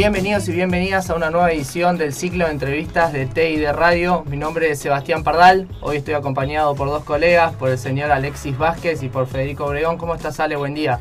Bienvenidos 0.00 0.48
y 0.48 0.52
bienvenidas 0.52 1.10
a 1.10 1.14
una 1.14 1.28
nueva 1.28 1.52
edición 1.52 1.98
del 1.98 2.14
ciclo 2.14 2.46
de 2.46 2.52
entrevistas 2.52 3.12
de 3.12 3.26
T 3.26 3.50
y 3.50 3.58
de 3.58 3.70
Radio. 3.70 4.24
Mi 4.30 4.38
nombre 4.38 4.70
es 4.70 4.78
Sebastián 4.78 5.22
Pardal. 5.22 5.68
Hoy 5.82 5.98
estoy 5.98 6.14
acompañado 6.14 6.74
por 6.74 6.88
dos 6.88 7.04
colegas, 7.04 7.52
por 7.56 7.68
el 7.68 7.76
señor 7.76 8.10
Alexis 8.10 8.56
Vázquez 8.56 9.02
y 9.02 9.10
por 9.10 9.26
Federico 9.26 9.66
Obregón. 9.66 9.98
¿Cómo 9.98 10.14
estás, 10.14 10.40
Ale? 10.40 10.56
Buen 10.56 10.72
día. 10.72 11.00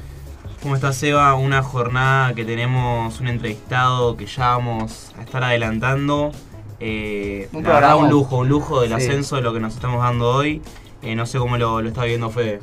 ¿Cómo 0.62 0.76
estás, 0.76 0.98
Seba? 0.98 1.34
Una 1.36 1.64
jornada 1.64 2.34
que 2.36 2.44
tenemos 2.44 3.22
un 3.22 3.30
entrevistado 3.30 4.18
que 4.18 4.26
ya 4.26 4.50
vamos 4.50 5.14
a 5.18 5.22
estar 5.22 5.46
adelantando. 5.46 6.34
Eh, 6.82 7.48
Un 7.54 7.64
la 7.64 7.76
verdad, 7.76 7.96
un 7.96 8.10
lujo, 8.10 8.40
un 8.40 8.50
lujo 8.50 8.82
del 8.82 8.90
Sí. 8.90 8.96
ascenso 8.96 9.38
de 9.38 9.44
lo 9.44 9.54
que 9.54 9.62
nos 9.62 9.76
estamos 9.76 10.04
dando 10.04 10.30
hoy. 10.30 10.62
Eh, 11.04 11.16
no 11.16 11.26
sé 11.26 11.40
cómo 11.40 11.58
lo, 11.58 11.82
lo 11.82 11.88
está 11.88 12.04
viendo 12.04 12.30
Fede. 12.32 12.60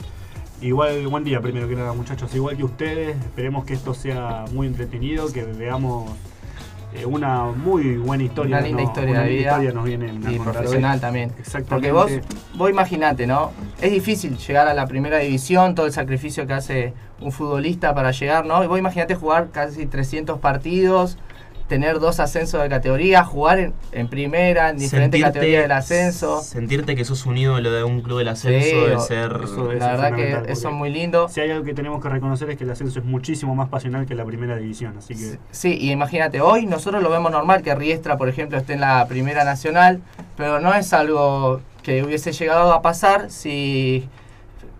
Igual, 0.62 1.06
buen 1.08 1.22
día 1.22 1.40
primero 1.40 1.68
que 1.68 1.76
nada 1.76 1.92
muchachos, 1.92 2.34
igual 2.34 2.56
que 2.56 2.64
ustedes, 2.64 3.16
esperemos 3.16 3.64
que 3.64 3.74
esto 3.74 3.92
sea 3.92 4.46
muy 4.52 4.66
entretenido, 4.66 5.30
que 5.30 5.44
veamos 5.44 6.10
eh, 6.94 7.04
una 7.04 7.44
muy 7.44 7.98
buena 7.98 8.24
historia. 8.24 8.56
Una 8.56 8.66
linda 8.66 8.82
¿no? 8.82 8.88
historia 8.88 9.10
Una 9.10 9.22
de 9.22 9.28
vida. 9.28 9.50
historia 9.50 9.72
nos 9.72 9.84
vienen 9.84 10.22
Y 10.30 10.38
profesional 10.38 10.94
hoy. 10.94 11.00
también. 11.00 11.32
Exactamente. 11.38 11.92
Porque 11.92 11.92
vos, 11.92 12.10
vos 12.54 12.70
imaginate, 12.70 13.26
¿no? 13.26 13.52
Es 13.82 13.92
difícil 13.92 14.38
llegar 14.38 14.66
a 14.66 14.72
la 14.72 14.86
primera 14.86 15.18
división, 15.18 15.74
todo 15.74 15.84
el 15.86 15.92
sacrificio 15.92 16.46
que 16.46 16.54
hace 16.54 16.94
un 17.20 17.32
futbolista 17.32 17.94
para 17.94 18.12
llegar, 18.12 18.46
¿no? 18.46 18.64
Y 18.64 18.66
vos 18.66 18.78
imaginate 18.78 19.14
jugar 19.14 19.50
casi 19.52 19.84
300 19.84 20.38
partidos, 20.38 21.18
tener 21.68 21.98
dos 21.98 22.20
ascensos 22.20 22.62
de 22.62 22.68
categoría, 22.68 23.24
jugar 23.24 23.58
en, 23.58 23.74
en 23.92 24.08
primera, 24.08 24.70
en 24.70 24.78
diferentes 24.78 25.20
categorías 25.20 25.62
del 25.62 25.72
ascenso. 25.72 26.40
Sentirte 26.42 26.94
que 26.94 27.04
sos 27.04 27.26
un 27.26 27.36
ídolo 27.36 27.70
de 27.72 27.84
un 27.84 28.02
club 28.02 28.18
del 28.18 28.28
ascenso 28.28 28.66
Sí, 28.66 28.74
debe 28.74 29.00
ser. 29.00 29.40
eso 29.44 29.72
La 29.72 29.88
verdad 29.96 30.14
que 30.14 30.52
eso 30.52 30.68
es 30.68 30.74
muy 30.74 30.90
lindo. 30.90 31.28
Si 31.28 31.40
hay 31.40 31.50
algo 31.50 31.64
que 31.64 31.74
tenemos 31.74 32.02
que 32.02 32.08
reconocer 32.08 32.50
es 32.50 32.56
que 32.56 32.64
el 32.64 32.70
ascenso 32.70 32.98
es 33.00 33.04
muchísimo 33.04 33.54
más 33.54 33.68
pasional 33.68 34.06
que 34.06 34.14
la 34.14 34.24
primera 34.24 34.56
división, 34.56 34.96
así 34.98 35.14
que 35.14 35.38
Sí, 35.50 35.76
y 35.80 35.90
imagínate, 35.90 36.40
hoy 36.40 36.66
nosotros 36.66 37.02
lo 37.02 37.10
vemos 37.10 37.32
normal 37.32 37.62
que 37.62 37.74
Riestra, 37.74 38.16
por 38.16 38.28
ejemplo, 38.28 38.58
esté 38.58 38.74
en 38.74 38.80
la 38.80 39.06
primera 39.08 39.44
nacional, 39.44 40.00
pero 40.36 40.60
no 40.60 40.72
es 40.74 40.92
algo 40.92 41.60
que 41.82 42.02
hubiese 42.02 42.32
llegado 42.32 42.72
a 42.72 42.82
pasar 42.82 43.30
si 43.30 44.08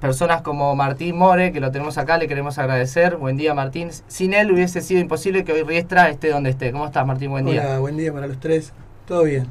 personas 0.00 0.42
como 0.42 0.75
Martín 0.77 1.16
More, 1.16 1.52
que 1.52 1.61
lo 1.61 1.70
tenemos 1.70 1.98
acá, 1.98 2.19
le 2.19 2.28
queremos 2.28 2.58
agradecer. 2.58 3.16
Buen 3.16 3.36
día, 3.36 3.55
Martín. 3.55 3.91
Sin 4.08 4.34
él 4.34 4.50
hubiese 4.53 4.80
sido 4.80 5.00
imposible 5.00 5.44
que 5.44 5.53
hoy 5.53 5.62
Riestra 5.62 6.08
esté 6.11 6.30
donde 6.30 6.50
esté. 6.50 6.72
¿Cómo 6.72 6.86
estás, 6.86 7.06
Martín? 7.06 7.30
Buen 7.30 7.47
día. 7.47 7.62
Hola, 7.66 7.78
buen 7.78 7.97
día 7.97 8.12
para 8.12 8.27
los 8.27 8.38
tres. 8.38 8.72
Todo 9.06 9.25
bien. 9.25 9.47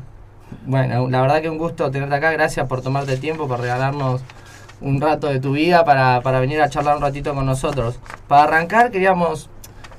Bueno, 0.65 1.09
la 1.09 1.21
verdad 1.21 1.41
que 1.41 1.49
un 1.49 1.57
gusto 1.57 1.89
tenerte 1.91 2.15
acá. 2.15 2.31
Gracias 2.31 2.67
por 2.67 2.81
tomarte 2.81 3.13
el 3.13 3.19
tiempo, 3.19 3.47
por 3.47 3.59
regalarnos 3.59 4.21
un 4.81 5.01
rato 5.01 5.27
de 5.27 5.39
tu 5.39 5.53
vida 5.53 5.83
para, 5.85 6.21
para 6.21 6.39
venir 6.39 6.61
a 6.61 6.69
charlar 6.69 6.97
un 6.97 7.01
ratito 7.01 7.33
con 7.33 7.45
nosotros. 7.45 7.99
Para 8.27 8.43
arrancar, 8.43 8.91
queríamos 8.91 9.49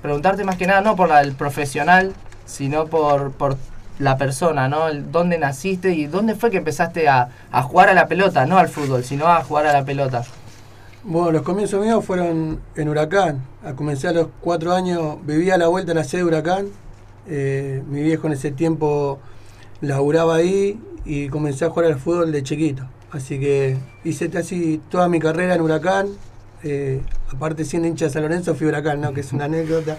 preguntarte 0.03 0.45
más 0.45 0.57
que 0.57 0.67
nada, 0.67 0.81
no 0.83 0.95
por 0.95 1.09
la- 1.09 1.23
el 1.23 1.33
profesional, 1.33 2.13
sino 2.45 2.87
por, 2.87 3.33
por 3.33 3.57
la 3.99 4.19
persona, 4.19 4.69
¿no? 4.69 4.89
El, 4.89 5.11
¿Dónde 5.11 5.39
naciste 5.39 5.93
y 5.95 6.07
dónde 6.07 6.35
fue 6.35 6.51
que 6.51 6.59
empezaste 6.59 7.09
a, 7.09 7.31
a 7.51 7.63
jugar 7.63 7.89
a 7.89 7.95
la 7.95 8.07
pelota? 8.07 8.45
No 8.47 8.59
al 8.59 8.69
fútbol, 8.69 9.03
sino 9.03 9.27
a 9.27 9.43
jugar 9.43 9.67
a 9.67 9.73
la 9.73 9.85
pelota. 9.85 10.23
Bueno, 11.09 11.31
los 11.31 11.43
comienzos 11.43 11.81
míos 11.85 12.05
fueron 12.05 12.59
en 12.75 12.89
Huracán. 12.89 13.41
A 13.65 13.75
comencé 13.75 14.09
a 14.09 14.13
los 14.13 14.27
cuatro 14.41 14.73
años, 14.73 15.19
vivía 15.25 15.55
a 15.55 15.57
la 15.57 15.69
vuelta 15.69 15.93
de 15.93 15.95
la 15.95 16.03
sede 16.03 16.23
de 16.23 16.27
Huracán. 16.27 16.67
Eh, 17.29 17.81
mi 17.89 18.03
viejo 18.03 18.27
en 18.27 18.33
ese 18.33 18.51
tiempo 18.51 19.21
laburaba 19.81 20.35
ahí 20.35 20.81
y 21.05 21.29
comencé 21.29 21.65
a 21.65 21.71
jugar 21.71 21.93
al 21.93 22.01
fútbol 22.01 22.33
de 22.33 22.43
chiquito. 22.43 22.89
Así 23.13 23.39
que 23.39 23.77
hice 24.03 24.31
casi 24.31 24.81
toda 24.91 25.09
mi 25.09 25.21
carrera 25.21 25.55
en 25.55 25.61
Huracán. 25.61 26.09
Eh, 26.65 27.01
aparte 27.33 27.65
siendo 27.65 27.87
hincha 27.87 28.07
de 28.07 28.11
San 28.11 28.23
Lorenzo 28.23 28.57
fui 28.57 28.67
Huracán, 28.67 29.01
¿no? 29.01 29.15
Que 29.15 29.21
es 29.21 29.33
una 29.33 29.45
anécdota. 29.45 29.99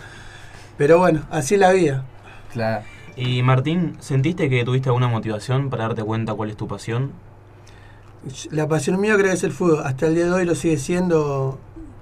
Pero 0.77 0.99
bueno, 0.99 1.25
así 1.31 1.53
es 1.53 1.61
la 1.61 1.71
vida. 1.71 2.03
Claro. 2.51 2.83
Y 3.15 3.43
Martín, 3.43 3.95
¿sentiste 4.01 4.49
que 4.49 4.65
tuviste 4.65 4.89
alguna 4.89 5.07
motivación 5.07 5.69
para 5.69 5.85
darte 5.85 6.03
cuenta 6.03 6.33
cuál 6.33 6.49
es 6.49 6.57
tu 6.57 6.67
pasión? 6.67 7.13
La 8.51 8.67
pasión 8.67 8.99
mía 8.99 9.13
creo 9.15 9.27
que 9.27 9.33
es 9.33 9.43
el 9.43 9.51
fútbol. 9.51 9.81
Hasta 9.85 10.07
el 10.07 10.15
día 10.15 10.25
de 10.25 10.31
hoy 10.31 10.45
lo 10.45 10.55
sigue 10.55 10.77
siendo. 10.77 11.57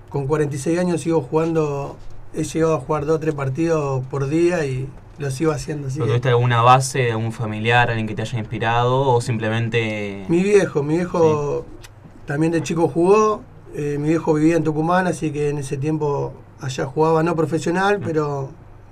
Con 0.10 0.28
46 0.28 0.80
años 0.80 1.02
sigo 1.02 1.22
jugando. 1.22 1.98
He 2.34 2.44
llegado 2.44 2.76
a 2.76 2.80
jugar 2.80 3.06
dos 3.06 3.18
o 3.18 3.20
tres 3.20 3.34
partidos 3.36 4.06
por 4.08 4.28
día 4.28 4.66
y 4.66 4.88
lo 5.18 5.32
sigo 5.32 5.52
haciendo. 5.52 5.88
Así 5.88 5.98
¿Pero 6.00 6.08
¿Tuviste 6.12 6.30
alguna 6.30 6.62
base 6.62 7.12
algún 7.12 7.32
familiar, 7.32 7.90
alguien 7.90 8.08
que 8.08 8.16
te 8.16 8.22
haya 8.24 8.38
inspirado 8.40 9.02
o 9.08 9.22
simplemente... 9.22 10.26
Mi 10.28 10.44
viejo, 10.44 10.84
mi 10.84 10.96
viejo 10.96 11.66
también 12.26 12.52
de 12.52 12.62
chico 12.62 12.88
jugó. 12.90 13.42
eh, 13.74 13.98
mi 14.00 14.10
viejo 14.10 14.34
vivía 14.34 14.58
en 14.58 14.64
Tucumán, 14.64 15.08
así 15.08 15.32
que 15.32 15.50
en 15.50 15.58
ese 15.60 15.78
tiempo 15.78 16.34
allá 16.60 16.86
jugaba 16.86 17.24
no 17.24 17.36
profesional, 17.36 18.00
pero 18.04 18.50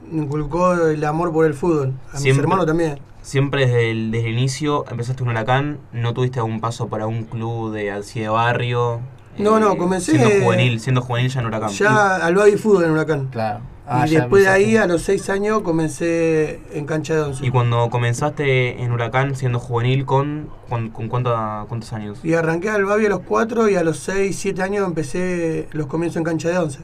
me 0.09 0.23
inculcó 0.23 0.73
el 0.73 1.03
amor 1.03 1.31
por 1.33 1.45
el 1.45 1.53
fútbol. 1.53 1.93
A 2.09 2.13
mis 2.13 2.22
Siempre- 2.22 2.43
hermanos 2.43 2.66
también. 2.66 2.99
Siempre 3.23 3.66
desde 3.66 3.89
el, 3.89 4.11
desde 4.11 4.28
el 4.29 4.34
inicio 4.38 4.85
empezaste 4.91 5.23
en 5.23 5.29
Huracán, 5.29 5.79
¿no 5.91 6.13
tuviste 6.13 6.39
algún 6.39 6.61
paso 6.61 6.88
para 6.89 7.07
un 7.07 7.23
club 7.23 7.73
de 7.73 7.91
así 7.91 8.19
de 8.19 8.28
barrio? 8.29 8.97
Eh, 9.38 9.41
No, 9.41 9.59
no, 9.59 9.75
comencé- 9.78 10.11
Siendo 10.11 10.45
juvenil, 10.45 10.79
siendo 10.79 11.01
juvenil 11.01 11.29
ya 11.31 11.39
en 11.39 11.45
Huracán. 11.47 11.69
Ya 11.69 12.17
al 12.17 12.35
baby 12.35 12.57
fútbol 12.57 12.84
en 12.84 12.91
Huracán. 12.91 13.28
Claro. 13.31 13.61
Ah, 13.85 14.06
y 14.07 14.11
después 14.16 14.44
de 14.44 14.50
ahí, 14.50 14.78
a 14.78 14.85
los 14.88 15.01
seis 15.01 15.29
años, 15.29 15.61
comencé 15.61 16.61
en 16.73 16.85
cancha 16.85 17.16
de 17.16 17.22
once. 17.22 17.45
Y 17.45 17.50
cuando 17.50 17.89
comenzaste 17.89 18.81
en 18.81 18.91
Huracán 18.94 19.35
siendo 19.35 19.59
juvenil, 19.59 20.05
¿con, 20.05 20.50
con, 20.69 20.90
con 20.90 21.09
cuánta- 21.09 21.66
cuántos 21.67 21.91
años? 21.91 22.19
Y 22.23 22.34
arranqué 22.34 22.69
al 22.69 22.85
Babi 22.85 23.07
a 23.07 23.09
los 23.09 23.19
4 23.22 23.67
y 23.69 23.75
a 23.75 23.84
los 23.84 23.97
6, 24.00 24.38
7 24.38 24.61
años 24.61 24.88
empecé 24.88 25.67
los 25.73 25.88
comienzos 25.88 26.17
en 26.17 26.23
cancha 26.23 26.47
de 26.50 26.57
11. 26.59 26.79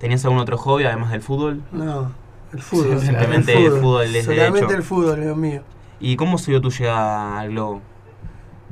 ¿Tenías 0.00 0.24
algún 0.24 0.40
otro 0.40 0.58
hobby 0.58 0.82
además 0.84 1.12
del 1.12 1.22
fútbol? 1.22 1.62
No, 1.70 2.10
el 2.52 2.60
fútbol. 2.60 3.00
Sí, 3.00 3.06
simplemente 3.06 3.52
el 3.52 3.72
fútbol 3.72 4.16
es 4.16 4.24
Solamente 4.24 4.60
derecho. 4.60 4.76
el 4.76 4.82
fútbol, 4.82 5.20
Dios 5.20 5.36
mío. 5.36 5.62
¿Y 6.00 6.16
cómo 6.16 6.38
se 6.38 6.50
dio 6.50 6.60
tu 6.60 6.70
llegada 6.70 7.40
al 7.40 7.50
Globo? 7.50 7.80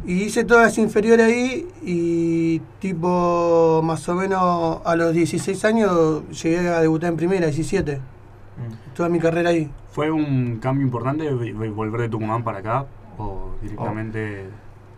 Y 0.04 0.22
hice 0.22 0.44
todas 0.44 0.78
inferiores 0.78 1.26
ahí 1.26 1.68
y 1.82 2.60
tipo 2.78 3.82
más 3.84 4.08
o 4.08 4.14
menos 4.14 4.80
a 4.84 4.96
los 4.96 5.12
16 5.12 5.64
años 5.64 6.22
llegué 6.42 6.68
a 6.68 6.80
debutar 6.80 7.10
en 7.10 7.16
primera, 7.16 7.46
17. 7.46 7.96
Mm. 7.96 8.94
Toda 8.94 9.08
mi 9.08 9.18
carrera 9.18 9.50
ahí. 9.50 9.70
¿fue 9.92 10.10
un 10.10 10.58
cambio 10.58 10.86
importante 10.86 11.30
volver 11.32 12.02
de 12.02 12.08
Tucumán 12.08 12.44
para 12.44 12.58
acá 12.58 12.86
o 13.18 13.50
directamente 13.60 14.47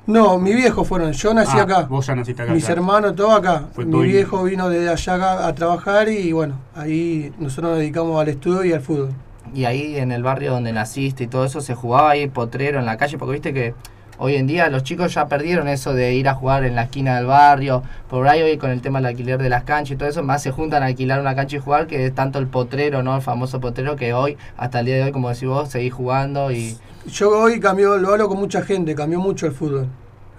No, 0.07 0.39
mis 0.39 0.57
viejos 0.57 0.87
fueron, 0.89 1.13
yo 1.13 1.33
nací 1.33 1.57
Ah, 1.59 1.63
acá. 1.63 1.83
Vos 1.83 2.07
ya 2.07 2.15
naciste 2.17 2.43
acá. 2.43 2.53
Mis 2.53 2.65
claro. 2.65 2.81
hermanos, 2.81 3.15
todo 3.15 3.33
acá. 3.33 3.65
Fue 3.73 3.85
Mi 3.85 4.03
viejo 4.03 4.43
vino 4.43 4.69
desde 4.69 4.89
allá 4.89 5.15
acá 5.15 5.47
a 5.47 5.55
trabajar 5.55 6.09
y 6.09 6.33
bueno, 6.33 6.57
ahí 6.75 7.33
nosotros 7.39 7.71
nos 7.73 7.79
dedicamos 7.79 8.21
al 8.21 8.29
estudio 8.29 8.65
y 8.65 8.73
al 8.73 8.81
fútbol. 8.81 9.11
Y 9.55 9.65
ahí 9.65 9.97
en 9.99 10.11
el 10.13 10.23
barrio 10.23 10.53
donde 10.53 10.73
naciste 10.73 11.25
y 11.25 11.27
todo 11.29 11.45
eso, 11.45 11.61
se 11.61 11.75
jugaba 11.75 12.11
ahí 12.11 12.27
potrero 12.27 12.79
en 12.81 12.87
la 12.87 12.97
calle, 12.97 13.17
porque 13.19 13.33
viste 13.35 13.53
que 13.55 13.75
hoy 14.23 14.37
en 14.37 14.47
día 14.47 14.69
los 14.69 14.85
chicos 14.85 15.13
ya 15.15 15.27
perdieron 15.27 15.67
eso 15.67 15.95
de 15.95 16.15
ir 16.15 16.29
a 16.29 16.35
jugar 16.35 16.65
en 16.65 16.77
la 16.77 16.85
esquina 16.85 17.17
del 17.17 17.27
barrio. 17.27 17.83
Por 18.09 18.29
ahí 18.29 18.41
hoy 18.41 18.57
con 18.57 18.71
el 18.71 18.81
tema 18.81 19.01
del 19.01 19.07
alquiler 19.07 19.43
de 19.43 19.49
las 19.49 19.65
canchas 19.65 19.95
y 19.95 19.97
todo 19.97 20.09
eso, 20.09 20.23
más 20.23 20.45
se 20.45 20.53
juntan 20.53 20.85
a 20.85 20.87
alquilar 20.87 21.21
una 21.21 21.35
cancha 21.35 21.57
y 21.57 21.59
jugar 21.59 21.89
que 21.89 22.07
es 22.07 22.15
tanto 22.15 22.39
el 22.39 22.47
potrero, 22.47 23.03
¿no? 23.03 23.17
El 23.17 23.23
famoso 23.23 23.61
potrero 23.61 23.97
que 23.97 24.15
hoy, 24.15 24.37
hasta 24.57 24.79
el 24.79 24.87
día 24.87 24.95
de 24.95 25.03
hoy, 25.03 25.13
como 25.13 25.29
decís 25.29 25.49
vos, 25.49 25.69
seguís 25.71 25.93
jugando 25.93 26.53
y... 26.53 26.77
Yo 27.07 27.31
hoy 27.31 27.59
cambió, 27.59 27.99
lo 27.99 28.13
hablo 28.13 28.29
con 28.29 28.39
mucha 28.39 28.63
gente, 28.63 28.95
cambió 28.95 29.19
mucho 29.19 29.47
el 29.47 29.53
fútbol. 29.53 29.89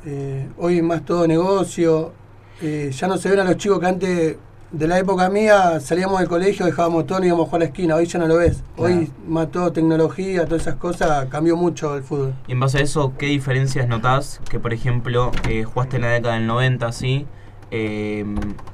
Eh, 0.05 0.47
hoy 0.57 0.81
más 0.81 1.03
todo 1.03 1.27
negocio. 1.27 2.13
eh, 2.61 2.89
ya 2.93 3.07
no 3.07 3.17
se 3.17 3.29
ven 3.29 3.39
a 3.41 3.43
los 3.43 3.57
chicos 3.57 3.81
que 3.81 3.85
antes, 3.85 4.37
de 4.73 4.87
la 4.87 4.97
época 4.97 5.29
mía, 5.29 5.79
salíamos 5.79 6.19
del 6.19 6.27
colegio, 6.27 6.65
dejábamos 6.65 7.05
todo 7.05 7.23
y 7.23 7.27
íbamos 7.27 7.45
a 7.45 7.49
jugar 7.49 7.61
a 7.61 7.65
la 7.65 7.69
esquina. 7.69 7.95
Hoy 7.95 8.07
ya 8.07 8.17
no 8.19 8.27
lo 8.27 8.37
ves. 8.37 8.63
Hoy 8.75 9.11
más 9.27 9.51
todo 9.51 9.71
tecnología, 9.71 10.45
todas 10.45 10.63
esas 10.63 10.75
cosas, 10.75 11.27
cambió 11.29 11.55
mucho 11.55 11.95
el 11.95 12.03
fútbol. 12.03 12.33
Y 12.47 12.53
en 12.53 12.59
base 12.59 12.79
a 12.79 12.81
eso, 12.81 13.13
¿qué 13.17 13.27
diferencias 13.27 13.87
notás? 13.87 14.41
Que 14.49 14.59
por 14.59 14.73
ejemplo, 14.73 15.31
eh, 15.47 15.63
jugaste 15.63 15.97
en 15.97 16.01
la 16.01 16.09
década 16.09 16.33
del 16.35 16.47
90, 16.47 16.91
¿sí? 16.91 17.27
Eh, 17.69 18.25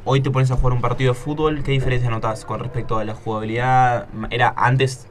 hoy 0.06 0.22
te 0.22 0.32
pones 0.32 0.50
a 0.52 0.56
jugar 0.56 0.74
un 0.74 0.82
partido 0.82 1.14
de 1.14 1.20
fútbol, 1.20 1.64
¿qué 1.64 1.72
diferencias 1.74 2.10
notás 2.12 2.46
con 2.46 2.60
respecto 2.62 2.98
a 2.98 3.04
la 3.06 3.14
jugabilidad? 3.14 4.08
Era 4.32 4.54
antes... 4.58 5.06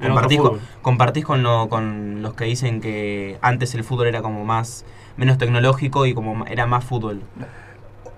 Compartís, 0.00 0.40
con, 0.40 0.58
compartís 0.82 1.24
con, 1.24 1.42
lo- 1.44 1.68
con 1.68 2.22
los 2.22 2.34
que 2.34 2.44
dicen 2.46 2.80
que 2.80 3.38
antes 3.40 3.72
el 3.76 3.84
fútbol 3.84 4.08
era 4.08 4.20
como 4.20 4.44
más 4.44 4.84
menos 5.16 5.38
tecnológico 5.38 6.06
y 6.06 6.14
como 6.14 6.34
ma- 6.34 6.46
era 6.48 6.66
más 6.66 6.84
fútbol. 6.84 7.22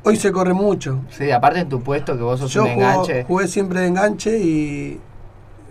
Hoy 0.06 0.16
se 0.16 0.32
corre 0.32 0.52
mucho. 0.52 1.00
Sí, 1.08 1.30
aparte 1.30 1.60
en 1.60 1.68
tu 1.70 1.80
puesto 1.80 2.14
que 2.14 2.22
vos 2.22 2.38
sos 2.38 2.52
Yo 2.52 2.64
un 2.64 2.70
enganche. 2.70 3.24
jugué 3.24 3.48
siempre 3.48 3.80
de 3.80 3.86
enganche 3.86 4.38
y 4.38 5.00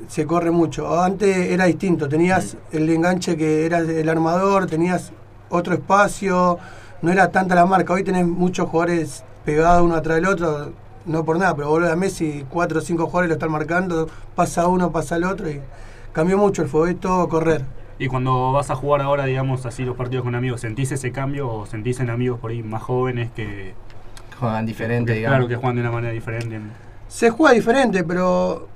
se 0.08 0.26
corre 0.26 0.50
mucho. 0.50 1.02
Antes 1.04 1.52
era 1.52 1.66
distinto, 1.66 2.10
tenías 2.10 2.58
el 2.72 2.90
enganche 2.90 3.38
que 3.38 3.68
era 3.68 3.78
el 3.78 4.10
armador, 4.10 4.66
tenías 4.66 5.12
otro 5.50 5.76
espacio, 5.76 6.58
no 7.04 7.12
era 7.12 7.30
tanta 7.30 7.54
la 7.54 7.68
marca. 7.68 7.94
Hoy 7.94 8.04
tenés 8.04 8.26
muchos 8.26 8.68
jugadores 8.70 9.24
pegados 9.46 9.84
uno 9.84 9.96
atrás 9.96 10.16
del 10.16 10.26
otro, 10.26 10.72
no 11.06 11.24
por 11.24 11.38
nada, 11.38 11.56
pero 11.56 11.70
volver 11.70 11.92
a 11.92 11.96
Messi, 11.96 12.44
cuatro 12.50 12.80
o 12.80 12.82
cinco 12.82 13.06
jugadores 13.06 13.30
lo 13.30 13.34
están 13.36 13.52
marcando, 13.52 14.10
pasa 14.34 14.66
uno, 14.68 14.92
pasa 14.92 15.18
el 15.18 15.26
otro 15.26 15.48
y 15.48 15.62
cambió 16.12 16.40
mucho 16.40 16.64
el 16.64 16.70
fútbol, 16.70 16.90
es 16.90 17.00
todo 17.00 17.30
correr. 17.30 17.62
Y 18.00 18.08
cuando 18.08 18.52
vas 18.52 18.72
a 18.72 18.76
jugar 18.76 19.02
ahora, 19.02 19.26
digamos 19.26 19.68
así, 19.68 19.86
los 19.86 19.96
partidos 19.96 20.24
con 20.24 20.34
amigos, 20.34 20.62
¿sentís 20.62 20.92
ese 20.92 21.12
cambio 21.12 21.48
o 21.48 21.66
sentís 21.68 22.00
en 22.00 22.10
amigos 22.10 22.40
por 22.40 22.50
ahí 22.50 22.64
más 22.64 22.82
jóvenes 22.82 23.30
que, 23.32 23.76
Juegan 24.40 24.66
diferente, 24.66 25.14
digamos. 25.14 25.38
claro, 25.38 25.48
que 25.48 25.56
juegan 25.56 25.76
de 25.76 25.82
una 25.82 25.92
manera 25.92 26.14
diferente? 26.14 26.60
Se 27.08 27.30
juega 27.30 27.54
diferente, 27.54 28.04
pero 28.04 28.68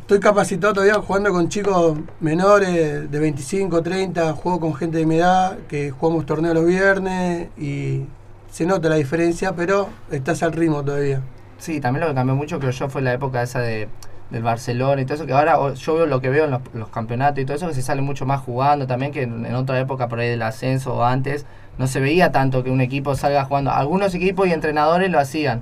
estoy 0.00 0.20
capacitado 0.20 0.74
todavía 0.74 0.94
jugando 0.94 1.30
con 1.30 1.48
chicos 1.48 1.98
menores 2.20 3.10
de 3.10 3.18
25, 3.18 3.82
30, 3.82 4.32
juego 4.32 4.60
con 4.60 4.74
gente 4.74 4.98
de 4.98 5.06
mi 5.06 5.16
edad, 5.16 5.58
que 5.68 5.90
jugamos 5.90 6.26
torneos 6.26 6.54
los 6.54 6.66
viernes 6.66 7.48
y 7.56 8.06
se 8.50 8.66
nota 8.66 8.88
la 8.88 8.96
diferencia, 8.96 9.54
pero 9.54 9.88
estás 10.10 10.42
al 10.42 10.52
ritmo 10.52 10.84
todavía. 10.84 11.20
Sí, 11.58 11.80
también 11.80 12.02
lo 12.02 12.08
que 12.08 12.14
cambió 12.14 12.34
mucho, 12.34 12.58
creo 12.58 12.72
yo, 12.72 12.88
fue 12.88 13.02
la 13.02 13.12
época 13.12 13.42
esa 13.42 13.60
de, 13.60 13.88
del 14.32 14.42
Barcelona 14.42 15.00
y 15.00 15.04
todo 15.04 15.14
eso, 15.14 15.26
que 15.26 15.32
ahora 15.32 15.74
yo 15.74 15.94
veo 15.94 16.06
lo 16.06 16.20
que 16.20 16.28
veo 16.30 16.46
en 16.46 16.50
los, 16.50 16.60
los 16.74 16.88
campeonatos 16.88 17.38
y 17.40 17.44
todo 17.44 17.56
eso, 17.56 17.68
que 17.68 17.74
se 17.74 17.82
sale 17.82 18.02
mucho 18.02 18.26
más 18.26 18.40
jugando 18.40 18.86
también, 18.86 19.12
que 19.12 19.22
en, 19.22 19.46
en 19.46 19.54
otra 19.54 19.78
época 19.78 20.08
por 20.08 20.18
ahí 20.18 20.28
del 20.30 20.42
ascenso 20.42 20.94
o 20.94 21.04
antes, 21.04 21.46
no 21.78 21.86
se 21.86 22.00
veía 22.00 22.32
tanto 22.32 22.64
que 22.64 22.70
un 22.70 22.80
equipo 22.80 23.14
salga 23.14 23.44
jugando. 23.44 23.70
Algunos 23.70 24.14
equipos 24.14 24.48
y 24.48 24.52
entrenadores 24.52 25.10
lo 25.10 25.18
hacían. 25.20 25.60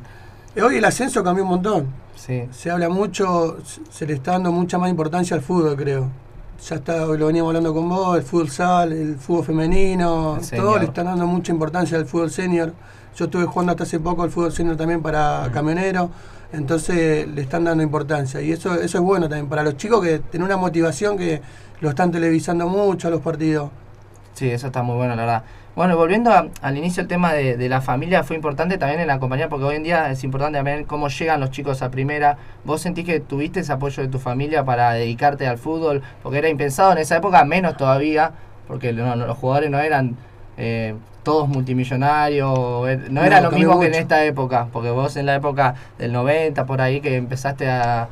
Eh, 0.56 0.62
Hoy 0.62 0.76
el 0.78 0.84
ascenso 0.84 1.22
cambió 1.22 1.44
un 1.44 1.50
montón. 1.50 1.87
Sí. 2.17 2.44
Se 2.50 2.70
habla 2.70 2.88
mucho, 2.88 3.58
se- 3.90 4.06
le 4.06 4.14
está 4.14 4.32
dando 4.32 4.52
mucha 4.52 4.78
más 4.78 4.90
importancia 4.90 5.34
al 5.37 5.43
fútbol, 5.43 5.76
creo. 5.76 6.08
Ya 6.69 6.76
está, 6.76 7.06
lo 7.06 7.26
veníamos 7.26 7.49
hablando 7.50 7.72
con 7.72 7.88
vos, 7.88 8.17
el 8.19 8.22
fútbol 8.22 8.50
sal, 8.50 8.93
el 8.93 9.17
fútbol 9.17 9.44
femenino, 9.46 10.38
El 10.38 10.58
todo 10.58 10.78
le 10.78 10.84
están 10.84 11.06
dando 11.06 11.26
mucha 11.26 11.52
importancia 11.52 11.96
al 11.96 12.05
fútbol 12.06 12.31
senior. 12.31 12.75
Yo 13.17 13.25
estuve 13.25 13.44
jugando 13.46 13.72
hasta 13.72 13.84
hace 13.84 13.99
poco 13.99 14.25
el 14.25 14.31
fútbol 14.31 14.52
senior 14.52 14.76
también 14.76 15.00
para 15.00 15.49
camionero, 15.55 16.11
entonces 16.52 17.29
le 17.29 17.43
están 17.43 17.64
dando 17.64 17.82
importancia. 17.82 18.41
Y 18.41 18.52
eso, 18.52 18.75
eso 18.75 18.99
es 18.99 19.05
bueno 19.05 19.29
también 19.29 19.49
para 19.49 19.62
los 19.62 19.76
chicos 19.76 20.05
que 20.05 20.19
tienen 20.19 20.47
una 20.47 20.56
motivación 20.56 21.17
que 21.17 21.41
lo 21.81 21.91
están 21.91 22.11
televisando 22.11 22.69
mucho 22.69 23.08
a 23.08 23.11
los 23.11 23.20
partidos. 23.20 23.70
Sí, 24.35 24.50
eso 24.50 24.69
está 24.69 24.82
muy 24.82 24.97
bueno, 24.97 25.14
la 25.17 25.23
verdad. 25.23 25.44
Bueno, 25.76 25.97
volviendo 25.97 26.32
al 26.32 26.76
inicio, 26.76 27.02
el 27.02 27.08
tema 27.08 27.32
de, 27.32 27.69
la 27.69 27.81
familia 27.81 28.25
fue 28.25 28.37
importante 28.37 28.76
también 28.76 29.00
en 29.00 29.06
la 29.06 29.19
compañía, 29.20 29.49
porque 29.49 29.64
hoy 29.64 29.76
en 29.76 29.85
día 29.85 30.11
es 30.11 30.25
importante 30.25 30.58
también 30.58 30.85
cómo 30.85 31.08
llegan 31.08 31.41
los 31.41 31.50
chicos 31.50 31.81
a 31.82 31.91
primera. 31.91 32.38
¿Vos 32.64 32.81
sentís 32.81 33.05
que 33.05 33.20
tuviste 33.20 33.61
ese 33.61 33.73
apoyo 33.73 34.03
de 34.03 34.08
tu 34.08 34.19
familia 34.19 34.64
para 34.64 34.93
dedicarte 34.93 35.46
al 35.46 35.58
fútbol? 35.58 36.03
Porque 36.23 36.38
era 36.38 36.49
impensado 36.49 36.93
en 36.93 36.99
esa 36.99 37.17
época, 37.17 37.44
menos 37.44 37.76
todavía, 37.76 38.32
porque 38.67 38.93
los 38.93 39.37
jugadores 39.38 39.70
no 39.70 39.79
eran 39.79 40.17
eh, 40.56 40.94
todos 41.22 41.49
multimillonarios, 41.49 42.88
er- 42.88 43.11
no, 43.11 43.22
era 43.25 43.40
lo 43.40 43.50
mismo 43.50 43.81
que 43.81 43.87
en 43.87 43.93
esta 43.94 44.25
época, 44.25 44.69
porque 44.72 44.90
vos 44.90 45.17
en 45.17 45.26
la 45.26 45.34
época 45.34 45.75
del 45.99 46.12
90, 46.12 46.67
por 46.67 46.81
ahí, 46.81 47.00
que 47.00 47.17
empezaste 47.17 47.69
a, 47.69 48.08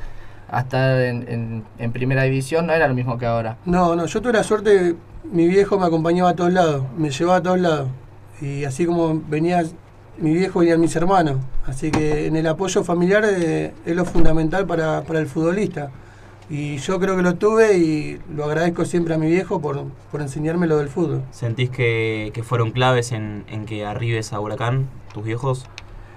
a 0.50 0.60
estar 0.60 1.00
en, 1.00 1.26
en- 1.28 1.64
en 1.78 1.92
primera 1.92 2.22
división, 2.24 2.66
no 2.66 2.72
era 2.72 2.88
lo 2.88 2.94
mismo 2.94 3.18
que 3.18 3.26
ahora. 3.26 3.56
No, 3.64 3.96
no, 3.96 4.06
yo 4.06 4.20
tuve 4.20 4.32
la 4.32 4.42
suerte, 4.44 4.94
mi 5.30 5.46
viejo 5.48 5.78
me 5.78 5.86
acompañaba 5.86 6.30
a 6.30 6.34
todos 6.36 6.52
lados, 6.52 6.84
me 6.96 7.10
llevaba 7.10 7.38
a 7.38 7.42
todos 7.42 7.58
lados. 7.60 7.88
Y 8.40 8.64
así 8.64 8.86
como 8.86 9.20
venía 9.28 9.62
mi 10.18 10.32
viejo, 10.34 10.60
venían 10.60 10.80
mis 10.80 10.94
hermanos. 10.96 11.36
Así 11.66 11.90
que 11.90 12.26
en 12.26 12.36
el 12.36 12.46
apoyo 12.46 12.82
familiar 12.84 13.24
eh, 13.26 13.72
es 13.84 13.96
lo 13.96 14.04
fundamental 14.04 14.66
para, 14.66 15.02
para 15.02 15.18
el 15.18 15.26
futbolista. 15.26 15.90
Y 16.50 16.78
yo 16.78 16.98
creo 16.98 17.14
que 17.16 17.22
lo 17.22 17.34
tuve 17.34 17.76
y 17.76 18.18
lo 18.34 18.44
agradezco 18.44 18.84
siempre 18.86 19.14
a 19.14 19.18
mi 19.18 19.26
viejo 19.26 19.60
por, 19.60 19.84
por 20.10 20.22
enseñarme 20.22 20.66
lo 20.66 20.78
del 20.78 20.88
fútbol. 20.88 21.22
¿Sentís 21.30 21.68
que, 21.68 22.30
que 22.32 22.42
fueron 22.42 22.70
claves 22.70 23.12
en, 23.12 23.44
en 23.48 23.66
que 23.66 23.84
arribes 23.84 24.32
a 24.32 24.40
Huracán, 24.40 24.88
tus 25.12 25.24
viejos? 25.24 25.66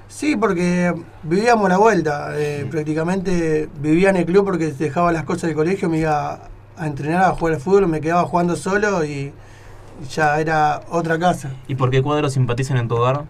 Sí, 0.07 0.35
porque 0.37 0.93
vivíamos 1.23 1.69
la 1.69 1.77
vuelta. 1.77 2.31
eh, 2.37 2.65
prácticamente 2.69 3.69
vivía 3.81 4.09
en 4.09 4.17
el 4.17 4.25
club 4.25 4.45
porque 4.45 4.67
dejaba 4.71 5.11
las 5.11 5.23
cosas 5.23 5.43
del 5.43 5.55
colegio, 5.55 5.89
me 5.89 5.99
iba 5.99 6.47
a 6.77 6.87
entrenar, 6.87 7.23
a 7.23 7.31
jugar 7.31 7.55
al 7.55 7.61
fútbol, 7.61 7.87
me 7.87 7.99
quedaba 8.01 8.23
jugando 8.23 8.55
solo 8.55 9.03
y 9.03 9.33
ya 10.09 10.39
era 10.39 10.81
otra 10.89 11.19
casa. 11.19 11.51
¿Y 11.67 11.75
por 11.75 11.89
qué 11.91 12.01
cuadros 12.01 12.33
simpatizan 12.33 12.77
en 12.77 12.87
tu 12.87 12.95
hogar? 12.95 13.25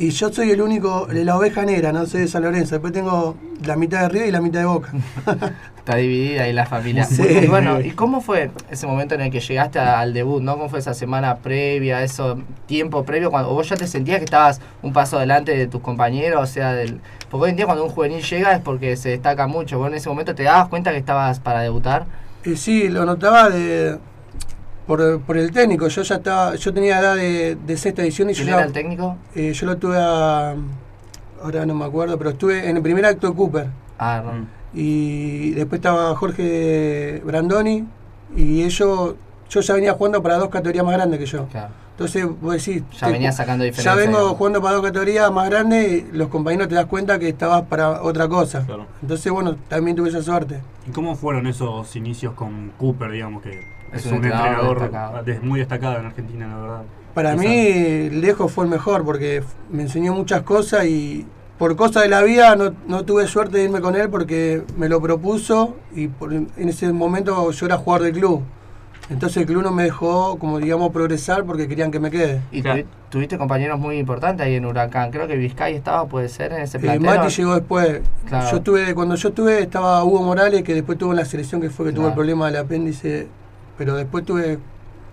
Y 0.00 0.10
yo 0.10 0.32
soy 0.32 0.52
el 0.52 0.62
único, 0.62 1.06
de 1.06 1.24
la 1.24 1.36
oveja 1.36 1.64
negra, 1.64 1.90
no 1.90 2.06
soy 2.06 2.20
de 2.20 2.28
San 2.28 2.44
Lorenzo. 2.44 2.76
Después 2.76 2.92
tengo 2.92 3.36
la 3.64 3.74
mitad 3.74 4.02
de 4.02 4.08
River 4.08 4.28
y 4.28 4.30
la 4.30 4.40
mitad 4.40 4.60
de 4.60 4.66
Boca. 4.66 4.92
Está 5.78 5.96
dividida 5.96 6.44
ahí 6.44 6.52
la 6.52 6.66
familia. 6.66 7.02
Sí. 7.02 7.24
Y 7.42 7.46
bueno, 7.48 7.80
¿y 7.80 7.90
cómo 7.90 8.20
fue 8.20 8.52
ese 8.70 8.86
momento 8.86 9.16
en 9.16 9.22
el 9.22 9.32
que 9.32 9.40
llegaste 9.40 9.80
al 9.80 10.14
debut? 10.14 10.40
¿no? 10.40 10.52
¿Cómo 10.52 10.68
fue 10.68 10.78
esa 10.78 10.94
semana 10.94 11.38
previa, 11.38 12.04
eso 12.04 12.38
tiempo 12.66 13.04
previo? 13.04 13.32
Cuando 13.32 13.50
o 13.50 13.54
vos 13.54 13.68
ya 13.68 13.76
te 13.76 13.88
sentías 13.88 14.18
que 14.18 14.24
estabas 14.24 14.60
un 14.82 14.92
paso 14.92 15.16
adelante 15.16 15.56
de 15.56 15.66
tus 15.66 15.80
compañeros, 15.80 16.42
o 16.42 16.46
sea, 16.46 16.74
del 16.74 17.00
porque 17.28 17.44
hoy 17.44 17.50
en 17.50 17.56
día 17.56 17.66
cuando 17.66 17.84
un 17.84 17.90
juvenil 17.90 18.22
llega 18.22 18.52
es 18.52 18.60
porque 18.60 18.96
se 18.96 19.10
destaca 19.10 19.48
mucho. 19.48 19.78
¿Vos 19.78 19.88
en 19.88 19.94
ese 19.94 20.08
momento 20.08 20.34
te 20.34 20.44
dabas 20.44 20.68
cuenta 20.68 20.92
que 20.92 20.98
estabas 20.98 21.40
para 21.40 21.60
debutar? 21.60 22.06
Y 22.44 22.54
sí, 22.56 22.88
lo 22.88 23.04
notaba 23.04 23.50
de 23.50 23.98
por, 24.88 25.20
por 25.20 25.36
el 25.36 25.52
técnico. 25.52 25.86
Yo 25.86 26.02
ya 26.02 26.16
estaba, 26.16 26.56
yo 26.56 26.74
tenía 26.74 26.98
edad 26.98 27.14
de, 27.14 27.54
de 27.64 27.76
sexta 27.76 28.02
edición 28.02 28.30
y 28.30 28.32
yo, 28.32 28.38
¿Quién 28.42 28.48
ya- 28.48 28.56
era 28.56 28.66
el 28.66 28.72
técnico? 28.72 29.16
eh, 29.36 29.52
yo 29.52 29.66
lo 29.66 29.76
tuve 29.76 29.96
a, 29.98 30.56
ahora 31.42 31.64
no 31.66 31.74
me 31.74 31.84
acuerdo, 31.84 32.18
pero 32.18 32.30
estuve 32.30 32.68
en 32.68 32.76
el 32.76 32.82
primer 32.82 33.04
acto 33.06 33.28
de 33.30 33.36
Cooper. 33.36 33.66
Ah, 33.98 34.22
no. 34.24 34.46
Y 34.74 35.50
después 35.52 35.78
estaba 35.78 36.14
Jorge 36.16 37.22
Brandoni 37.24 37.84
y 38.36 38.62
ellos, 38.62 39.14
yo 39.48 39.60
ya 39.60 39.74
venía 39.74 39.92
jugando 39.92 40.22
para 40.22 40.36
dos 40.38 40.48
categorías 40.48 40.84
más 40.84 40.94
grandes 40.94 41.20
que 41.20 41.26
yo. 41.26 41.46
claro. 41.46 41.68
Entonces, 41.98 42.26
vos 42.40 42.52
decís, 42.64 42.84
Ya 43.00 43.08
te- 43.08 43.12
venías 43.12 43.34
sacando 43.34 43.64
Ya 43.64 43.70
diferencia. 43.70 43.94
vengo 43.96 44.18
digamos. 44.18 44.36
jugando 44.38 44.62
para 44.62 44.74
dos 44.76 44.84
categorías 44.84 45.32
más 45.32 45.50
grandes 45.50 46.04
y 46.04 46.16
los 46.16 46.28
compañeros 46.28 46.68
te 46.68 46.76
das 46.76 46.86
cuenta 46.86 47.18
que 47.18 47.28
estabas 47.28 47.62
para 47.62 48.02
otra 48.02 48.28
cosa. 48.28 48.64
Claro. 48.64 48.86
Entonces, 49.02 49.32
bueno, 49.32 49.56
también 49.68 49.96
tuve 49.96 50.08
esa 50.10 50.22
suerte. 50.22 50.60
¿Y 50.86 50.92
cómo 50.92 51.16
fueron 51.16 51.48
esos 51.48 51.96
inicios 51.96 52.34
con 52.34 52.70
Cooper, 52.78 53.10
digamos, 53.10 53.42
que 53.42 53.58
Es 53.92 54.04
es, 54.04 54.06
un 54.12 54.16
entrenador 54.16 54.48
entrenador 54.48 54.80
destacado. 54.80 55.22
des- 55.24 55.42
muy 55.42 55.58
destacado 55.60 55.98
en 55.98 56.06
Argentina, 56.06 56.46
la 56.48 56.56
verdad? 56.56 56.82
Para 57.14 57.34
mí, 57.36 58.10
lejos 58.10 58.52
fue 58.52 58.64
el 58.64 58.70
mejor 58.70 59.04
porque 59.04 59.42
me 59.70 59.82
enseñó 59.82 60.14
muchas 60.14 60.42
cosas 60.42 60.84
y 60.86 61.26
por 61.58 61.74
cosas 61.74 62.04
de 62.04 62.08
la 62.08 62.22
vida 62.22 62.54
no, 62.54 62.72
no 62.86 63.04
tuve 63.04 63.26
suerte 63.26 63.58
de 63.58 63.64
irme 63.64 63.80
con 63.80 63.96
él 63.96 64.08
porque 64.08 64.62
me 64.76 64.88
lo 64.88 65.00
propuso 65.00 65.74
y 65.94 66.08
por- 66.08 66.32
en 66.32 66.48
ese 66.56 66.92
momento 66.92 67.50
yo 67.50 67.66
era 67.66 67.76
jugador 67.78 68.04
del 68.06 68.14
club. 68.14 68.42
Entonces 69.10 69.38
el 69.38 69.46
club 69.46 69.62
no 69.62 69.72
me 69.72 69.84
dejó, 69.84 70.38
como 70.38 70.58
digamos, 70.58 70.92
progresar 70.92 71.44
porque 71.44 71.66
querían 71.66 71.90
que 71.90 71.98
me 71.98 72.10
quede. 72.10 72.42
Y 72.52 72.60
Claro. 72.60 72.82
tuviste 73.08 73.38
compañeros 73.38 73.80
muy 73.80 73.96
importantes 73.98 74.44
ahí 74.46 74.54
en 74.56 74.66
Huracán. 74.66 75.10
Creo 75.10 75.26
que 75.26 75.34
Vizcay 75.34 75.74
estaba, 75.74 76.06
puede 76.06 76.28
ser, 76.28 76.52
en 76.52 76.60
ese 76.60 76.76
Eh, 76.76 76.80
plantel. 76.80 77.06
Mati 77.06 77.34
llegó 77.34 77.54
después. 77.54 78.02
Claro. 78.26 78.50
Yo 78.50 78.56
estuve, 78.58 78.94
cuando 78.94 79.14
yo 79.14 79.30
estuve 79.30 79.60
estaba 79.62 80.04
Hugo 80.04 80.22
Morales, 80.22 80.62
que 80.62 80.74
después 80.74 80.98
tuvo 80.98 81.12
en 81.12 81.16
la 81.16 81.24
selección 81.24 81.58
que 81.62 81.70
fue 81.70 81.86
que 81.86 81.92
tuvo 81.92 82.08
el 82.08 82.12
problema 82.14 82.46
del 82.50 82.56
apéndice, 82.58 83.28
pero 83.78 83.94
después 83.96 84.24
tuve 84.24 84.58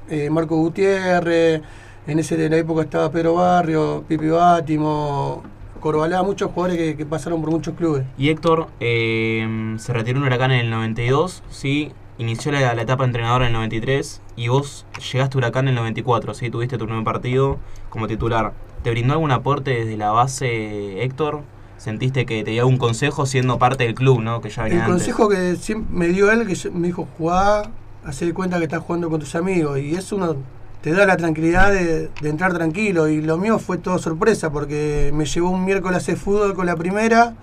eh, 0.09 0.29
Marco 0.29 0.57
Gutiérrez, 0.57 1.62
en 2.07 2.19
ese 2.19 2.35
de 2.35 2.50
la 2.50 2.57
época 2.57 2.81
estaba 2.83 3.12
Pedro 3.12 3.35
Barrio, 3.35 4.04
Pipi 4.07 4.28
Bátimo, 4.28 5.44
Corbalá, 5.80 6.23
muchos 6.23 6.51
jugadores 6.51 6.78
que, 6.78 6.97
que 6.97 7.06
pasaron 7.06 7.42
por 7.42 7.51
muchos 7.51 7.75
clubes. 7.75 8.04
Y 8.18 8.30
Héctor 8.30 8.68
eh, 8.80 9.75
se 9.78 9.94
retiró 9.94 10.18
en 10.19 10.23
Huracán 10.25 10.51
en 10.51 10.59
el 10.61 10.69
92, 10.71 11.44
¿sí? 11.49 11.92
Inició 12.18 12.51
la, 12.51 12.73
la 12.73 12.81
etapa 12.81 13.04
de 13.04 13.07
entrenador 13.07 13.42
en 13.42 13.47
el 13.47 13.54
93 13.54 14.21
y 14.35 14.47
vos 14.47 14.85
llegaste 15.11 15.35
a 15.35 15.40
Huracán 15.40 15.66
en 15.66 15.69
el 15.69 15.75
94, 15.75 16.33
¿sí? 16.33 16.49
Tuviste 16.49 16.78
tu 16.78 16.85
primer 16.85 17.04
partido 17.04 17.57
como 17.90 18.07
titular. 18.07 18.54
¿Te 18.83 18.92
brindó 18.92 19.13
algún 19.13 19.31
aporte 19.31 19.71
desde 19.71 19.97
la 19.97 20.11
base, 20.11 21.04
Héctor? 21.04 21.42
¿Sentiste 21.78 22.25
que 22.25 22.44
te 22.44 22.51
dio 22.51 22.68
un 22.68 22.78
consejo 22.78 23.25
siendo 23.25 23.59
parte 23.59 23.83
del 23.83 23.95
club, 23.95 24.21
¿no? 24.21 24.40
Que 24.42 24.49
ya 24.49 24.63
venía 24.63 24.78
El 24.85 24.92
antes. 24.92 25.04
consejo 25.13 25.28
que 25.30 25.56
siempre 25.57 25.94
me 25.95 26.07
dio 26.07 26.31
él, 26.31 26.47
que 26.47 26.69
me 26.71 26.87
dijo, 26.87 27.07
jugá, 27.18 27.63
hacer 28.06 28.33
cuenta 28.33 28.57
que 28.57 28.66
estás 28.66 28.81
jugando 28.81 29.09
con 29.09 29.19
tus 29.19 29.35
amigos. 29.35 29.80
Y 29.80 29.95
eso 29.95 30.16
uno 30.16 30.35
te 30.81 30.92
da 30.92 31.06
la 31.06 31.18
tranquilidad 31.18 31.71
de, 31.71 32.09
de 32.21 32.30
entrar 32.30 32.54
tranquilo. 32.54 33.07
Y 33.07 33.21
lo 33.21 33.38
mío 33.38 33.59
fue 33.59 33.78
todo 33.78 33.97
sorpresa, 34.00 34.52
porque 34.52 35.12
me 35.14 35.26
llevó 35.26 35.50
un 35.50 35.66
miércoles 35.66 35.97
hacer 35.97 36.18
fútbol 36.18 36.54
con 36.54 36.66
la 36.66 36.76
primera. 36.76 37.33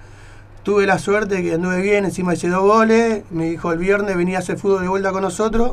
Tuve 0.62 0.87
la 0.87 0.99
suerte 0.99 1.42
que 1.42 1.54
anduve 1.54 1.81
bien, 1.83 2.04
encima 2.04 2.35
hice 2.35 2.49
dos 2.49 2.62
goles. 2.62 3.25
Me 3.31 3.47
dijo 3.50 3.73
el 3.73 3.78
viernes 3.78 4.16
venía 4.16 4.37
a 4.37 4.40
hacer 4.40 4.59
fútbol 4.59 4.83
de 4.83 4.88
vuelta 4.88 5.11
con 5.11 5.23
nosotros. 5.23 5.73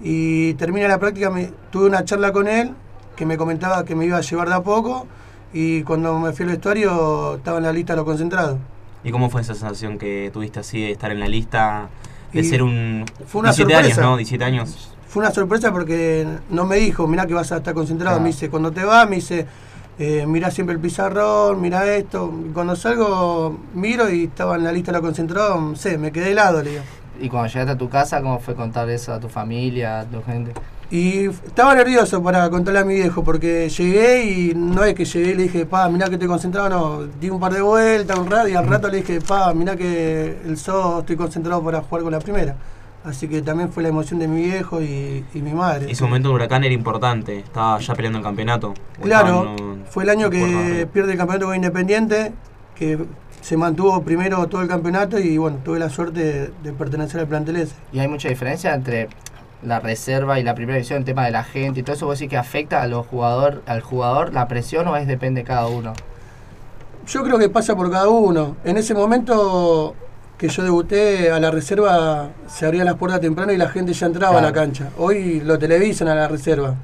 Y 0.00 0.54
termina 0.54 0.88
la 0.88 0.98
práctica, 0.98 1.32
tuve 1.70 1.86
una 1.86 2.04
charla 2.04 2.32
con 2.32 2.48
él, 2.48 2.72
que 3.16 3.26
me 3.26 3.36
comentaba 3.36 3.84
que 3.84 3.94
me 3.94 4.04
iba 4.06 4.18
a 4.18 4.20
llevar 4.20 4.48
de 4.48 4.54
a 4.54 4.60
poco. 4.60 5.06
Y 5.52 5.82
cuando 5.82 6.18
me 6.18 6.32
fui 6.32 6.44
al 6.44 6.52
vestuario 6.52 7.36
estaba 7.36 7.58
en 7.58 7.64
la 7.64 7.72
lista 7.72 7.92
de 7.92 7.98
los 7.98 8.06
concentrados. 8.06 8.58
¿Y 9.04 9.10
cómo 9.10 9.28
fue 9.28 9.40
esa 9.40 9.54
sensación 9.54 9.98
que 9.98 10.30
tuviste 10.32 10.60
así 10.60 10.80
de 10.80 10.92
estar 10.92 11.10
en 11.10 11.18
la 11.18 11.26
lista, 11.26 11.88
de 12.32 12.44
ser 12.44 12.62
un... 12.62 13.04
fue 13.26 13.40
una 13.40 13.50
17 13.50 13.74
años, 13.74 13.88
sorpresa. 13.88 14.10
¿no? 14.10 14.16
17 14.16 14.44
años. 14.44 14.88
Fue 15.08 15.22
una 15.22 15.30
sorpresa 15.30 15.72
porque 15.72 16.26
no 16.48 16.64
me 16.64 16.76
dijo, 16.76 17.06
mirá 17.06 17.26
que 17.26 17.34
vas 17.34 17.52
a 17.52 17.58
estar 17.58 17.74
concentrado. 17.74 18.16
Claro. 18.16 18.22
Me 18.22 18.30
dice, 18.30 18.48
cuando 18.48 18.72
te 18.72 18.84
vas, 18.84 19.08
me 19.08 19.16
dice, 19.16 19.46
eh, 19.98 20.24
mirá 20.26 20.50
siempre 20.50 20.74
el 20.74 20.80
pizarrón, 20.80 21.60
mirá 21.60 21.86
esto. 21.94 22.32
Y 22.48 22.52
cuando 22.52 22.74
salgo, 22.76 23.58
miro 23.74 24.10
y 24.10 24.24
estaba 24.24 24.56
en 24.56 24.64
la 24.64 24.72
lista 24.72 24.90
de 24.90 24.98
la 24.98 25.02
concentrada, 25.02 25.54
no 25.56 25.76
sé, 25.76 25.98
me 25.98 26.12
quedé 26.12 26.32
helado, 26.32 26.62
le 26.62 26.70
digo. 26.70 26.82
Y 27.20 27.28
cuando 27.28 27.48
llegaste 27.48 27.72
a 27.72 27.78
tu 27.78 27.88
casa, 27.88 28.22
¿cómo 28.22 28.40
fue 28.40 28.54
contar 28.54 28.88
eso 28.88 29.12
a 29.12 29.20
tu 29.20 29.28
familia, 29.28 30.00
a 30.00 30.04
tu 30.04 30.22
gente? 30.22 30.52
Y 30.92 31.24
estaba 31.24 31.74
nervioso 31.74 32.22
para 32.22 32.50
contarle 32.50 32.80
a 32.80 32.84
mi 32.84 32.94
viejo 32.96 33.24
porque 33.24 33.70
llegué 33.70 34.24
y 34.30 34.54
no 34.54 34.84
es 34.84 34.92
que 34.94 35.06
llegué 35.06 35.30
y 35.30 35.34
le 35.34 35.42
dije, 35.44 35.64
pa, 35.64 35.88
mirá 35.88 36.06
que 36.08 36.14
estoy 36.16 36.28
concentrado, 36.28 36.68
no. 36.68 37.04
Di 37.18 37.30
un 37.30 37.40
par 37.40 37.54
de 37.54 37.62
vueltas, 37.62 38.18
un 38.18 38.30
rato 38.30 38.46
y 38.48 38.54
al 38.54 38.66
rato 38.66 38.88
le 38.88 38.98
dije, 38.98 39.22
pa, 39.22 39.54
mirá 39.54 39.74
que 39.74 40.36
el 40.44 40.58
SO 40.58 41.00
estoy 41.00 41.16
concentrado 41.16 41.64
para 41.64 41.80
jugar 41.80 42.02
con 42.02 42.12
la 42.12 42.18
primera. 42.18 42.56
Así 43.04 43.26
que 43.26 43.40
también 43.40 43.72
fue 43.72 43.82
la 43.82 43.88
emoción 43.88 44.20
de 44.20 44.28
mi 44.28 44.42
viejo 44.42 44.82
y, 44.82 45.24
y 45.32 45.40
mi 45.40 45.54
madre. 45.54 45.90
Ese 45.90 46.04
momento 46.04 46.28
en 46.28 46.34
Huracán 46.34 46.62
era 46.62 46.74
importante, 46.74 47.38
estaba 47.38 47.78
ya 47.78 47.94
peleando 47.94 48.18
el 48.18 48.24
campeonato. 48.24 48.74
Claro, 49.02 49.54
no- 49.58 49.76
fue 49.88 50.04
el 50.04 50.10
año 50.10 50.28
que 50.28 50.86
pierde 50.92 51.12
el 51.12 51.18
campeonato 51.18 51.46
con 51.46 51.56
Independiente, 51.56 52.32
que 52.76 52.98
se 53.40 53.56
mantuvo 53.56 54.02
primero 54.02 54.46
todo 54.46 54.60
el 54.60 54.68
campeonato 54.68 55.18
y 55.18 55.38
bueno, 55.38 55.56
tuve 55.64 55.78
la 55.78 55.88
suerte 55.88 56.20
de, 56.22 56.52
de 56.62 56.72
pertenecer 56.74 57.18
al 57.20 57.26
plantel 57.28 57.56
ese. 57.56 57.74
Y 57.94 57.98
hay 57.98 58.08
mucha 58.08 58.28
diferencia 58.28 58.74
entre 58.74 59.08
la 59.62 59.80
reserva 59.80 60.38
y 60.38 60.42
la 60.42 60.54
primera 60.54 60.76
división, 60.76 60.98
el 61.00 61.04
tema 61.04 61.24
de 61.24 61.30
la 61.30 61.44
gente 61.44 61.80
y 61.80 61.82
todo 61.82 61.94
eso, 61.96 62.06
vos 62.06 62.18
decís 62.18 62.30
que 62.30 62.36
afecta 62.36 62.82
a 62.82 62.86
los 62.86 63.06
jugador, 63.06 63.62
al 63.66 63.80
jugador 63.80 64.32
la 64.32 64.48
presión 64.48 64.88
o 64.88 64.96
es 64.96 65.06
depende 65.06 65.42
de 65.42 65.46
cada 65.46 65.66
uno. 65.66 65.92
Yo 67.06 67.22
creo 67.24 67.38
que 67.38 67.48
pasa 67.48 67.74
por 67.74 67.90
cada 67.90 68.08
uno. 68.08 68.56
En 68.64 68.76
ese 68.76 68.94
momento 68.94 69.94
que 70.38 70.48
yo 70.48 70.62
debuté 70.62 71.30
a 71.30 71.38
la 71.40 71.50
reserva 71.50 72.28
se 72.48 72.66
abrían 72.66 72.86
las 72.86 72.96
puertas 72.96 73.20
temprano 73.20 73.52
y 73.52 73.56
la 73.56 73.68
gente 73.68 73.92
ya 73.92 74.06
entraba 74.06 74.38
a 74.38 74.42
la 74.42 74.52
cancha. 74.52 74.88
Hoy 74.98 75.40
lo 75.40 75.58
televisan 75.58 76.08
a 76.08 76.14
la 76.14 76.28
reserva. 76.28 76.74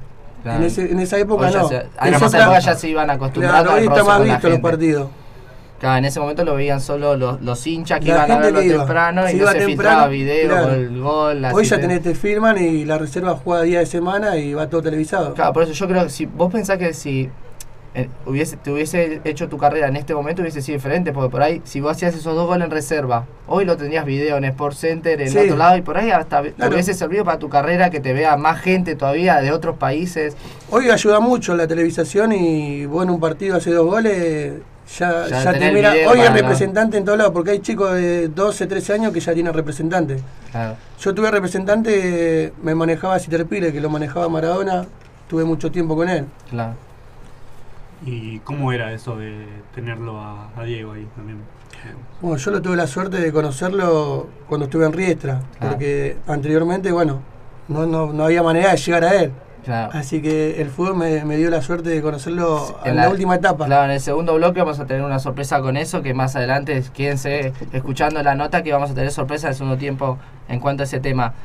Claro. 0.43 0.59
En, 0.59 0.65
ese- 0.65 0.89
en 0.91 0.99
esa 0.99 1.17
época 1.17 1.47
Hoy 1.47 1.51
ya 1.53 1.61
no. 1.61 1.67
se- 1.67 1.75
en 2.01 2.13
esa 2.13 2.25
época 2.27 2.59
ya 2.59 2.75
se 2.75 2.87
iban 2.89 3.09
acostumbrando 3.09 3.61
Claro, 3.63 3.77
hoy 3.77 3.87
está 3.87 4.03
más 4.05 4.23
visto 4.23 4.49
los 4.49 4.59
partidos. 4.59 5.09
Claro, 5.79 5.97
en 5.99 6.05
ese 6.05 6.19
momento 6.19 6.43
lo 6.43 6.55
veían 6.55 6.81
solo 6.81 7.15
los, 7.15 7.41
los 7.41 7.65
hinchas 7.65 7.99
que 8.01 8.07
La 8.09 8.25
iban 8.25 8.31
a 8.31 8.37
verlo 8.39 8.59
temprano 8.59 9.25
Se 9.27 9.37
y 9.37 9.39
no 9.39 9.47
se 9.47 9.61
filtraba 9.61 10.07
video 10.07 10.49
claro. 10.49 10.63
con 10.67 10.73
el 10.75 10.99
gol. 10.99 11.45
Hoy 11.53 11.65
ya 11.65 11.79
tenés, 11.79 12.01
te 12.03 12.15
filman 12.15 12.57
y 12.57 12.83
la 12.85 12.97
reserva 12.97 13.35
juega 13.41 13.63
día 13.63 13.79
de 13.79 13.85
semana 13.85 14.35
y 14.37 14.53
va 14.53 14.69
todo 14.69 14.81
televisado. 14.81 15.33
Claro, 15.33 15.53
por 15.53 15.63
eso 15.63 15.71
yo 15.71 15.87
creo 15.87 16.03
que 16.03 16.09
si 16.09 16.25
vos 16.25 16.51
pensás 16.51 16.77
que 16.77 16.93
si 16.93 17.29
eh, 17.95 18.07
hubiese, 18.25 18.55
te 18.57 18.71
hubiese 18.71 19.21
hecho 19.23 19.47
tu 19.49 19.57
carrera 19.57 19.87
en 19.87 19.95
este 19.95 20.13
momento 20.13 20.41
hubiese 20.41 20.61
sido 20.61 20.75
diferente, 20.77 21.11
porque 21.11 21.29
por 21.31 21.41
ahí, 21.41 21.61
si 21.63 21.79
vos 21.81 21.93
hacías 21.93 22.13
esos 22.13 22.35
dos 22.35 22.45
goles 22.45 22.65
en 22.65 22.71
reserva, 22.71 23.25
hoy 23.47 23.65
lo 23.65 23.77
tendrías 23.77 24.05
video 24.05 24.37
en 24.37 24.43
Sport 24.43 24.75
Center, 24.75 25.19
en 25.21 25.29
Sí. 25.29 25.37
otro 25.39 25.55
lado, 25.57 25.75
y 25.77 25.81
por 25.81 25.97
ahí 25.97 26.11
hasta 26.11 26.43
te 26.43 26.67
hubiese 26.67 26.93
servido 26.93 27.23
para 27.25 27.39
tu 27.39 27.49
carrera 27.49 27.89
que 27.89 27.99
te 27.99 28.13
vea 28.13 28.37
más 28.37 28.59
gente 28.59 28.95
todavía 28.95 29.41
de 29.41 29.51
otros 29.51 29.77
países. 29.77 30.35
Hoy 30.69 30.89
ayuda 30.91 31.19
mucho 31.19 31.55
la 31.55 31.67
televisación 31.67 32.31
y 32.33 32.85
vos 32.85 33.03
en 33.03 33.09
un 33.09 33.19
partido 33.19 33.55
hace 33.55 33.71
dos 33.71 33.87
goles, 33.87 34.53
ya, 34.97 35.27
Ya 35.27 35.53
te 35.53 35.71
mira. 35.71 35.91
video 35.93 36.09
Hoy 36.11 36.19
es 36.21 36.33
representante 36.33 36.97
en 36.97 37.05
todos 37.05 37.17
lados, 37.17 37.33
porque 37.33 37.51
hay 37.51 37.59
chicos 37.59 37.93
de 37.93 38.27
12, 38.29 38.67
13 38.67 38.93
años 38.93 39.13
que 39.13 39.19
ya 39.19 39.33
tienen 39.33 39.53
representante. 39.53 40.17
Claro. 40.51 40.75
Yo 40.99 41.13
tuve 41.13 41.29
representante, 41.31 42.53
me 42.63 42.73
manejaba 42.75 43.19
Citerpire, 43.19 43.71
que 43.71 43.79
lo 43.81 43.89
manejaba 43.89 44.27
Maradona, 44.29 44.85
tuve 45.27 45.43
mucho 45.43 45.71
tiempo 45.71 45.95
con 45.95 46.09
él. 46.09 46.25
Claro. 46.49 46.73
¿Y 48.05 48.39
cómo 48.39 48.71
era 48.71 48.93
eso 48.93 49.17
de 49.17 49.45
tenerlo 49.75 50.19
a, 50.19 50.49
a 50.55 50.63
Diego 50.63 50.93
ahí 50.93 51.07
también? 51.15 51.39
Bueno, 52.21 52.37
yo 52.37 52.51
lo 52.51 52.61
tuve 52.61 52.75
la 52.75 52.87
suerte 52.87 53.17
de 53.17 53.31
conocerlo 53.31 54.27
cuando 54.47 54.65
estuve 54.65 54.85
en 54.85 54.93
Riestra, 54.93 55.41
Claro. 55.59 55.73
porque 55.73 56.17
anteriormente, 56.27 56.91
bueno, 56.91 57.19
no, 57.67 57.85
no, 57.85 58.11
no 58.11 58.23
había 58.25 58.41
manera 58.43 58.71
de 58.71 58.77
llegar 58.77 59.03
a 59.05 59.15
él. 59.15 59.31
Claro. 59.69 59.91
Así 59.93 60.19
que 60.19 60.63
el 60.63 60.71
fútbol 60.71 60.95
me, 60.95 61.23
me 61.25 61.37
dio 61.37 61.51
la 61.51 61.61
suerte 61.61 61.89
de 61.89 62.01
conocerlo 62.01 62.79
En 62.83 62.89
en 62.89 62.95
la, 62.95 63.07
última 63.07 63.35
etapa. 63.35 63.67
Claro, 63.67 63.85
en 63.85 63.91
el 63.91 63.99
segundo 63.99 64.33
bloque 64.33 64.61
vamos 64.61 64.79
a 64.79 64.87
tener 64.87 65.03
una 65.03 65.19
sorpresa 65.19 65.61
con 65.61 65.77
eso, 65.77 66.01
que 66.01 66.15
más 66.15 66.35
adelante 66.35 66.83
quédense 66.91 67.53
escuchando 67.71 68.23
la 68.23 68.33
nota 68.33 68.63
que 68.63 68.73
vamos 68.73 68.89
a 68.89 68.95
tener 68.95 69.11
sorpresa 69.11 69.45
en 69.45 69.51
el 69.51 69.57
segundo 69.57 69.77
tiempo 69.77 70.17
en 70.47 70.59
cuanto 70.59 70.81
a 70.81 70.85
ese 70.85 70.99
tema. 70.99 71.35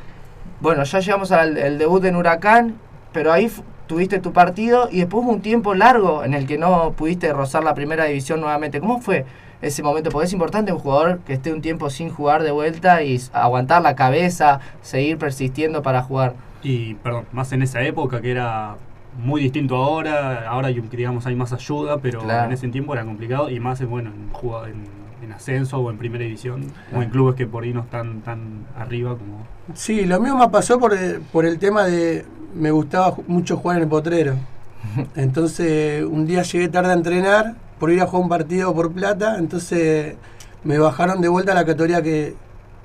Bueno, 0.59 0.85
ya 0.85 1.01
llegamos 1.01 1.31
al 1.31 1.55
el 1.55 1.77
debut 1.77 2.03
en 2.03 2.15
Huracán, 2.15 2.77
pero 3.13 3.31
ahí 3.31 3.47
tuviste 3.85 4.17
tu 4.17 4.33
partido 4.33 4.89
y 4.91 5.01
después 5.01 5.23
hubo 5.23 5.31
un 5.31 5.41
tiempo 5.41 5.75
largo 5.75 6.23
en 6.23 6.33
el 6.33 6.47
que 6.47 6.57
no 6.57 6.93
pudiste 6.93 7.31
rozar 7.31 7.63
la 7.63 7.75
primera 7.75 8.05
división 8.05 8.41
nuevamente. 8.41 8.79
¿Cómo 8.79 9.01
fue 9.01 9.25
ese 9.61 9.83
momento? 9.83 10.09
Porque 10.09 10.25
es 10.25 10.33
importante 10.33 10.71
un 10.71 10.79
jugador 10.79 11.19
que 11.27 11.33
esté 11.33 11.53
un 11.53 11.61
tiempo 11.61 11.91
sin 11.91 12.09
jugar 12.09 12.41
de 12.41 12.49
vuelta 12.49 13.03
y 13.03 13.21
aguantar 13.33 13.83
la 13.83 13.95
cabeza, 13.95 14.61
seguir 14.81 15.19
persistiendo 15.19 15.83
para 15.83 16.01
jugar. 16.01 16.33
Y, 16.65 16.95
perdón, 16.95 17.25
más 17.31 17.51
en 17.53 17.61
esa 17.61 17.81
época 17.83 18.21
que 18.21 18.31
era 18.31 18.75
muy 19.17 19.41
distinto 19.41 19.75
ahora, 19.77 20.49
ahora 20.49 20.67
hay, 20.69 20.79
digamos 20.81 21.25
hay 21.25 21.35
más 21.35 21.53
ayuda, 21.53 21.99
pero 21.99 22.19
Claro. 22.21 22.47
en 22.47 22.51
ese 22.53 22.67
tiempo 22.69 22.93
era 22.93 23.05
complicado 23.05 23.49
y 23.49 23.59
más 23.59 23.79
en, 23.81 23.89
bueno, 23.89 24.11
en, 24.11 24.29
en, 24.69 24.85
en 25.23 25.31
ascenso 25.31 25.77
o 25.79 25.91
en 25.91 25.97
primera 25.97 26.23
división 26.23 26.63
o 26.93 27.01
en 27.01 27.09
clubes 27.09 27.35
que 27.35 27.45
por 27.47 27.63
ahí 27.63 27.73
no 27.73 27.81
están 27.81 28.21
tan 28.21 28.65
arriba 28.77 29.11
como... 29.11 29.45
Sí, 29.73 30.05
lo 30.05 30.19
mío 30.19 30.35
me 30.35 30.49
pasó 30.49 30.79
por 30.79 30.93
el, 30.93 31.21
por 31.21 31.45
el 31.45 31.57
tema 31.59 31.83
de. 31.85 32.25
Me 32.55 32.71
gustaba 32.71 33.15
mucho 33.27 33.57
jugar 33.57 33.77
en 33.77 33.83
el 33.83 33.89
potrero. 33.89 34.35
Entonces, 35.15 36.03
un 36.05 36.25
día 36.25 36.41
llegué 36.43 36.67
tarde 36.67 36.91
a 36.91 36.93
entrenar 36.93 37.55
por 37.79 37.91
ir 37.91 38.01
a 38.01 38.05
jugar 38.07 38.23
un 38.23 38.29
partido 38.29 38.73
por 38.73 38.91
plata. 38.91 39.37
Entonces, 39.37 40.15
me 40.63 40.77
bajaron 40.77 41.21
de 41.21 41.27
vuelta 41.29 41.51
a 41.51 41.55
la 41.55 41.65
categoría 41.65 42.01
que, 42.01 42.35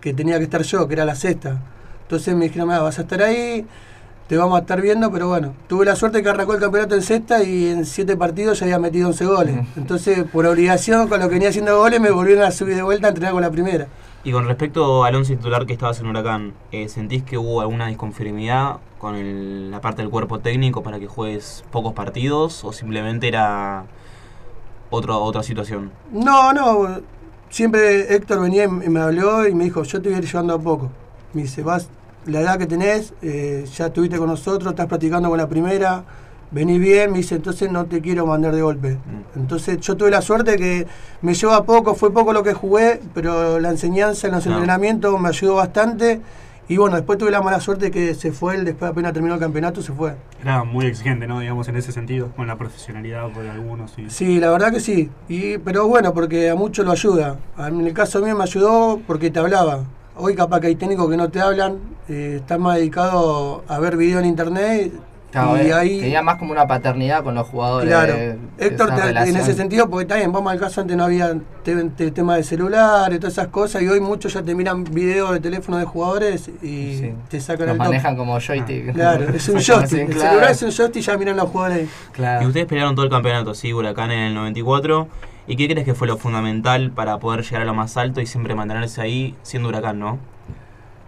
que 0.01 0.13
tenía 0.15 0.39
que 0.39 0.45
estar 0.45 0.63
yo, 0.63 0.87
que 0.89 0.95
era 0.95 1.05
la 1.05 1.15
sexta. 1.15 1.59
Entonces, 2.11 2.35
me 2.35 2.47
dijeron, 2.47 2.67
"Mira, 2.67 2.81
vas 2.81 2.99
a 2.99 3.03
estar 3.03 3.23
ahí, 3.23 3.65
te 4.27 4.37
vamos 4.37 4.57
a 4.59 4.63
estar 4.63 4.81
viendo. 4.81 5.13
Pero 5.13 5.29
bueno, 5.29 5.55
tuve 5.69 5.85
la 5.85 5.95
suerte 5.95 6.25
que 6.25 6.29
arrancó 6.29 6.55
el 6.55 6.61
campeonato 6.61 6.97
en 6.97 7.03
sexta 7.03 7.41
y 7.45 7.69
en 7.69 7.87
siete 7.87 8.17
partidos 8.17 8.59
ya 8.59 8.65
había 8.67 8.81
metido 8.81 9.07
11 9.07 9.25
goles. 9.27 9.55
Entonces, 9.77 10.25
por 10.33 10.45
obligación, 10.45 11.07
con 11.07 11.21
lo 11.21 11.29
que 11.29 11.35
venía 11.35 11.51
haciendo 11.51 11.79
goles, 11.79 12.01
me 12.01 12.11
volvieron 12.11 12.43
a 12.43 12.51
subir 12.51 12.75
de 12.75 12.83
vuelta 12.83 13.07
a 13.07 13.11
entrenar 13.11 13.33
con 13.33 13.43
la 13.43 13.51
primera. 13.53 13.87
Y 14.25 14.33
con 14.33 14.45
respecto 14.49 15.05
al 15.05 15.15
once 15.15 15.37
titular 15.37 15.67
que 15.67 15.73
estabas 15.73 16.01
en 16.01 16.07
Huracán, 16.09 16.53
eh, 16.73 16.89
¿sentís 16.89 17.23
que 17.23 17.39
hubo 17.39 17.61
alguna 17.61 17.87
disconformidad 17.87 18.79
con 18.99 19.15
el- 19.15 19.71
la 19.71 19.81
parte 19.81 20.03
del 20.03 20.11
cuerpo 20.11 20.41
técnico 20.41 20.83
para 20.83 20.99
que 20.99 21.07
juegues 21.07 21.63
pocos 21.71 21.93
partidos 21.95 22.65
o 22.65 22.73
simplemente 22.73 23.29
era 23.29 23.85
otro, 24.91 25.17
otra 25.23 25.45
situación? 25.45 25.93
No, 26.13 26.53
no. 26.53 27.01
Siempre 27.51 28.15
Héctor 28.15 28.41
venía 28.43 28.65
y 28.65 28.69
me 28.69 29.01
habló 29.01 29.47
y 29.47 29.55
me 29.55 29.65
dijo, 29.65 29.83
yo 29.85 30.01
te 30.03 30.09
voy 30.09 30.17
a 30.17 30.19
ir 30.21 30.27
llevando 30.27 30.55
a 30.55 30.59
poco. 30.59 30.91
Me 31.33 31.43
dice, 31.43 31.63
vas, 31.63 31.89
la 32.27 32.41
edad 32.41 32.59
que 32.59 32.67
tenés, 32.67 33.13
eh, 33.23 33.65
ya 33.77 33.87
estuviste 33.87 34.19
con 34.19 34.29
nosotros, 34.29 34.71
estás 34.73 34.87
practicando 34.87 35.29
con 35.29 35.39
la 35.39 35.49
primera, 35.49 36.05
venís 36.51 36.81
bien, 36.81 37.13
me 37.13 37.19
dice, 37.19 37.37
entonces 37.37 37.71
no 37.71 37.87
te 37.87 38.01
quiero 38.01 38.27
mandar 38.27 38.55
de 38.55 38.63
golpe. 38.63 38.99
Entonces 39.37 39.79
yo 39.81 39.97
tuve 39.97 40.11
la 40.11 40.21
suerte 40.21 40.57
que 40.57 40.87
me 41.23 41.35
llevó 41.35 41.53
a 41.55 41.65
poco, 41.65 41.95
fue 41.95 42.13
poco 42.13 42.33
lo 42.33 42.43
que 42.43 42.53
jugué, 42.53 43.01
pero 43.15 43.59
la 43.61 43.71
enseñanza 43.71 44.27
en 44.27 44.35
los 44.35 44.43
Claro. 44.45 44.59
entrenamientos 44.59 45.19
me 45.21 45.29
ayudó 45.29 45.57
bastante. 45.57 46.21
Y 46.69 46.77
bueno, 46.77 46.95
después 46.95 47.19
tuve 47.19 47.33
la 47.33 47.43
mala 47.43 47.59
suerte 47.59 47.91
que 47.91 48.15
se 48.15 48.31
fue 48.31 48.55
él, 48.55 48.65
después 48.65 48.93
apenas 48.93 49.13
terminó 49.13 49.35
el 49.35 49.41
campeonato, 49.41 49.83
se 49.83 49.93
fue. 49.93 50.15
Era 50.41 50.63
muy 50.63 50.87
exigente, 50.87 51.27
¿no? 51.27 51.41
Digamos, 51.41 51.67
en 51.67 51.75
ese 51.75 51.91
sentido, 51.91 52.29
con 52.37 52.47
la 52.47 52.55
profesionalidad 52.57 53.29
por 53.31 53.45
algunos. 53.45 53.93
Y... 53.99 54.09
Sí, 54.09 54.39
la 54.39 54.51
verdad 54.53 54.71
que 54.73 54.79
sí. 54.79 55.11
Y, 55.29 55.59
pero 55.59 55.89
bueno, 55.89 56.15
porque 56.15 56.49
a 56.49 56.55
mucho 56.55 56.85
lo 56.85 56.93
ayuda. 56.93 57.39
En 57.59 57.85
el 57.85 57.93
caso 57.93 58.21
mío 58.21 58.37
me 58.37 58.45
ayudó 58.45 59.01
porque 59.05 59.33
te 59.33 59.41
hablaba. 59.41 59.81
Hoy 60.23 60.35
capaz 60.35 60.61
que 60.61 60.67
hay 60.69 60.75
técnicos 60.77 61.09
que 61.11 61.17
no 61.17 61.31
te 61.31 61.41
hablan, 61.41 61.79
eh, 62.09 62.37
están 62.41 62.61
más 62.61 62.77
dedicados 62.77 63.63
a 63.69 63.79
ver 63.79 63.97
video 63.97 64.19
en 64.19 64.27
internet 64.27 64.93
Claro, 65.33 65.57
y 65.65 65.71
ahí... 65.71 66.01
tenía 66.01 66.23
más 66.23 66.39
como 66.39 66.51
una 66.51 66.67
paternidad 66.67 67.23
con 67.23 67.37
los 67.37 67.47
jugadores. 67.47 67.89
Claro. 67.89 68.15
Héctor, 68.59 68.95
te- 68.97 69.11
en 69.31 69.37
ese 69.37 69.55
sentido, 69.55 69.89
porque 69.89 70.05
también, 70.05 70.33
vamos 70.33 70.53
al 70.53 70.59
caso, 70.59 70.81
antes 70.81 70.97
no 70.97 71.05
había 71.05 71.37
te- 71.63 71.85
te- 71.91 72.11
tema 72.11 72.35
de 72.37 72.43
celular 72.43 73.13
y 73.13 73.19
todas 73.21 73.35
esas 73.35 73.47
cosas, 73.47 73.81
y 73.81 73.89
hoy 73.89 74.01
muchos 74.01 74.35
ya 74.35 74.43
te 74.43 74.55
miran 74.57 74.83
videos 74.85 75.31
de 75.31 75.39
teléfono 75.41 75.79
de 75.79 75.85
jugadores 75.85 76.49
y 76.63 76.97
Sí. 76.99 77.15
te 77.29 77.41
sacan 77.41 77.67
Los 77.69 77.75
el 77.75 77.79
top. 77.79 77.87
manejan 77.87 78.17
como 78.17 78.41
joystick. 78.41 78.93
Claro, 78.93 79.29
es 79.33 79.49
un 79.49 79.61
joystick. 79.61 80.01
El 80.01 80.07
claro. 80.17 80.31
celular 80.31 80.51
es 80.51 80.63
un 80.63 80.71
joystick 80.73 80.97
y 80.97 81.07
ya 81.07 81.17
miran 81.17 81.37
los 81.37 81.49
jugadores. 81.49 81.89
Claro. 82.13 82.43
Y 82.43 82.47
ustedes 82.49 82.67
pelearon 82.67 82.95
todo 82.97 83.05
el 83.05 83.11
campeonato, 83.13 83.55
sí, 83.55 83.73
Huracán 83.73 84.11
en 84.11 84.19
el 84.19 84.35
94. 84.35 85.07
¿Y 85.51 85.57
qué 85.57 85.67
crees 85.67 85.85
que 85.85 85.97
fue 85.97 86.07
lo 86.07 86.17
fundamental 86.17 86.93
para 86.93 87.19
poder 87.19 87.43
llegar 87.43 87.63
a 87.63 87.65
lo 87.65 87.75
más 87.75 87.97
alto 87.97 88.21
y 88.21 88.27
siempre 88.27 88.55
mantenerse 88.55 89.01
ahí 89.01 89.35
siendo 89.43 89.69
Huracán, 89.69 89.99
no? 89.99 90.17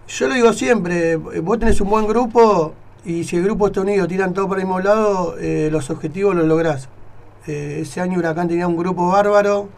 Yo 0.09 0.27
lo 0.27 0.35
digo 0.35 0.53
siempre, 0.53 1.15
vos 1.15 1.61
tenés 1.61 1.81
un 1.81 1.89
buen 1.89 2.09
grupo 2.09 2.75
y 3.05 3.23
si 3.23 3.37
el 3.37 3.45
grupo 3.45 3.69
está 3.69 3.83
unido, 3.83 4.09
tiran 4.09 4.35
todo 4.35 4.49
por 4.49 4.59
el 4.59 4.65
mismo 4.65 4.81
lado, 4.81 5.37
eh, 5.39 5.69
los 5.71 5.91
objetivos 5.91 6.35
los 6.35 6.49
lográs. 6.49 6.89
Eh, 7.47 7.83
ese 7.83 8.01
año 8.01 8.19
Huracán 8.19 8.49
tenía 8.49 8.67
un 8.67 8.77
grupo 8.77 9.07
bárbaro 9.07 9.69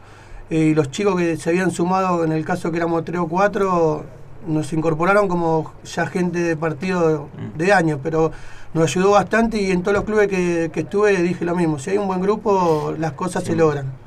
eh, 0.48 0.56
y 0.56 0.74
los 0.74 0.90
chicos 0.90 1.14
que 1.18 1.36
se 1.36 1.50
habían 1.50 1.70
sumado, 1.70 2.24
en 2.24 2.32
el 2.32 2.42
caso 2.46 2.70
que 2.70 2.78
éramos 2.78 3.04
3 3.04 3.20
o 3.20 3.28
4, 3.28 4.04
nos 4.46 4.72
incorporaron 4.72 5.28
como 5.28 5.74
ya 5.84 6.06
gente 6.06 6.38
de 6.38 6.56
partido 6.56 7.28
de 7.54 7.70
años, 7.70 8.00
pero 8.02 8.32
nos 8.72 8.84
ayudó 8.84 9.10
bastante 9.10 9.60
y 9.60 9.72
en 9.72 9.82
todos 9.82 9.94
los 9.94 10.04
clubes 10.04 10.26
que, 10.26 10.70
que 10.72 10.80
estuve 10.80 11.18
dije 11.18 11.44
lo 11.44 11.54
mismo, 11.54 11.78
si 11.78 11.90
hay 11.90 11.98
un 11.98 12.06
buen 12.06 12.22
grupo, 12.22 12.94
las 12.98 13.12
cosas 13.12 13.44
se 13.44 13.54
logran. 13.54 14.03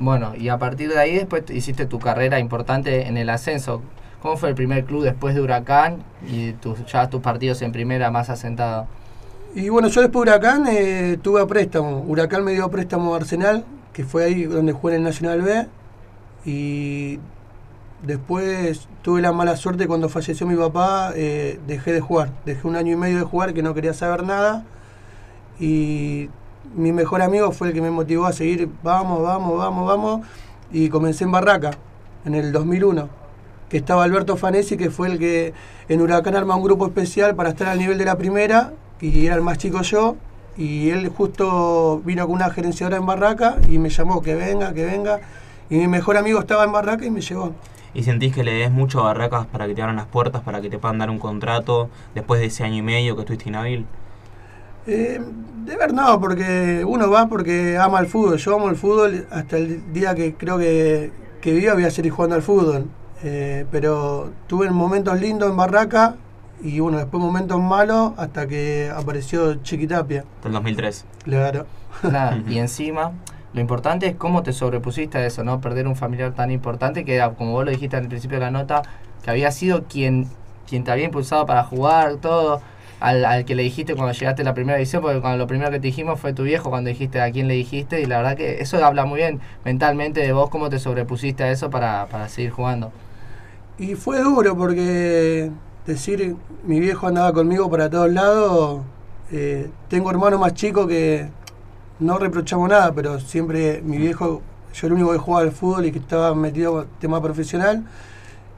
Bueno, 0.00 0.32
y 0.34 0.48
a 0.48 0.58
partir 0.58 0.88
de 0.88 0.98
ahí 0.98 1.14
después 1.14 1.44
te- 1.44 1.54
hiciste 1.54 1.86
tu 1.86 1.98
carrera 2.00 2.40
importante 2.40 3.06
en 3.06 3.16
el 3.16 3.28
ascenso. 3.30 3.82
¿Cómo 4.22 4.36
fue 4.36 4.48
el 4.48 4.54
primer 4.54 4.84
club 4.84 5.04
después 5.04 5.34
de 5.34 5.40
Huracán 5.40 5.98
y 6.28 6.52
tus, 6.54 6.84
ya 6.86 7.08
tus 7.08 7.20
partidos 7.20 7.62
en 7.62 7.70
primera 7.70 8.10
más 8.10 8.28
asentados? 8.30 8.88
Y 9.54 9.68
bueno, 9.68 9.88
yo 9.88 10.00
después 10.00 10.24
de 10.26 10.32
Huracán 10.32 10.66
eh, 10.68 11.18
tuve 11.22 11.40
a 11.42 11.46
préstamo. 11.46 12.00
Huracán 12.08 12.44
me 12.44 12.52
dio 12.52 12.64
a 12.64 12.70
préstamo 12.70 13.14
a 13.14 13.18
Arsenal, 13.18 13.64
que 13.92 14.04
fue 14.04 14.24
ahí 14.24 14.44
donde 14.44 14.72
jugué 14.72 14.94
en 14.94 15.00
el 15.00 15.04
Nacional 15.04 15.42
B. 15.42 15.66
Y 16.46 17.18
después 18.02 18.88
tuve 19.02 19.20
la 19.20 19.32
mala 19.32 19.56
suerte 19.56 19.86
cuando 19.86 20.08
falleció 20.08 20.46
mi 20.46 20.56
papá, 20.56 21.12
eh, 21.14 21.60
dejé 21.66 21.92
de 21.92 22.00
jugar. 22.00 22.30
Dejé 22.46 22.66
un 22.66 22.76
año 22.76 22.92
y 22.92 22.96
medio 22.96 23.18
de 23.18 23.24
jugar 23.24 23.52
que 23.52 23.62
no 23.62 23.74
quería 23.74 23.92
saber 23.92 24.22
nada. 24.24 24.64
Y 25.58 26.30
mi 26.74 26.92
mejor 26.92 27.22
amigo 27.22 27.52
fue 27.52 27.68
el 27.68 27.74
que 27.74 27.82
me 27.82 27.90
motivó 27.90 28.26
a 28.26 28.32
seguir, 28.32 28.68
vamos, 28.82 29.22
vamos, 29.22 29.58
vamos, 29.58 29.86
vamos. 29.86 30.26
Y 30.72 30.88
comencé 30.88 31.24
en 31.24 31.32
Barraca, 31.32 31.70
en 32.24 32.34
el 32.34 32.52
2001 32.52 33.20
que 33.70 33.76
estaba 33.76 34.02
Alberto 34.02 34.36
Fanesi, 34.36 34.76
que 34.76 34.90
fue 34.90 35.08
el 35.08 35.18
que 35.18 35.54
en 35.88 36.00
Huracán 36.00 36.34
arma 36.34 36.56
un 36.56 36.64
grupo 36.64 36.86
especial 36.86 37.36
para 37.36 37.50
estar 37.50 37.68
al 37.68 37.78
nivel 37.78 37.96
de 37.96 38.04
la 38.04 38.18
primera, 38.18 38.72
y 39.00 39.26
era 39.26 39.36
el 39.36 39.42
más 39.42 39.58
chico 39.58 39.80
yo, 39.82 40.16
y 40.58 40.90
él 40.90 41.08
justo 41.08 42.02
vino 42.04 42.26
con 42.26 42.34
una 42.34 42.50
gerenciadora 42.50 42.96
en 42.96 43.06
Barraca 43.06 43.56
y 43.68 43.78
me 43.78 43.88
llamó 43.88 44.20
que 44.20 44.34
venga, 44.34 44.74
que 44.74 44.84
venga, 44.84 45.20
Y 45.70 45.76
mi 45.76 45.86
mejor 45.86 46.16
amigo 46.16 46.40
estaba 46.40 46.64
en 46.64 46.72
Barraca 46.72 47.06
y 47.06 47.10
me 47.10 47.20
llevó. 47.20 47.52
¿Y 47.94 48.02
sentís 48.02 48.34
que 48.34 48.42
le 48.42 48.52
des 48.52 48.72
mucho 48.72 49.00
a 49.00 49.04
Barracas 49.04 49.46
para 49.46 49.68
que 49.68 49.74
te 49.74 49.82
abran 49.82 49.96
las 49.96 50.06
puertas, 50.06 50.42
para 50.42 50.60
que 50.60 50.68
te 50.68 50.78
puedan 50.78 50.98
dar 50.98 51.08
un 51.08 51.20
contrato 51.20 51.88
después 52.14 52.40
de 52.40 52.48
ese 52.48 52.64
año 52.64 52.76
y 52.76 52.82
medio 52.82 53.14
que 53.14 53.20
estuviste 53.22 53.48
inhábil? 53.48 53.86
Eh, 54.86 55.20
de 55.64 55.76
ver 55.76 55.92
no, 55.92 56.18
porque 56.20 56.84
uno 56.86 57.10
va 57.10 57.28
porque 57.28 57.76
ama 57.78 58.00
el 58.00 58.06
fútbol. 58.06 58.38
Yo 58.38 58.54
amo 58.54 58.68
el 58.68 58.76
fútbol 58.76 59.26
hasta 59.30 59.56
el 59.56 59.92
día 59.92 60.14
que 60.14 60.34
creo 60.34 60.58
que, 60.58 61.12
que 61.40 61.52
viva 61.52 61.74
voy 61.74 61.84
a 61.84 61.90
seguir 61.90 62.12
jugando 62.12 62.36
al 62.36 62.42
fútbol. 62.42 62.86
Eh, 63.22 63.66
pero 63.70 64.30
tuve 64.46 64.70
momentos 64.70 65.20
lindos 65.20 65.50
en 65.50 65.56
Barraca 65.56 66.14
y 66.62 66.80
bueno, 66.80 66.98
después 66.98 67.22
momentos 67.22 67.60
malos 67.60 68.12
hasta 68.16 68.46
que 68.46 68.90
apareció 68.94 69.54
Chiquitapia. 69.62 70.24
Hasta 70.36 70.48
el 70.48 70.54
2003. 70.54 71.04
Claro. 71.24 71.66
Claro, 72.00 72.42
y 72.48 72.58
encima, 72.58 73.12
lo 73.52 73.60
importante 73.60 74.06
es 74.06 74.16
cómo 74.16 74.42
te 74.42 74.52
sobrepusiste 74.52 75.18
a 75.18 75.26
eso, 75.26 75.44
¿no? 75.44 75.60
Perder 75.60 75.86
un 75.86 75.96
familiar 75.96 76.32
tan 76.34 76.50
importante 76.50 77.04
que 77.04 77.16
era, 77.16 77.30
como 77.30 77.52
vos 77.52 77.64
lo 77.64 77.70
dijiste 77.70 77.96
al 77.96 78.08
principio 78.08 78.38
de 78.38 78.44
la 78.44 78.50
nota, 78.50 78.82
que 79.22 79.30
había 79.30 79.50
sido 79.50 79.84
quien, 79.84 80.28
quien 80.68 80.84
te 80.84 80.92
había 80.92 81.06
impulsado 81.06 81.46
para 81.46 81.64
jugar, 81.64 82.16
todo. 82.16 82.60
Al, 83.00 83.24
al 83.24 83.44
que 83.46 83.54
le 83.54 83.62
dijiste 83.62 83.94
cuando 83.94 84.12
llegaste 84.12 84.42
a 84.42 84.44
la 84.44 84.54
primera 84.54 84.78
edición, 84.78 85.02
porque 85.02 85.20
cuando 85.20 85.38
lo 85.38 85.46
primero 85.46 85.70
que 85.70 85.80
te 85.80 85.86
dijimos 85.86 86.20
fue 86.20 86.32
tu 86.34 86.42
viejo, 86.42 86.70
cuando 86.70 86.90
dijiste 86.90 87.20
a 87.20 87.30
quién 87.32 87.48
le 87.48 87.54
dijiste, 87.54 88.00
y 88.00 88.04
la 88.04 88.18
verdad 88.18 88.36
que 88.36 88.60
eso 88.60 88.84
habla 88.84 89.06
muy 89.06 89.18
bien 89.18 89.40
mentalmente 89.64 90.20
de 90.20 90.32
vos, 90.32 90.50
cómo 90.50 90.68
te 90.68 90.78
sobrepusiste 90.78 91.44
a 91.44 91.50
eso 91.50 91.70
para, 91.70 92.06
para 92.06 92.28
seguir 92.28 92.50
jugando. 92.50 92.92
Y 93.78 93.94
fue 93.94 94.20
duro 94.20 94.54
porque 94.56 95.50
decir 95.86 96.36
mi 96.64 96.80
viejo 96.80 97.06
andaba 97.06 97.32
conmigo 97.32 97.70
para 97.70 97.88
todos 97.88 98.12
lados. 98.12 98.82
Eh, 99.32 99.70
tengo 99.88 100.10
hermano 100.10 100.38
más 100.38 100.54
chico 100.54 100.86
que 100.86 101.28
no 101.98 102.18
reprochamos 102.18 102.68
nada, 102.68 102.92
pero 102.92 103.18
siempre 103.20 103.80
mi 103.82 103.96
viejo, 103.96 104.42
yo 104.74 104.86
el 104.86 104.92
único 104.94 105.12
que 105.12 105.18
jugaba 105.18 105.44
al 105.44 105.52
fútbol 105.52 105.86
y 105.86 105.92
que 105.92 105.98
estaba 105.98 106.34
metido 106.34 106.82
en 106.82 106.88
tema 106.98 107.22
profesional. 107.22 107.84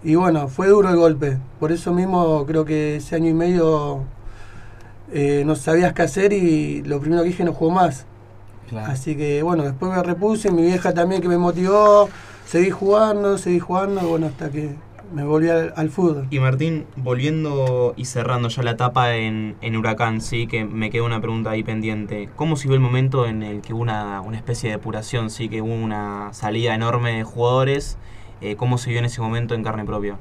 Y 0.03 0.17
bueno, 0.17 0.49
fue 0.49 0.69
duro 0.69 0.89
el 0.89 0.97
golpe. 0.97 1.39
Por 1.61 1.71
eso 1.71 1.93
mismo 1.93 2.45
creo 2.47 2.65
que 2.65 2.97
ese 2.97 3.15
año 3.15 3.29
y 3.29 3.35
medio 3.35 4.01
eh, 5.13 5.43
no 5.45 5.57
sabías 5.57 5.93
qué 5.93 6.03
hacer 6.03 6.33
y 6.33 6.83
lo 6.83 7.01
primero 7.01 7.23
que 7.23 7.29
dije 7.29 7.45
no 7.45 7.53
jugó 7.53 7.71
más. 7.71 8.07
Claro. 8.69 8.91
Así 8.91 9.17
que 9.17 9.43
bueno, 9.43 9.65
después 9.65 9.93
me 9.93 10.03
repuse, 10.03 10.51
mi 10.51 10.63
vieja 10.63 10.95
también 10.95 11.21
que 11.21 11.29
me 11.29 11.39
motivó, 11.39 12.09
seguí 12.47 12.71
jugando, 12.71 13.37
seguí 13.37 13.59
jugando, 13.59 14.01
bueno, 14.03 14.27
hasta 14.27 14.51
que 14.51 14.75
me 15.15 15.25
volví 15.25 15.51
al, 15.51 15.75
al 15.77 15.91
fútbol. 15.91 16.27
Y 16.31 16.39
Martín, 16.39 16.87
volviendo 16.97 17.93
y 17.97 18.07
cerrando 18.07 18.49
ya 18.49 18.63
la 18.63 18.71
etapa 18.71 19.15
en, 19.15 19.57
en 19.61 19.77
Huracán, 19.77 20.23
sí, 20.23 20.47
que 20.47 20.65
me 20.65 20.89
quedó 20.89 21.05
una 21.05 21.21
pregunta 21.21 21.51
ahí 21.51 21.63
pendiente. 21.63 22.31
¿Cómo 22.35 22.57
se 22.57 22.67
vio 22.67 22.75
el 22.75 22.81
momento 22.81 23.27
en 23.27 23.43
el 23.43 23.61
que 23.61 23.75
hubo 23.75 23.83
una, 23.83 24.23
una 24.23 24.39
especie 24.39 24.71
de 24.71 24.77
depuración, 24.77 25.29
sí, 25.29 25.51
que 25.51 25.61
hubo 25.61 25.75
una 25.75 26.33
salida 26.33 26.75
enorme 26.75 27.13
de 27.17 27.25
jugadores? 27.25 27.99
Eh, 28.41 28.57
¿Cómo 28.57 28.79
se 28.79 28.89
vio 28.89 29.01
en 29.01 29.05
ese 29.05 29.21
momento 29.21 29.55
en 29.55 29.63
carne 29.63 29.85
propia? 29.85 30.17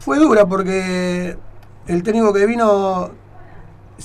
Fue 0.00 0.18
dura 0.18 0.44
porque 0.44 1.38
el 1.86 2.02
técnico 2.02 2.32
que 2.32 2.46
vino 2.46 3.10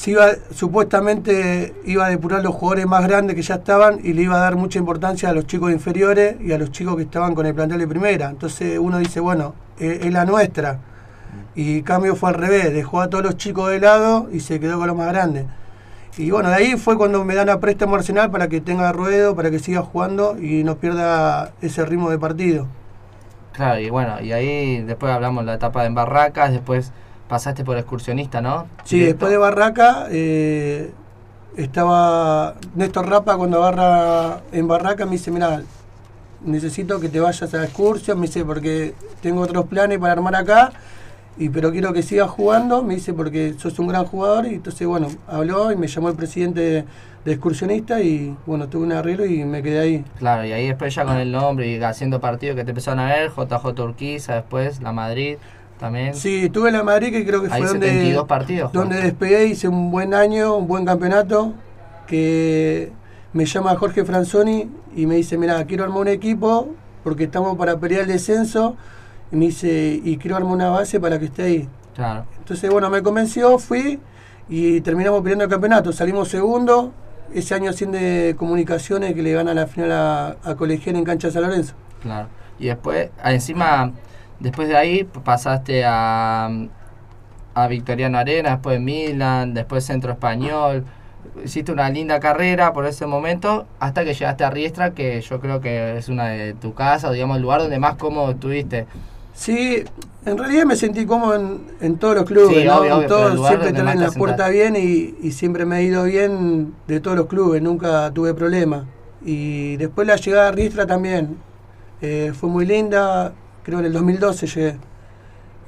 iba, 0.06 0.28
supuestamente 0.52 1.74
iba 1.86 2.06
a 2.06 2.10
depurar 2.10 2.44
los 2.44 2.54
jugadores 2.54 2.86
más 2.86 3.08
grandes 3.08 3.36
que 3.36 3.42
ya 3.42 3.56
estaban 3.56 4.00
y 4.04 4.14
le 4.14 4.24
iba 4.24 4.36
a 4.36 4.40
dar 4.40 4.56
mucha 4.56 4.80
importancia 4.80 5.30
a 5.30 5.34
los 5.34 5.48
chicos 5.48 5.72
inferiores 5.72 6.36
y 6.42 6.52
a 6.52 6.58
los 6.58 6.72
chicos 6.72 6.96
que 6.96 7.04
estaban 7.04 7.36
con 7.36 7.46
el 7.46 7.54
plantel 7.54 7.80
de 7.80 7.88
primera. 7.88 8.30
Entonces 8.30 8.78
uno 8.80 8.98
dice, 9.00 9.20
bueno, 9.20 9.56
eh, 9.80 10.02
es 10.04 10.12
la 10.12 10.26
nuestra. 10.26 10.80
Y 11.56 11.82
cambio 11.82 12.16
fue 12.16 12.30
al 12.30 12.36
revés, 12.36 12.74
dejó 12.74 13.02
a 13.02 13.10
todos 13.10 13.24
los 13.24 13.38
chicos 13.38 13.70
de 13.70 13.80
lado 13.80 14.30
y 14.32 14.40
se 14.40 14.60
quedó 14.60 14.78
con 14.78 14.88
los 14.88 14.96
más 14.96 15.08
grandes. 15.08 15.46
Y 16.18 16.32
bueno, 16.32 16.50
de 16.50 16.56
ahí 16.56 16.78
fue 16.78 16.98
cuando 16.98 17.24
me 17.24 17.36
dan 17.36 17.50
a 17.50 17.60
préstamo 17.60 17.96
Arsenal 17.96 18.30
para 18.30 18.48
que 18.48 18.62
tenga 18.62 18.92
ruedo, 18.92 19.36
para 19.36 19.52
que 19.52 19.60
siga 19.60 19.82
jugando 19.82 20.38
y 20.40 20.64
no 20.64 20.76
pierda 20.78 21.54
ese 21.62 21.86
ritmo 21.86 22.10
de 22.10 22.18
partido. 22.18 22.68
Claro, 23.54 23.80
y 23.80 23.90
bueno, 23.90 24.22
y 24.22 24.32
ahí 24.32 24.82
después 24.82 25.12
hablamos 25.12 25.46
la 25.46 25.56
etapa 25.56 25.84
de 25.84 25.90
Barracas, 25.90 26.52
después 26.52 26.92
pasaste 27.30 27.64
por 27.64 27.78
excursionista, 27.78 28.42
¿no? 28.42 28.66
Sí, 28.84 28.98
Directo. 28.98 29.14
después 29.14 29.32
de 29.32 29.38
Barraca 29.38 30.08
eh, 30.10 30.92
estaba 31.56 32.56
Néstor 32.76 33.08
Rapa 33.08 33.38
cuando 33.38 33.64
agarra 33.64 34.42
en 34.52 34.68
Barraca 34.68 35.06
me 35.06 35.14
dice, 35.14 35.32
mira, 35.32 35.62
necesito 36.44 37.00
que 37.00 37.08
te 37.08 37.20
vayas 37.20 37.54
a 37.54 37.64
excursión, 37.64 38.20
me 38.20 38.28
dice, 38.28 38.44
porque 38.44 38.94
tengo 39.22 39.42
otros 39.42 39.66
planes 39.68 40.00
para 40.00 40.14
armar 40.14 40.36
acá, 40.36 40.72
y 41.38 41.50
pero 41.50 41.72
quiero 41.72 41.94
que 41.94 42.02
sigas 42.02 42.30
jugando, 42.30 42.84
me 42.84 42.96
dice, 42.96 43.14
porque 43.14 43.54
sos 43.58 43.78
un 43.80 43.88
gran 43.88 44.06
jugador, 44.06 44.46
y 44.46 44.56
entonces, 44.56 44.88
bueno, 44.88 45.08
habló 45.28 45.72
y 45.72 45.76
me 45.76 45.88
llamó 45.88 46.10
el 46.10 46.16
presidente 46.16 46.62
de, 46.62 46.86
de 47.26 47.32
excursionista, 47.32 48.02
y 48.02 48.36
bueno, 48.46 48.68
tuve 48.68 48.86
un 48.86 48.92
arreglo 48.94 49.26
y 49.26 49.44
me 49.44 49.62
quedé 49.62 49.80
ahí. 49.80 50.06
Claro, 50.18 50.46
y 50.46 50.52
ahí 50.52 50.68
después 50.68 50.96
ya 50.96 51.06
con 51.06 51.18
el 51.18 51.32
nombre 51.32 51.68
y 51.68 51.82
haciendo 51.82 52.20
partidos 52.20 52.56
que 52.56 52.64
te 52.64 52.72
empezaron 52.72 53.00
a 53.00 53.08
ver, 53.08 53.32
JJ 53.32 53.80
Urquiza, 53.82 54.36
después 54.36 54.82
la 54.82 54.92
Madrid 54.92 55.38
también. 55.80 56.14
Sí, 56.14 56.46
estuve 56.46 56.70
en 56.70 56.76
la 56.76 56.84
Madrid, 56.84 57.12
que 57.12 57.26
creo 57.26 57.42
que 57.42 57.50
fue 57.50 57.68
72 57.68 58.14
donde, 58.14 58.28
partidos. 58.28 58.72
Donde 58.74 59.02
despegué, 59.02 59.46
hice 59.46 59.68
un 59.68 59.90
buen 59.90 60.14
año, 60.14 60.56
un 60.58 60.68
buen 60.68 60.86
campeonato, 60.86 61.54
que 62.06 62.92
me 63.34 63.46
llama 63.46 63.76
Jorge 63.76 64.04
Franzoni 64.04 64.70
y 64.96 65.06
me 65.06 65.16
dice, 65.16 65.38
mira, 65.38 65.64
quiero 65.66 65.84
armar 65.84 66.02
un 66.02 66.08
equipo 66.10 66.70
porque 67.04 67.24
estamos 67.24 67.58
para 67.58 67.78
pelear 67.80 68.02
el 68.02 68.08
descenso, 68.08 68.76
y 69.32 69.36
me 69.36 69.46
dice, 69.48 70.00
y 70.04 70.18
quiero 70.18 70.36
armar 70.36 70.54
una 70.54 70.70
base 70.70 71.00
para 71.00 71.18
que 71.18 71.26
esté 71.26 71.44
ahí. 71.44 71.70
Claro. 71.96 72.26
Entonces, 72.38 72.70
bueno, 72.70 72.90
me 72.90 73.02
convenció, 73.02 73.58
fui 73.58 74.00
y 74.50 74.82
terminamos 74.82 75.22
peleando 75.22 75.46
el 75.46 75.50
campeonato. 75.50 75.94
Salimos 75.94 76.28
segundo, 76.30 76.92
ese 77.34 77.56
año 77.56 77.72
de 77.72 78.36
comunicaciones 78.38 79.14
que 79.14 79.22
le 79.22 79.34
gana 79.34 79.54
la 79.54 79.68
final 79.68 79.92
a, 79.92 80.38
a 80.44 80.56
Colegial 80.56 80.96
en 80.96 81.04
cancha 81.04 81.32
San 81.32 81.44
Lorenzo. 81.44 81.74
Claro. 82.02 82.28
Y 82.60 82.68
después, 82.68 83.10
encima, 83.24 83.92
después 84.40 84.68
de 84.68 84.78
ahí 84.78 85.04
pasaste 85.04 85.84
a, 85.86 86.50
a 87.54 87.68
Victoriano 87.68 88.18
Arena, 88.18 88.52
después 88.52 88.80
Milan, 88.80 89.54
después 89.54 89.86
Centro 89.86 90.12
Español. 90.12 90.86
Hiciste 91.44 91.72
una 91.72 91.90
linda 91.90 92.20
carrera 92.20 92.74
por 92.74 92.86
ese 92.86 93.06
momento 93.06 93.68
hasta 93.80 94.04
que 94.04 94.14
llegaste 94.14 94.44
a 94.44 94.50
Riestra, 94.50 94.94
que 94.94 95.22
yo 95.22 95.40
creo 95.40 95.62
que 95.62 95.98
es 95.98 96.10
una 96.10 96.28
de 96.30 96.54
tu 96.54 96.74
casa, 96.74 97.12
digamos, 97.12 97.38
el 97.38 97.44
lugar 97.44 97.62
donde 97.62 97.80
más 97.80 97.96
cómodo 97.96 98.32
estuviste. 98.32 98.88
Sí, 99.34 99.84
en 100.26 100.38
realidad 100.38 100.66
me 100.66 100.76
sentí 100.76 101.06
cómodo 101.06 101.36
en, 101.36 101.62
en 101.82 101.98
todos 101.98 102.16
los 102.16 102.26
clubes, 102.26 102.58
Sí, 102.58 102.66
¿no? 102.66 102.78
obvio, 102.80 103.06
todos 103.08 103.48
siempre 103.48 103.72
te 103.74 103.84
la 103.84 104.12
puerta 104.12 104.50
bien 104.50 104.76
y, 104.76 105.16
y 105.22 105.32
siempre 105.32 105.66
me 105.66 105.78
ha 105.78 105.82
ido 105.82 106.04
bien 106.04 106.74
de 106.88 107.00
todos 107.00 107.16
los 107.16 107.28
clubes, 107.28 107.62
nunca 107.62 108.12
tuve 108.12 108.34
problema. 108.34 108.86
Y 109.24 109.78
después 109.78 110.08
la 110.08 110.16
llegada 110.18 110.50
a 110.50 110.52
Riestra 110.52 110.86
también 110.88 111.38
eh, 112.02 112.34
fue 112.38 112.50
muy 112.50 112.66
linda, 112.66 113.34
creo 113.70 113.80
en 113.80 113.86
el 113.86 113.94
2012 113.94 114.48
llegué. 114.48 114.78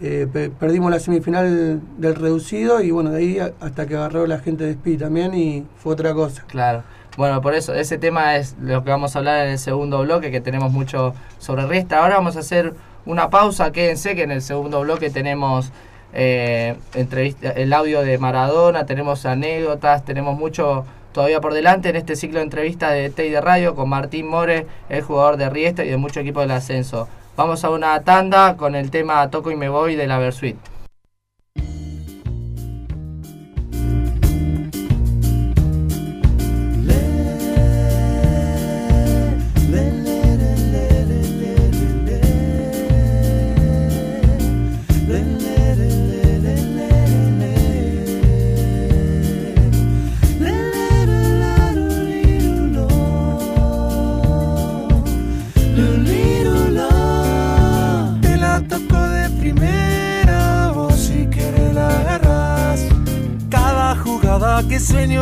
Eh, 0.04 0.28
pe- 0.34 0.50
perdimos 0.50 0.90
la 0.90 1.00
semifinal 1.00 1.80
del 2.00 2.16
reducido 2.16 2.82
y 2.82 2.90
bueno, 2.90 3.12
de 3.12 3.18
ahí 3.20 3.40
hasta 3.60 3.86
que 3.86 3.96
agarró 3.96 4.26
la 4.26 4.40
gente 4.40 4.64
de 4.64 4.74
SPI 4.74 4.98
también 4.98 5.36
y 5.36 5.64
fue 5.78 5.94
otra 5.94 6.14
cosa. 6.16 6.44
Claro. 6.48 6.82
Bueno, 7.18 7.40
por 7.42 7.54
eso, 7.54 7.76
ese 7.76 8.00
tema 8.00 8.36
es 8.38 8.56
lo 8.60 8.84
que 8.84 8.90
vamos 8.90 9.16
a 9.16 9.20
hablar 9.20 9.46
en 9.46 9.52
el 9.52 9.60
segundo 9.60 10.02
bloque, 10.02 10.32
que 10.32 10.42
tenemos 10.42 10.72
mucho 10.72 11.14
sobre 11.38 11.68
Riestra. 11.68 12.02
Ahora 12.02 12.16
vamos 12.16 12.36
a 12.38 12.40
hacer 12.40 12.74
una 13.06 13.30
pausa, 13.30 13.72
quédense 13.72 14.16
que 14.16 14.24
en 14.24 14.32
el 14.32 14.42
segundo 14.42 14.82
bloque 14.82 15.10
tenemos 15.12 15.72
eh, 16.14 16.76
entrevista, 16.96 17.52
el 17.52 17.72
audio 17.72 18.02
de 18.02 18.18
Maradona, 18.18 18.86
tenemos 18.88 19.26
anécdotas, 19.28 20.04
tenemos 20.04 20.36
mucho 20.40 20.84
todavía 21.12 21.42
por 21.42 21.54
delante 21.54 21.90
en 21.90 21.98
este 21.98 22.16
ciclo 22.16 22.40
de 22.40 22.46
entrevistas 22.46 22.94
de 22.94 23.10
TEI 23.12 23.30
de 23.30 23.42
Radio 23.42 23.76
con 23.76 23.88
Martín 23.90 24.28
More, 24.28 24.66
el 24.90 25.02
jugador 25.04 25.38
de 25.38 25.50
Riestra 25.50 25.86
y 25.86 25.90
de 25.90 25.98
mucho 25.98 26.22
equipo 26.22 26.40
del 26.40 26.52
ascenso. 26.52 27.08
Vamos 27.38 27.64
a 27.64 27.70
una 27.70 28.02
tanda 28.04 28.58
con 28.58 28.76
el 28.76 28.92
tema 28.92 29.30
Toco 29.30 29.52
y 29.52 29.56
me 29.56 29.70
voy 29.70 29.96
de 29.96 30.06
la 30.06 30.18
Versuit. 30.18 30.71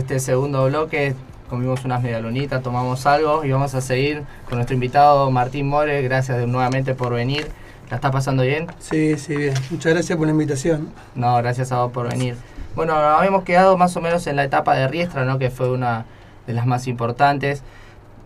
este 0.00 0.18
segundo 0.18 0.64
bloque. 0.66 1.14
Comimos 1.48 1.84
unas 1.84 2.02
medialunitas, 2.02 2.62
tomamos 2.62 3.06
algo 3.06 3.44
y 3.44 3.50
vamos 3.50 3.74
a 3.74 3.80
seguir 3.80 4.22
con 4.48 4.56
nuestro 4.58 4.74
invitado 4.74 5.30
Martín 5.30 5.68
More. 5.68 6.00
Gracias 6.02 6.46
nuevamente 6.46 6.94
por 6.94 7.12
venir. 7.14 7.48
¿La 7.90 7.96
está 7.96 8.10
pasando 8.12 8.44
bien? 8.44 8.68
Sí, 8.78 9.16
sí, 9.18 9.34
bien. 9.36 9.54
Muchas 9.70 9.92
gracias 9.92 10.16
por 10.16 10.26
la 10.26 10.32
invitación. 10.32 10.90
No, 11.16 11.36
gracias 11.38 11.72
a 11.72 11.82
vos 11.82 11.90
por 11.92 12.08
venir. 12.08 12.36
Bueno, 12.76 12.94
habíamos 12.94 13.42
quedado 13.42 13.76
más 13.76 13.96
o 13.96 14.00
menos 14.00 14.26
en 14.28 14.36
la 14.36 14.44
etapa 14.44 14.76
de 14.76 14.86
Riestra, 14.86 15.24
¿no? 15.24 15.38
Que 15.40 15.50
fue 15.50 15.70
una 15.72 16.04
de 16.46 16.52
las 16.52 16.66
más 16.66 16.86
importantes. 16.86 17.62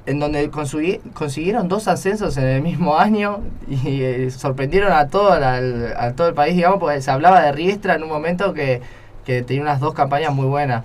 En 0.05 0.21
donde 0.21 0.51
consiguieron 0.51 1.67
dos 1.69 1.89
ascensos 1.89 2.37
en 2.37 2.45
el 2.45 2.61
mismo 2.61 2.99
año 2.99 3.39
y 3.67 4.03
eh, 4.03 4.31
sorprendieron 4.31 4.93
a 4.93 5.09
todo, 5.09 5.41
la- 5.41 5.95
a 5.99 6.13
todo 6.13 6.29
el 6.29 6.35
país, 6.35 6.55
digamos, 6.57 6.79
porque 6.79 7.01
se 7.01 7.11
hablaba 7.11 7.41
de 7.41 7.53
Riestra 7.53 7.95
en 7.95 8.03
un 8.03 8.11
momento 8.11 8.53
que, 8.53 8.83
que 9.25 9.43
tenía 9.43 9.63
unas 9.63 9.81
dos 9.81 9.95
campañas 9.95 10.35
muy 10.35 10.45
buenas. 10.47 10.85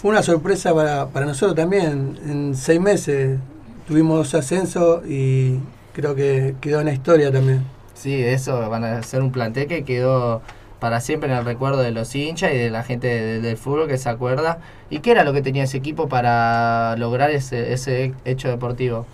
Fue 0.00 0.10
una 0.10 0.22
sorpresa 0.22 0.74
para, 0.74 1.06
para 1.08 1.26
nosotros 1.26 1.54
también. 1.56 2.18
En 2.26 2.54
seis 2.56 2.80
meses 2.80 3.38
tuvimos 3.86 4.16
dos 4.18 4.34
ascensos 4.34 5.06
y 5.06 5.58
creo 5.92 6.14
que 6.14 6.54
quedó 6.60 6.80
en 6.80 6.86
la 6.86 6.92
historia 6.92 7.30
también. 7.30 7.64
Sí, 7.94 8.14
eso 8.14 8.68
van 8.70 8.84
a 8.84 9.02
ser 9.02 9.20
un 9.20 9.30
plantel 9.30 9.66
que 9.66 9.84
quedó 9.84 10.40
para 10.78 11.02
siempre 11.02 11.30
en 11.30 11.36
el 11.36 11.44
recuerdo 11.44 11.82
de 11.82 11.90
los 11.90 12.14
hinchas 12.14 12.52
y 12.54 12.56
de 12.56 12.70
la 12.70 12.82
gente 12.82 13.06
de- 13.08 13.40
del 13.42 13.58
fútbol 13.58 13.86
que 13.88 13.98
se 13.98 14.08
acuerda. 14.08 14.60
¿Y 14.88 15.00
qué 15.00 15.10
era 15.10 15.22
lo 15.24 15.34
que 15.34 15.42
tenía 15.42 15.64
ese 15.64 15.76
equipo 15.76 16.08
para 16.08 16.96
lograr 16.96 17.30
ese, 17.30 17.74
ese 17.74 18.14
hecho 18.24 18.48
deportivo? 18.48 19.04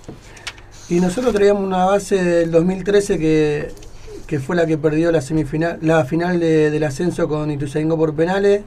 Y 0.88 1.00
nosotros 1.00 1.34
traíamos 1.34 1.64
una 1.64 1.84
base 1.84 2.22
del 2.22 2.52
2013 2.52 3.18
que, 3.18 3.68
que 4.28 4.38
fue 4.38 4.54
la 4.54 4.66
que 4.66 4.78
perdió 4.78 5.10
la 5.10 5.20
semifinal, 5.20 5.78
la 5.82 6.04
final 6.04 6.38
de- 6.38 6.70
del 6.70 6.84
ascenso 6.84 7.26
con 7.26 7.50
Ituzaingó 7.50 7.96
por 7.96 8.14
penales 8.14 8.62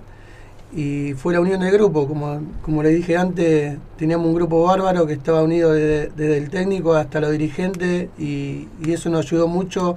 y 0.72 1.14
fue 1.14 1.34
la 1.34 1.42
unión 1.42 1.62
del 1.62 1.72
grupo. 1.72 2.08
Como, 2.08 2.42
como 2.62 2.84
le 2.84 2.90
dije 2.90 3.18
antes, 3.18 3.78
teníamos 3.98 4.28
un 4.28 4.36
grupo 4.36 4.64
bárbaro 4.64 5.06
que 5.06 5.14
estaba 5.14 5.44
unido 5.44 5.74
desde, 5.74 6.12
desde 6.16 6.38
el 6.38 6.50
técnico 6.50 6.94
hasta 6.94 7.20
los 7.20 7.32
dirigentes 7.32 8.10
y, 8.18 8.68
y 8.84 8.94
eso 8.94 9.10
nos 9.10 9.26
ayudó 9.26 9.48
mucho 9.48 9.96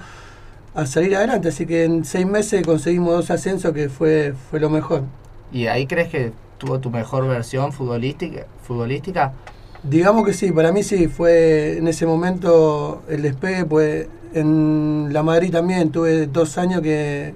a 0.74 0.86
salir 0.86 1.14
adelante. 1.16 1.48
Así 1.48 1.66
que 1.66 1.84
en 1.84 2.04
seis 2.04 2.26
meses 2.26 2.64
conseguimos 2.64 3.14
dos 3.14 3.30
ascensos 3.30 3.72
que 3.72 3.88
fue, 3.88 4.34
fue 4.50 4.60
lo 4.60 4.70
mejor. 4.70 5.02
¿Y 5.52 5.66
ahí 5.66 5.86
crees 5.86 6.08
que 6.08 6.32
tuvo 6.58 6.78
tu 6.80 6.90
mejor 6.90 7.28
versión 7.28 7.72
futbolística? 7.72 8.46
futbolística? 8.62 9.32
Digamos 9.82 10.24
que 10.24 10.32
sí, 10.32 10.52
para 10.52 10.72
mí 10.72 10.82
sí, 10.82 11.08
fue 11.08 11.76
en 11.78 11.88
ese 11.88 12.06
momento 12.06 13.02
el 13.08 13.22
despegue, 13.22 13.64
pues 13.64 14.06
en 14.32 15.08
la 15.12 15.22
Madrid 15.22 15.50
también 15.50 15.90
tuve 15.90 16.28
dos 16.28 16.56
años 16.56 16.80
que, 16.80 17.34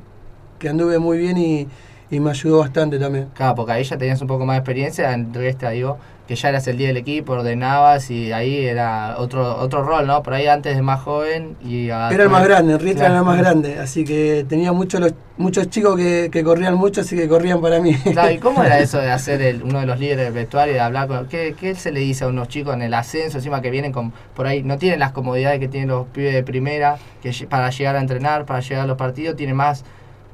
que 0.59 0.69
anduve 0.69 0.99
muy 0.99 1.19
bien 1.19 1.37
y, 1.37 1.67
y 2.11 2.21
me 2.21 2.31
ayudó 2.31 2.59
bastante 2.61 2.99
también. 2.99 3.29
Claro, 3.35 3.55
porque 3.55 3.73
ahí 3.73 3.85
ya 3.85 3.97
tenías 3.99 4.21
un 4.21 4.29
poco 4.29 4.45
más 4.47 4.55
de 4.55 4.59
experiencia, 4.59 5.13
en 5.13 5.33
Riestra 5.35 5.71
digo, 5.71 5.99
que 6.29 6.35
ya 6.35 6.49
eras 6.49 6.67
el 6.67 6.77
día 6.77 6.89
del 6.89 6.97
equipo, 6.97 7.35
ordenabas 7.35 8.11
y 8.11 8.33
ahí 8.33 8.67
era 8.67 9.15
otro 9.19 9.57
otro 9.59 9.85
rol, 9.85 10.09
¿no? 10.09 10.25
Por 10.25 10.35
ahí 10.35 10.49
antes 10.49 10.75
de 10.75 10.83
más 10.83 11.01
joven 11.03 11.57
y... 11.65 11.87
Era 11.87 12.11
el 12.11 12.29
más 12.29 12.45
grande, 12.45 12.73
en 12.75 12.81
Riestra 12.81 13.07
era 13.07 13.19
el 13.19 13.25
más 13.25 13.39
grande, 13.39 13.79
así 13.79 14.05
que 14.05 14.45
tenía 14.49 14.73
muchos 14.73 15.01
los, 15.01 15.15
muchos 15.37 15.71
chicos 15.71 15.97
que, 15.97 16.29
que 16.33 16.43
corrían 16.43 16.75
mucho, 16.75 17.03
así 17.03 17.15
que 17.17 17.29
corrían 17.29 17.61
para 17.61 17.79
mí. 17.81 17.95
Claro, 17.95 18.33
¿y 18.33 18.39
cómo 18.39 18.65
era 18.65 18.79
eso 18.81 18.99
de 18.99 19.11
hacer 19.13 19.41
el- 19.41 19.63
uno 19.63 19.79
de 19.79 19.87
los 19.87 20.01
líderes 20.01 20.25
del 20.25 20.35
vestuario 20.35 20.73
y 20.73 20.75
de 20.75 20.81
hablar 20.81 21.07
con... 21.07 21.27
¿qué, 21.29 21.55
¿Qué 21.59 21.77
se 21.77 21.93
le 21.93 22.01
dice 22.01 22.25
a 22.25 22.27
unos 22.29 22.49
chicos 22.49 22.75
en 22.75 22.83
el 22.83 22.95
ascenso, 22.95 23.39
encima 23.39 23.63
que 23.63 23.71
vienen 23.71 23.93
con 23.93 24.13
por 24.35 24.49
ahí, 24.49 24.65
no 24.65 24.79
tienen 24.79 24.99
las 24.99 25.13
comodidades 25.13 25.61
que 25.61 25.69
tienen 25.69 25.91
los 25.91 26.09
pibes 26.09 26.35
de 26.35 26.43
primera, 26.43 26.97
que 27.23 27.33
para 27.49 27.71
llegar 27.71 27.95
a 27.95 28.01
entrenar, 28.01 28.47
para 28.47 28.59
llegar 28.59 28.83
a 28.83 28.87
los 28.89 28.97
partidos, 28.99 29.37
tiene 29.37 29.55
más 29.55 29.85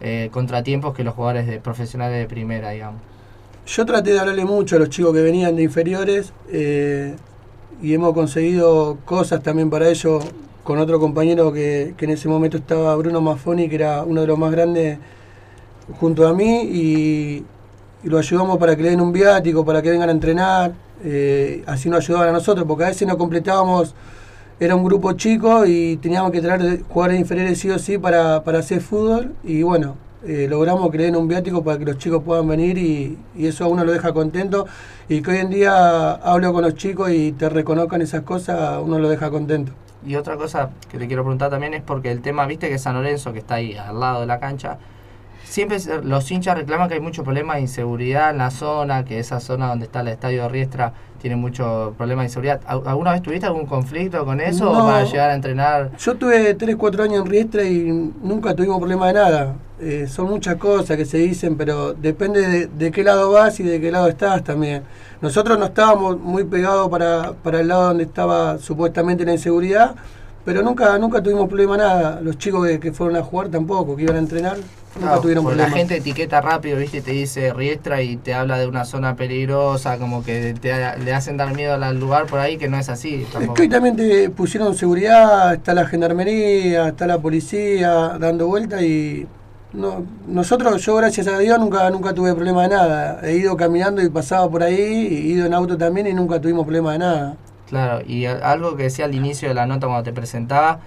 eh, 0.02 0.28
contratiempos 0.32 0.94
que 0.94 1.04
los 1.04 1.14
jugadores 1.14 1.46
de 1.46 1.60
profesionales 1.60 2.18
de 2.18 2.26
primera, 2.26 2.70
digamos. 2.70 3.00
Yo 3.66 3.86
traté 3.86 4.12
de 4.12 4.20
hablarle 4.20 4.44
mucho 4.44 4.76
a 4.76 4.78
los 4.80 4.90
chicos 4.90 5.14
que 5.14 5.22
venían 5.22 5.54
de 5.54 5.62
inferiores 5.62 6.32
eh, 6.50 7.14
y 7.80 7.94
hemos 7.94 8.12
conseguido 8.12 8.98
cosas 9.04 9.42
también 9.42 9.70
para 9.70 9.88
ellos 9.88 10.24
con 10.64 10.78
otro 10.78 10.98
compañero 10.98 11.52
que, 11.52 11.94
que 11.96 12.04
en 12.04 12.10
ese 12.10 12.28
momento 12.28 12.56
estaba 12.56 12.94
Bruno 12.96 13.20
Maffoni, 13.20 13.68
que 13.68 13.76
era 13.76 14.02
uno 14.02 14.20
de 14.20 14.26
los 14.26 14.38
más 14.38 14.50
grandes 14.50 14.98
junto 16.00 16.26
a 16.26 16.34
mí 16.34 16.62
y, 16.64 17.44
lo 18.04 18.18
ayudamos 18.18 18.58
para 18.58 18.74
que 18.74 18.82
le 18.82 18.90
den 18.90 19.00
un 19.00 19.12
viático, 19.12 19.64
para 19.64 19.80
que 19.80 19.88
vengan 19.88 20.08
a 20.08 20.12
entrenar, 20.12 20.72
eh, 21.04 21.62
así 21.66 21.88
nos 21.88 22.04
ayudaban 22.04 22.30
a 22.30 22.32
nosotros, 22.32 22.66
porque 22.66 22.82
a 22.82 22.88
veces 22.88 23.06
no 23.06 23.16
completábamos, 23.16 23.94
era 24.64 24.76
un 24.76 24.84
grupo 24.84 25.12
chico 25.14 25.66
y 25.66 25.96
teníamos 25.96 26.30
que 26.30 26.40
traer 26.40 26.84
jugadores 26.84 27.18
inferiores 27.18 27.58
sí 27.58 27.68
o 27.68 27.80
sí 27.80 27.98
para, 27.98 28.44
para 28.44 28.60
hacer 28.60 28.80
fútbol 28.80 29.34
y 29.42 29.64
bueno, 29.64 29.96
eh, 30.24 30.46
logramos 30.48 30.92
den 30.92 31.16
un 31.16 31.26
viático 31.26 31.64
para 31.64 31.78
que 31.78 31.84
los 31.84 31.98
chicos 31.98 32.22
puedan 32.22 32.46
venir 32.46 32.78
y, 32.78 33.18
eso 33.36 33.64
a 33.64 33.66
uno 33.66 33.84
lo 33.84 33.90
deja 33.90 34.12
contento 34.12 34.66
y 35.08 35.20
que 35.20 35.32
hoy 35.32 35.38
en 35.38 35.50
día 35.50 36.12
hablo 36.12 36.52
con 36.52 36.62
los 36.62 36.76
chicos 36.76 37.10
y 37.10 37.32
te 37.32 37.48
reconozcan 37.48 38.02
esas 38.02 38.22
cosas, 38.22 38.78
uno 38.80 39.00
lo 39.00 39.08
deja 39.08 39.30
contento. 39.30 39.72
Y 40.06 40.14
otra 40.14 40.36
cosa 40.36 40.70
que 40.88 40.96
le 40.96 41.08
quiero 41.08 41.24
preguntar 41.24 41.50
también 41.50 41.74
es 41.74 41.82
porque 41.82 42.12
el 42.12 42.22
tema, 42.22 42.46
viste 42.46 42.68
que 42.68 42.78
San 42.78 42.94
Lorenzo, 42.94 43.32
que 43.32 43.40
está 43.40 43.56
ahí 43.56 43.74
al 43.74 43.98
lado 43.98 44.20
de 44.20 44.26
la 44.26 44.38
cancha, 44.38 44.78
siempre 45.42 45.78
los 46.04 46.30
hinchas 46.30 46.56
reclaman 46.56 46.88
que 46.88 46.94
hay 46.94 47.00
mucho 47.00 47.24
problema 47.24 47.56
de 47.56 47.62
inseguridad 47.62 48.30
en 48.30 48.38
la 48.38 48.52
zona, 48.52 49.04
que 49.04 49.18
esa 49.18 49.40
zona 49.40 49.66
donde 49.66 49.86
está 49.86 50.02
el 50.02 50.08
estadio 50.08 50.42
de 50.44 50.48
Riestra 50.48 50.92
tiene 51.22 51.36
mucho 51.36 51.94
problema 51.96 52.22
de 52.22 52.26
inseguridad. 52.26 52.60
¿Al- 52.66 52.82
¿Alguna 52.84 53.12
vez 53.12 53.22
tuviste 53.22 53.46
algún 53.46 53.64
conflicto 53.64 54.24
con 54.24 54.40
eso 54.40 54.68
o 54.68 54.74
No. 54.76 54.86
para 54.86 55.04
llegar 55.04 55.30
a 55.30 55.34
entrenar? 55.34 55.96
Yo 55.96 56.16
tuve 56.16 56.52
3, 56.54 56.74
4 56.76 57.04
años 57.04 57.24
en 57.24 57.26
Riestra 57.30 57.62
y 57.62 57.84
nunca 58.22 58.54
tuvimos 58.56 58.78
problema 58.78 59.06
de 59.06 59.12
nada. 59.12 59.54
Eh, 59.80 60.06
son 60.08 60.28
muchas 60.28 60.56
cosas 60.56 60.96
que 60.96 61.04
se 61.04 61.18
dicen, 61.18 61.56
pero 61.56 61.92
depende 61.94 62.40
de, 62.46 62.66
de 62.66 62.90
qué 62.90 63.04
lado 63.04 63.30
vas 63.30 63.58
y 63.60 63.62
de 63.62 63.80
qué 63.80 63.92
lado 63.92 64.08
estás 64.08 64.42
también. 64.42 64.82
Nosotros 65.20 65.56
no 65.58 65.66
estábamos 65.66 66.18
muy 66.18 66.42
pegados 66.42 66.88
para, 66.88 67.32
para 67.42 67.60
el 67.60 67.68
lado 67.68 67.84
donde 67.88 68.02
estaba 68.02 68.58
supuestamente 68.58 69.24
la 69.24 69.32
inseguridad, 69.32 69.94
pero 70.44 70.62
nunca 70.62 70.98
nunca 70.98 71.22
tuvimos 71.22 71.48
problema 71.48 71.72
de 71.76 71.78
nada. 71.84 72.20
Los 72.20 72.38
chicos 72.38 72.66
que, 72.66 72.80
que 72.80 72.92
fueron 72.92 73.16
a 73.16 73.22
jugar 73.22 73.48
tampoco, 73.48 73.96
que 73.96 74.02
iban 74.02 74.16
a 74.16 74.18
entrenar, 74.18 74.56
nunca 74.56 74.68
Claro, 74.98 75.20
tuvieron 75.20 75.44
problema. 75.44 75.68
la 75.68 75.74
gente 75.74 75.96
etiqueta 75.96 76.40
rápido, 76.40 76.78
¿viste? 76.78 77.00
Te 77.00 77.12
dice 77.12 77.52
Riestra 77.52 78.02
y 78.02 78.16
te 78.16 78.34
habla 78.34 78.58
de 78.58 78.66
una 78.66 78.84
zona 78.84 79.16
peligrosa, 79.16 79.98
como 79.98 80.22
que 80.24 80.54
te, 80.60 80.72
le 80.98 81.14
hacen 81.14 81.36
dar 81.36 81.54
miedo 81.54 81.74
al 81.74 81.98
lugar 81.98 82.26
por 82.26 82.40
ahí, 82.40 82.58
que 82.58 82.68
no 82.68 82.76
es 82.78 82.88
así. 82.88 83.26
Es 83.40 83.48
que 83.50 83.62
hoy 83.62 83.68
también 83.68 83.96
te 83.96 84.30
pusieron 84.30 84.74
seguridad, 84.74 85.54
está 85.54 85.74
la 85.74 85.86
gendarmería, 85.86 86.88
está 86.88 87.06
la 87.06 87.18
policía 87.18 88.16
dando 88.18 88.46
vuelta 88.48 88.82
y 88.82 89.26
no, 89.72 90.04
nosotros, 90.26 90.84
yo 90.84 90.96
gracias 90.96 91.26
a 91.28 91.38
Dios 91.38 91.58
nunca 91.58 91.88
nunca 91.88 92.12
tuve 92.12 92.34
problema 92.34 92.64
de 92.64 92.68
nada. 92.68 93.20
He 93.22 93.36
ido 93.36 93.56
caminando 93.56 94.02
y 94.02 94.08
pasado 94.10 94.50
por 94.50 94.62
ahí, 94.62 94.74
he 94.76 95.20
ido 95.32 95.46
en 95.46 95.54
auto 95.54 95.78
también 95.78 96.06
y 96.06 96.12
nunca 96.12 96.40
tuvimos 96.40 96.64
problema 96.64 96.92
de 96.92 96.98
nada. 96.98 97.36
Claro, 97.72 98.02
y 98.06 98.26
algo 98.26 98.76
que 98.76 98.82
decía 98.82 99.06
al 99.06 99.14
inicio 99.14 99.48
de 99.48 99.54
la 99.54 99.64
nota 99.64 99.86
cuando 99.86 100.02
te 100.02 100.12
presentaba, 100.12 100.80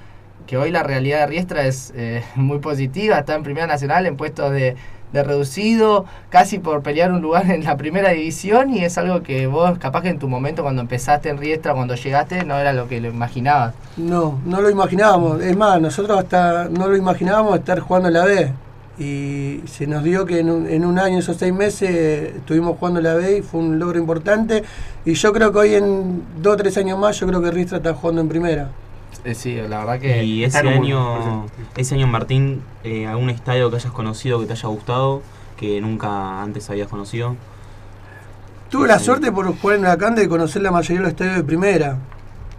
que 0.46 0.56
hoy 0.56 0.70
la 0.70 0.84
realidad 0.84 1.22
de 1.22 1.26
Riestra 1.26 1.66
es 1.66 1.92
eh, 1.96 2.24
muy 2.36 2.60
positiva, 2.60 3.18
está 3.18 3.34
en 3.34 3.42
Primera 3.42 3.66
Nacional 3.66 4.06
en 4.06 4.16
puestos 4.18 4.52
de, 4.52 4.76
de 5.12 5.24
reducido, 5.24 6.06
casi 6.30 6.60
por 6.60 6.84
pelear 6.84 7.12
un 7.12 7.24
lugar 7.24 7.50
en 7.50 7.64
la 7.64 7.76
primera 7.76 8.12
división, 8.12 8.72
y 8.72 8.86
es 8.86 9.00
algo 9.00 9.24
que 9.24 9.48
vos, 9.48 9.80
capaz 9.80 10.04
que 10.04 10.10
en 10.10 10.20
tu 10.20 10.30
momento 10.30 10.62
cuando 10.62 10.84
empezaste 10.84 11.30
en 11.30 11.40
Riestra, 11.40 11.74
cuando 11.74 11.96
llegaste, 11.96 12.46
no 12.46 12.56
era 12.60 12.72
lo 12.72 12.88
que 12.88 13.02
lo 13.02 13.08
imaginabas. 13.08 13.74
No, 13.98 14.40
no 14.46 14.62
lo 14.62 14.70
imaginábamos. 14.70 15.42
Es 15.42 15.58
más, 15.58 15.82
nosotros 15.82 16.20
hasta 16.20 16.66
no 16.70 16.88
lo 16.88 16.96
imaginábamos 16.96 17.58
estar 17.58 17.80
jugando 17.80 18.10
en 18.10 18.14
la 18.14 18.26
B. 18.26 18.52
Y 18.98 19.62
se 19.68 19.88
nos 19.88 20.04
dio 20.04 20.26
que 20.26 20.40
en 20.40 20.50
un, 20.50 20.68
en 20.68 20.86
un 20.86 21.00
año, 21.00 21.20
esos 21.20 21.36
seis 21.38 21.54
meses, 21.54 22.36
estuvimos 22.36 22.78
jugando 22.78 23.02
la 23.02 23.14
B 23.16 23.40
y 23.40 23.42
fue 23.42 23.60
un 23.60 23.78
logro 23.78 24.00
importante. 24.00 24.64
Y 25.04 25.14
yo 25.14 25.34
creo 25.34 25.52
que 25.52 25.58
hoy 25.58 25.74
en 25.76 26.24
dos 26.42 26.54
o 26.54 26.58
tres 26.58 26.78
años 26.78 26.98
más, 26.98 27.20
yo 27.20 27.28
creo 27.28 27.42
que 27.42 27.52
Ristra 27.52 27.78
está 27.78 27.94
jugando 27.94 28.22
en 28.22 28.30
primera. 28.30 28.72
Eh, 29.26 29.34
sí, 29.34 29.56
la 29.56 29.80
verdad 29.80 30.00
que... 30.00 30.24
Y 30.24 30.44
ese 30.44 30.60
año, 30.60 31.46
ese 31.76 31.96
año 31.96 32.08
Martín, 32.08 32.62
eh, 32.84 33.06
algún 33.08 33.30
estadio 33.30 33.70
que 33.70 33.78
hayas 33.78 33.92
conocido, 33.92 34.40
que 34.40 34.46
te 34.46 34.54
haya 34.54 34.70
gustado, 34.70 35.22
que 35.58 35.82
nunca 35.82 36.42
antes 36.42 36.70
habías 36.70 36.88
conocido. 36.88 37.36
Tuve 38.70 38.88
la 38.88 39.00
suerte 39.00 39.32
por 39.32 39.46
jugar 39.58 39.78
en 39.78 39.84
Huracán 39.84 40.16
de 40.16 40.30
conocer 40.30 40.62
la 40.62 40.72
mayoría 40.72 40.98
de 40.98 41.04
los 41.04 41.12
estadios 41.12 41.36
de 41.36 41.44
primera. 41.44 41.98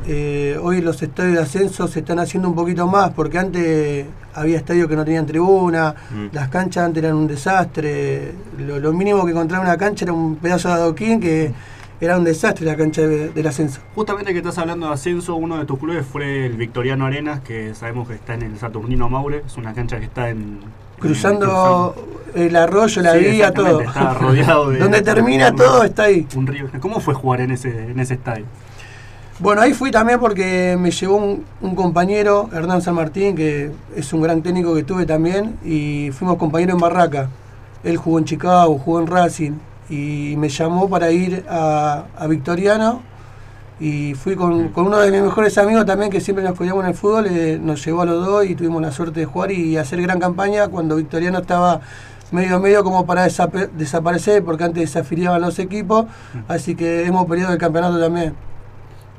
Eh, 0.06 0.58
hoy 0.62 0.80
los 0.82 1.02
estadios 1.02 1.34
de 1.36 1.42
ascenso 1.42 1.88
se 1.88 2.00
están 2.00 2.18
haciendo 2.18 2.48
un 2.48 2.54
poquito 2.54 2.86
más, 2.86 3.10
porque 3.10 3.38
antes 3.38 4.06
había 4.34 4.58
estadios 4.58 4.88
que 4.88 4.94
no 4.96 5.04
tenían 5.04 5.26
tribuna, 5.26 5.94
Mm. 6.10 6.26
las 6.32 6.48
canchas 6.48 6.84
antes 6.84 7.02
eran 7.02 7.16
un 7.16 7.26
desastre. 7.26 8.32
Lo, 8.58 8.78
lo 8.78 8.92
mínimo 8.92 9.24
que 9.24 9.30
encontraba 9.32 9.64
en 9.64 9.70
una 9.70 9.78
cancha 9.78 10.04
era 10.04 10.12
un 10.12 10.36
pedazo 10.36 10.68
de 10.68 10.74
adoquín 10.74 11.18
que 11.20 11.52
era 11.98 12.18
un 12.18 12.24
desastre 12.24 12.66
la 12.66 12.76
cancha 12.76 13.00
de- 13.02 13.30
del 13.30 13.46
ascenso. 13.46 13.80
Justamente 13.94 14.32
que 14.32 14.38
estás 14.38 14.58
hablando 14.58 14.86
de 14.88 14.92
ascenso, 14.92 15.34
uno 15.34 15.56
de 15.56 15.64
tus 15.64 15.78
clubes 15.78 16.04
fue 16.04 16.44
el 16.46 16.52
Victoriano 16.52 17.06
Arenas, 17.06 17.40
que 17.40 17.74
sabemos 17.74 18.06
que 18.06 18.14
está 18.14 18.34
en 18.34 18.42
el 18.42 18.58
Saturnino 18.58 19.08
Maure, 19.08 19.42
es 19.46 19.56
una 19.56 19.72
cancha 19.72 19.98
que 19.98 20.04
está 20.04 20.28
en... 20.28 20.60
Cruzando 20.98 21.94
el 22.34 22.54
arroyo, 22.56 23.02
la 23.02 23.12
Sí, 23.14 23.18
vía, 23.20 23.52
todo. 23.52 23.80
Está 23.80 24.14
rodeado 24.14 24.70
de... 24.70 24.78
Donde 24.80 25.02
termina 25.02 25.54
todo 25.54 25.84
está 25.84 26.04
ahí. 26.04 26.26
Un 26.36 26.46
río. 26.46 26.68
¿Cómo 26.80 27.00
fue 27.00 27.14
jugar 27.14 27.40
en 27.40 27.50
ese, 27.50 27.90
en 27.90 27.98
ese 28.00 28.14
estadio? 28.14 28.44
Bueno, 29.38 29.60
ahí 29.60 29.74
fui 29.74 29.90
también 29.90 30.18
porque 30.18 30.78
me 30.80 30.90
llevó 30.90 31.16
un, 31.16 31.44
un 31.60 31.74
compañero, 31.74 32.48
Hernán 32.54 32.80
San 32.80 32.94
Martín, 32.94 33.36
que 33.36 33.70
es 33.94 34.10
un 34.14 34.22
gran 34.22 34.40
técnico 34.40 34.74
que 34.74 34.82
tuve 34.82 35.04
también, 35.04 35.58
y 35.62 36.10
fuimos 36.12 36.38
compañeros 36.38 36.72
en 36.72 36.80
Barraca. 36.80 37.28
Él 37.84 37.98
jugó 37.98 38.18
en 38.18 38.24
Chicago, 38.24 38.78
jugó 38.78 38.98
en 38.98 39.06
Racing, 39.06 39.52
y 39.90 40.34
me 40.38 40.48
llamó 40.48 40.88
para 40.88 41.10
ir 41.10 41.44
a, 41.50 42.04
a 42.16 42.26
Victoriano, 42.28 43.02
y 43.78 44.14
fui 44.14 44.36
con, 44.36 44.70
con 44.70 44.86
uno 44.86 45.00
de 45.00 45.10
mis 45.10 45.20
mejores 45.20 45.58
amigos 45.58 45.84
también, 45.84 46.10
que 46.10 46.22
siempre 46.22 46.42
nos 46.42 46.56
cuidamos 46.56 46.84
en 46.84 46.90
el 46.92 46.96
fútbol, 46.96 47.26
eh, 47.26 47.58
nos 47.62 47.84
llevó 47.84 48.02
a 48.02 48.06
los 48.06 48.24
dos 48.24 48.46
y 48.46 48.54
tuvimos 48.54 48.80
la 48.80 48.90
suerte 48.90 49.20
de 49.20 49.26
jugar 49.26 49.52
y 49.52 49.76
hacer 49.76 50.00
gran 50.00 50.18
campaña 50.18 50.68
cuando 50.68 50.96
Victoriano 50.96 51.40
estaba 51.40 51.82
medio 52.30 52.56
a 52.56 52.58
medio 52.58 52.82
como 52.82 53.04
para 53.04 53.24
desaparecer, 53.24 54.42
porque 54.42 54.64
antes 54.64 54.80
desafiliaban 54.80 55.42
los 55.42 55.58
equipos, 55.58 56.06
así 56.48 56.74
que 56.74 57.04
hemos 57.04 57.26
peleado 57.26 57.52
el 57.52 57.58
campeonato 57.58 58.00
también. 58.00 58.45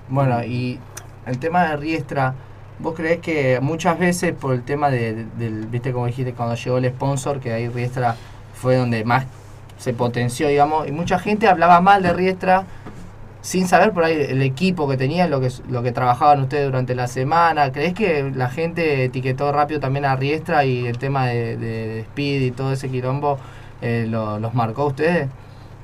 Bueno, 0.09 0.43
y 0.43 0.79
el 1.25 1.37
tema 1.39 1.65
de 1.69 1.77
Riestra, 1.77 2.33
¿vos 2.79 2.95
creés 2.95 3.19
que 3.19 3.59
muchas 3.61 3.99
veces 3.99 4.33
por 4.33 4.53
el 4.53 4.63
tema 4.63 4.89
de, 4.89 5.13
de- 5.13 5.25
del, 5.37 5.65
viste 5.67 5.91
como 5.91 6.07
dijiste, 6.07 6.33
cuando 6.33 6.55
llegó 6.55 6.77
el 6.77 6.89
sponsor, 6.89 7.39
que 7.39 7.51
ahí 7.53 7.67
Riestra 7.67 8.15
fue 8.53 8.77
donde 8.77 9.03
más 9.03 9.25
se 9.77 9.93
potenció, 9.93 10.47
digamos, 10.47 10.87
y 10.87 10.91
mucha 10.91 11.19
gente 11.19 11.47
hablaba 11.47 11.81
mal 11.81 12.01
de 12.03 12.13
Riestra 12.13 12.63
sin 13.41 13.67
saber 13.67 13.91
por 13.93 14.03
ahí 14.03 14.13
el 14.29 14.41
equipo 14.41 14.89
que 14.89 14.97
tenía, 14.97 15.27
lo 15.27 15.39
que, 15.39 15.49
lo 15.69 15.83
que 15.83 15.91
trabajaban 15.91 16.41
ustedes 16.41 16.65
durante 16.65 16.95
la 16.95 17.07
semana. 17.07 17.71
¿Crees 17.71 17.93
que 17.93 18.31
la 18.35 18.49
gente 18.49 19.05
etiquetó 19.05 19.51
rápido 19.51 19.79
también 19.79 20.05
a 20.05 20.15
Riestra 20.15 20.65
y 20.65 20.87
el 20.87 20.97
tema 20.97 21.27
de, 21.27 21.55
de, 21.57 21.99
Speed 22.01 22.41
y 22.41 22.51
todo 22.51 22.73
ese 22.73 22.89
quilombo 22.89 23.37
eh, 23.81 24.05
lo- 24.09 24.39
los 24.39 24.53
marcó 24.53 24.87
ustedes? 24.87 25.29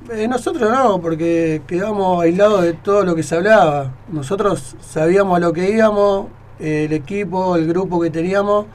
Eh, 0.09 0.27
nosotros 0.27 0.69
no, 0.69 0.99
porque 0.99 1.61
quedamos 1.65 2.21
aislados 2.21 2.63
de 2.63 2.73
todo 2.73 3.05
lo 3.05 3.15
que 3.15 3.23
se 3.23 3.35
hablaba. 3.35 3.93
Nosotros 4.11 4.75
sabíamos 4.81 5.37
a 5.37 5.39
lo 5.39 5.53
que 5.53 5.71
íbamos, 5.71 6.27
eh, 6.59 6.85
el 6.85 6.93
equipo, 6.93 7.55
el 7.55 7.65
grupo 7.67 8.01
que 8.01 8.09
teníamos, 8.09 8.65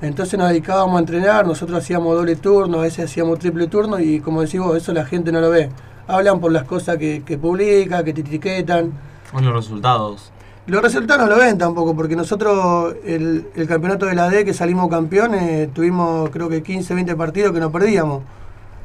entonces 0.00 0.38
nos 0.38 0.48
dedicábamos 0.48 0.96
a 0.96 1.00
entrenar, 1.00 1.46
nosotros 1.46 1.78
hacíamos 1.78 2.14
doble 2.14 2.36
turno, 2.36 2.78
a 2.78 2.82
veces 2.82 3.06
hacíamos 3.06 3.40
triple 3.40 3.66
turno 3.66 3.98
y 3.98 4.20
como 4.20 4.42
decimos, 4.42 4.76
eso 4.76 4.92
la 4.92 5.04
gente 5.04 5.32
no 5.32 5.40
lo 5.40 5.50
ve. 5.50 5.70
Hablan 6.06 6.38
por 6.38 6.52
las 6.52 6.62
cosas 6.62 6.98
que, 6.98 7.24
que 7.24 7.36
publica, 7.36 8.04
que 8.04 8.12
te 8.12 8.20
etiquetan. 8.20 8.92
Bueno, 9.32 9.50
los 9.50 9.64
resultados. 9.64 10.30
Los 10.68 10.82
resultados 10.82 11.28
no 11.28 11.34
lo 11.34 11.40
ven 11.40 11.58
tampoco, 11.58 11.96
porque 11.96 12.14
nosotros 12.14 12.94
el, 13.04 13.48
el 13.56 13.66
campeonato 13.66 14.06
de 14.06 14.14
la 14.14 14.28
D 14.28 14.44
que 14.44 14.54
salimos 14.54 14.88
campeones, 14.88 15.72
tuvimos 15.74 16.30
creo 16.30 16.48
que 16.48 16.62
15, 16.62 16.94
20 16.94 17.16
partidos 17.16 17.52
que 17.52 17.60
no 17.60 17.72
perdíamos. 17.72 18.22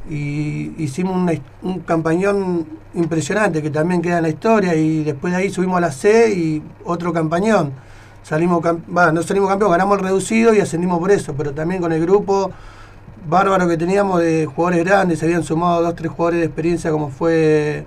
Y 0.09 0.73
hicimos 0.77 1.15
una- 1.15 1.33
un 1.61 1.79
campañón 1.79 2.65
impresionante 2.93 3.61
que 3.61 3.69
también 3.69 4.01
queda 4.01 4.17
en 4.17 4.23
la 4.23 4.29
historia 4.29 4.75
y 4.75 5.03
después 5.03 5.31
de 5.33 5.39
ahí 5.39 5.49
subimos 5.49 5.77
a 5.77 5.81
la 5.81 5.91
C 5.91 6.33
y 6.33 6.61
otro 6.83 7.13
campañón. 7.13 7.71
Salimos, 8.23 8.61
no 8.87 9.23
salimos 9.23 9.49
campeón, 9.49 9.71
ganamos 9.71 9.97
el 9.97 10.03
reducido 10.03 10.53
y 10.53 10.59
ascendimos 10.59 10.99
por 10.99 11.11
eso, 11.11 11.33
pero 11.35 11.53
también 11.53 11.81
con 11.81 11.91
el 11.91 12.01
grupo 12.01 12.51
bárbaro 13.27 13.67
que 13.67 13.77
teníamos 13.77 14.19
de 14.19 14.45
jugadores 14.47 14.83
grandes, 14.85 15.19
se 15.19 15.25
habían 15.25 15.43
sumado 15.43 15.81
dos, 15.81 15.95
tres 15.95 16.11
jugadores 16.11 16.39
de 16.41 16.45
experiencia 16.47 16.91
como 16.91 17.09
fue 17.09 17.85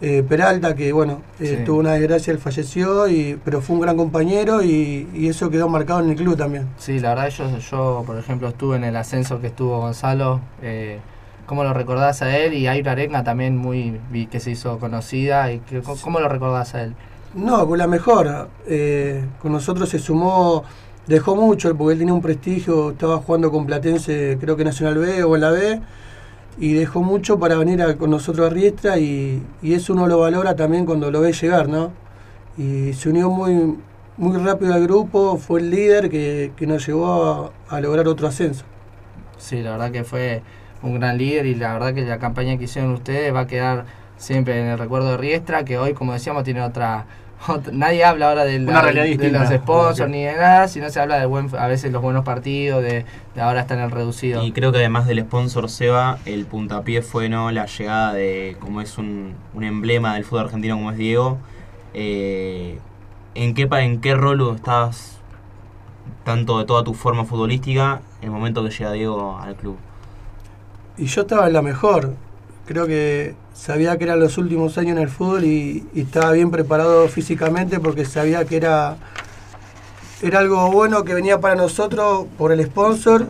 eh, 0.00 0.22
Peralta, 0.28 0.74
que 0.74 0.92
bueno, 0.92 1.22
eh, 1.40 1.56
Sí. 1.58 1.64
tuvo 1.64 1.78
una 1.78 1.92
desgracia, 1.92 2.32
él 2.32 2.38
falleció, 2.38 3.08
y, 3.08 3.38
pero 3.44 3.62
fue 3.62 3.76
un 3.76 3.80
gran 3.82 3.96
compañero 3.96 4.62
y, 4.62 5.08
y 5.14 5.28
eso 5.28 5.48
quedó 5.48 5.68
marcado 5.68 6.00
en 6.00 6.10
el 6.10 6.16
club 6.16 6.36
también. 6.36 6.66
Sí, 6.76 6.98
la 6.98 7.10
verdad 7.10 7.28
yo, 7.30 7.58
yo 7.58 8.02
por 8.04 8.18
ejemplo 8.18 8.48
estuve 8.48 8.76
en 8.76 8.84
el 8.84 8.96
ascenso 8.96 9.40
que 9.40 9.46
estuvo 9.46 9.80
Gonzalo, 9.80 10.40
eh, 10.62 10.98
¿cómo 11.46 11.64
lo 11.64 11.72
recordás 11.74 12.22
a 12.22 12.36
él? 12.36 12.54
Y 12.54 12.66
Aira 12.66 12.92
Arenga 12.92 13.24
también 13.24 13.56
muy 13.56 14.00
vi 14.10 14.26
que 14.26 14.40
se 14.40 14.50
hizo 14.52 14.78
conocida, 14.78 15.52
y 15.52 15.60
que, 15.60 15.82
¿cómo 16.02 16.20
lo 16.20 16.28
recordás 16.28 16.74
a 16.74 16.82
él? 16.82 16.94
No, 17.34 17.66
con 17.66 17.78
la 17.78 17.86
mejor. 17.86 18.48
eh, 18.66 19.24
con 19.42 19.52
nosotros 19.52 19.88
se 19.88 19.98
sumó, 19.98 20.64
dejó 21.06 21.36
mucho, 21.36 21.74
porque 21.76 21.94
él 21.94 21.98
tenía 21.98 22.14
un 22.14 22.22
prestigio, 22.22 22.90
estaba 22.92 23.18
jugando 23.18 23.50
con 23.50 23.66
Platense, 23.66 24.38
creo 24.40 24.56
que 24.56 24.64
Nacional 24.64 24.98
B 24.98 25.24
o 25.24 25.34
en 25.34 25.40
la 25.40 25.50
B, 25.50 25.80
y 26.58 26.72
dejó 26.74 27.02
mucho 27.02 27.38
para 27.38 27.56
venir 27.56 27.82
a- 27.82 27.96
con 27.96 28.10
nosotros 28.10 28.46
a 28.46 28.50
Riestra, 28.54 28.98
y, 28.98 29.42
y 29.62 29.74
eso 29.74 29.92
uno 29.92 30.06
lo 30.06 30.18
valora 30.20 30.54
también 30.54 30.86
cuando 30.86 31.10
lo 31.10 31.20
ve 31.20 31.32
llegar, 31.32 31.68
¿no? 31.68 31.90
Y 32.56 32.92
se 32.92 33.08
unió 33.08 33.28
muy, 33.30 33.76
muy 34.16 34.38
rápido 34.38 34.74
al 34.74 34.84
grupo, 34.84 35.36
fue 35.38 35.60
el 35.60 35.70
líder 35.70 36.08
que, 36.08 36.52
que 36.56 36.66
nos 36.68 36.86
llevó 36.86 37.52
a, 37.68 37.76
a 37.76 37.80
lograr 37.80 38.06
otro 38.06 38.28
ascenso. 38.28 38.64
Sí, 39.36 39.60
la 39.62 39.72
verdad 39.72 39.90
que 39.90 40.04
fue 40.04 40.42
un 40.84 41.00
gran 41.00 41.18
líder 41.18 41.46
y 41.46 41.54
la 41.54 41.72
verdad 41.72 41.94
que 41.94 42.02
la 42.02 42.18
campaña 42.18 42.56
que 42.58 42.64
hicieron 42.64 42.92
ustedes 42.92 43.34
va 43.34 43.40
a 43.40 43.46
quedar 43.46 43.84
siempre 44.16 44.60
en 44.60 44.68
el 44.68 44.78
recuerdo 44.78 45.10
de 45.10 45.16
Riestra, 45.16 45.64
que 45.64 45.78
hoy 45.78 45.94
como 45.94 46.12
decíamos 46.12 46.44
tiene 46.44 46.62
otra... 46.62 47.06
otra- 47.48 47.72
nadie 47.72 48.04
habla 48.04 48.28
ahora 48.28 48.44
Una 48.44 48.80
realidad 48.80 49.04
de 49.18 49.30
los 49.30 49.48
sponsors 49.48 50.10
ni 50.10 50.22
de 50.24 50.34
nada, 50.34 50.68
sino 50.68 50.88
se 50.90 51.00
habla 51.00 51.18
de 51.18 51.26
buen, 51.26 51.48
a 51.58 51.66
veces 51.66 51.90
los 51.92 52.00
buenos 52.00 52.24
partidos, 52.24 52.82
de, 52.82 53.04
de 53.34 53.40
ahora 53.40 53.60
está 53.62 53.74
en 53.74 53.80
el 53.80 53.90
reducido. 53.90 54.42
Y 54.44 54.52
creo 54.52 54.72
que 54.72 54.78
además 54.78 55.06
del 55.06 55.20
sponsor 55.20 55.68
Seba, 55.68 56.18
el 56.26 56.46
puntapié 56.46 57.02
fue 57.02 57.28
no 57.28 57.50
la 57.50 57.66
llegada 57.66 58.14
de, 58.14 58.56
como 58.60 58.80
es 58.80 58.96
un, 58.98 59.34
un 59.52 59.64
emblema 59.64 60.14
del 60.14 60.24
fútbol 60.24 60.44
argentino 60.44 60.76
como 60.76 60.90
es 60.92 60.96
Diego. 60.96 61.38
Eh, 61.92 62.78
¿en, 63.34 63.54
qué, 63.54 63.68
¿En 63.70 64.00
qué 64.00 64.14
rol 64.14 64.54
estás 64.54 65.20
tanto 66.24 66.58
de 66.58 66.64
toda 66.64 66.84
tu 66.84 66.94
forma 66.94 67.24
futbolística 67.24 68.00
en 68.20 68.26
el 68.28 68.30
momento 68.30 68.64
que 68.64 68.70
llega 68.70 68.92
Diego 68.92 69.38
al 69.38 69.54
club? 69.56 69.76
Y 70.96 71.06
yo 71.06 71.22
estaba 71.22 71.46
en 71.46 71.52
la 71.52 71.62
mejor. 71.62 72.14
Creo 72.66 72.86
que 72.86 73.34
sabía 73.52 73.98
que 73.98 74.04
eran 74.04 74.20
los 74.20 74.38
últimos 74.38 74.78
años 74.78 74.96
en 74.96 75.02
el 75.02 75.08
fútbol 75.08 75.44
y, 75.44 75.86
estaba 75.94 76.32
bien 76.32 76.50
preparado 76.50 77.08
físicamente 77.08 77.78
porque 77.80 78.04
sabía 78.04 78.44
que 78.44 78.56
era, 78.56 78.96
era 80.22 80.38
algo 80.38 80.70
bueno 80.70 81.04
que 81.04 81.14
venía 81.14 81.40
para 81.40 81.54
nosotros 81.56 82.26
por 82.38 82.52
el 82.52 82.64
sponsor 82.64 83.26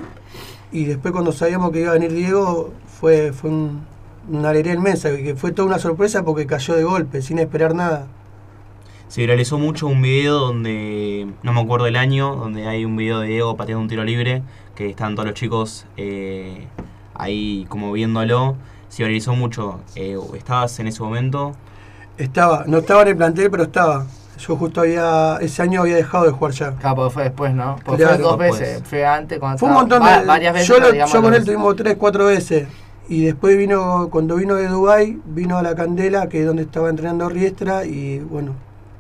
y 0.73 0.85
después 0.85 1.13
cuando 1.13 1.33
sabíamos 1.33 1.73
que 1.73 1.81
iba 1.81 1.91
a 1.91 1.95
venir 1.95 2.13
Diego 2.13 2.73
fue, 3.01 3.33
fue 3.33 3.51
un- 3.51 3.83
una 4.31 4.51
alegría 4.51 4.75
inmensa, 4.75 5.15
que 5.15 5.35
fue 5.35 5.53
toda 5.53 5.69
una 5.69 5.79
sorpresa 5.79 6.25
porque 6.25 6.47
cayó 6.47 6.75
de 6.75 6.85
golpe, 6.85 7.21
sin 7.21 7.39
esperar 7.39 7.75
nada. 7.75 8.07
Se 9.09 9.21
viralizó 9.21 9.59
mucho 9.59 9.87
un 9.87 10.01
video 10.01 10.39
donde, 10.39 11.29
no 11.43 11.53
me 11.53 11.61
acuerdo 11.61 11.87
el 11.87 11.97
año, 11.97 12.35
donde 12.35 12.67
hay 12.67 12.85
un 12.87 12.97
video 12.97 13.21
de 13.21 13.29
Diego 13.29 13.57
pateando 13.57 13.83
un 13.83 13.89
tiro 13.89 14.03
libre, 14.03 14.43
que 14.75 14.89
están 14.89 15.15
todos 15.15 15.27
los 15.29 15.35
chicos 15.35 15.87
eh, 15.99 16.67
ahí 17.15 17.67
como 17.69 17.93
viéndolo. 17.93 18.57
Se 18.89 19.03
viralizó 19.03 19.35
mucho. 19.35 19.81
Eh, 19.97 20.17
¿Estabas 20.37 20.79
en 20.79 20.87
ese 20.89 21.03
momento? 21.03 21.55
Estaba, 22.17 22.65
no 22.67 22.79
estaba 22.79 23.03
en 23.03 23.09
el 23.09 23.17
plantel, 23.17 23.51
pero 23.51 23.65
estaba. 23.65 24.07
Yo 24.39 24.57
justo 24.57 24.81
había, 24.81 25.39
ese 25.41 25.63
año 25.63 25.81
había 25.83 25.97
dejado 25.97 26.25
de 26.25 26.31
jugar 26.33 26.53
ya. 26.53 26.73
Claro, 26.73 26.97
porque 26.97 27.15
fue 27.15 27.23
después, 27.25 27.55
¿no? 27.55 27.77
Porque 27.85 28.03
Claro. 28.03 28.17
fue 28.17 28.25
dos 28.25 28.39
Después. 28.39 28.61
veces. 28.61 28.83
Fue 28.85 29.07
antes, 29.07 29.39
cuando 29.39 29.59
Fue 29.59 29.69
un 29.69 29.75
montón 29.75 30.03
va- 30.03 30.21
de 30.21 30.27
varias 30.27 30.53
veces. 30.55 30.69
Yo, 30.69 30.75
lo- 30.75 30.81
pero 30.81 30.93
digamos 30.93 31.13
yo 31.13 31.23
con 31.23 31.35
él 31.35 31.45
tuvimos 31.45 31.77
tres, 31.77 31.97
cuatro 31.99 32.27
veces. 32.27 32.69
Y 33.09 33.25
después 33.25 33.57
vino, 33.57 34.09
cuando 34.11 34.37
vino 34.37 34.55
de 34.55 34.67
Dubai 34.69 35.19
vino 35.25 35.59
a 35.59 35.63
la 35.63 35.75
Candela, 35.75 36.29
que 36.29 36.41
es 36.41 36.47
donde 36.47 36.63
estaba 36.63 36.89
entrenando 36.89 37.29
Riestra, 37.29 37.85
y 37.85 38.19
bueno, 38.21 38.53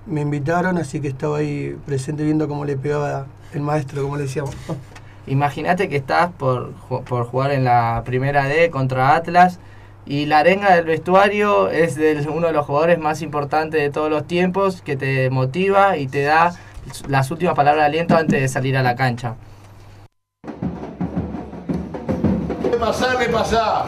me 0.07 0.21
invitaron, 0.21 0.77
así 0.79 1.01
que 1.01 1.09
estaba 1.09 1.39
ahí 1.39 1.77
presente 1.87 2.23
viendo 2.25 2.47
cómo 2.47 2.65
le 2.65 2.77
pegaba 2.77 3.27
el 3.55 3.61
maestro, 3.63 4.03
como 4.03 4.17
le 4.17 4.25
decíamos. 4.25 4.55
Imagínate 5.27 5.89
que 5.89 5.97
estás 5.97 6.31
por, 6.33 6.73
por 7.05 7.27
jugar 7.27 7.53
en 7.53 7.65
la 7.65 8.03
primera 8.05 8.45
D 8.45 8.71
contra 8.71 9.15
Atlas 9.15 9.59
y 10.07 10.27
la 10.27 10.41
arenga 10.41 10.75
del 10.75 10.85
vestuario 10.85 11.71
es 11.71 11.95
del, 11.95 12.29
uno 12.29 12.49
de 12.49 12.53
los 12.53 12.67
jugadores 12.67 12.99
más 12.99 13.23
importantes 13.23 13.81
de 13.81 13.91
todos 13.91 14.11
los 14.11 14.27
tiempos 14.27 14.83
que 14.83 14.97
te 14.97 15.31
motiva 15.31 15.97
y 15.97 16.07
te 16.07 16.23
da 16.23 16.55
las 17.09 17.31
últimas 17.31 17.55
palabras 17.55 17.85
de 17.85 17.87
aliento 17.87 18.17
antes 18.17 18.41
de 18.41 18.49
salir 18.49 18.77
a 18.77 18.83
la 18.83 18.97
cancha. 18.97 19.37
pasar, 22.85 23.19
me 23.19 23.29
pasás. 23.29 23.85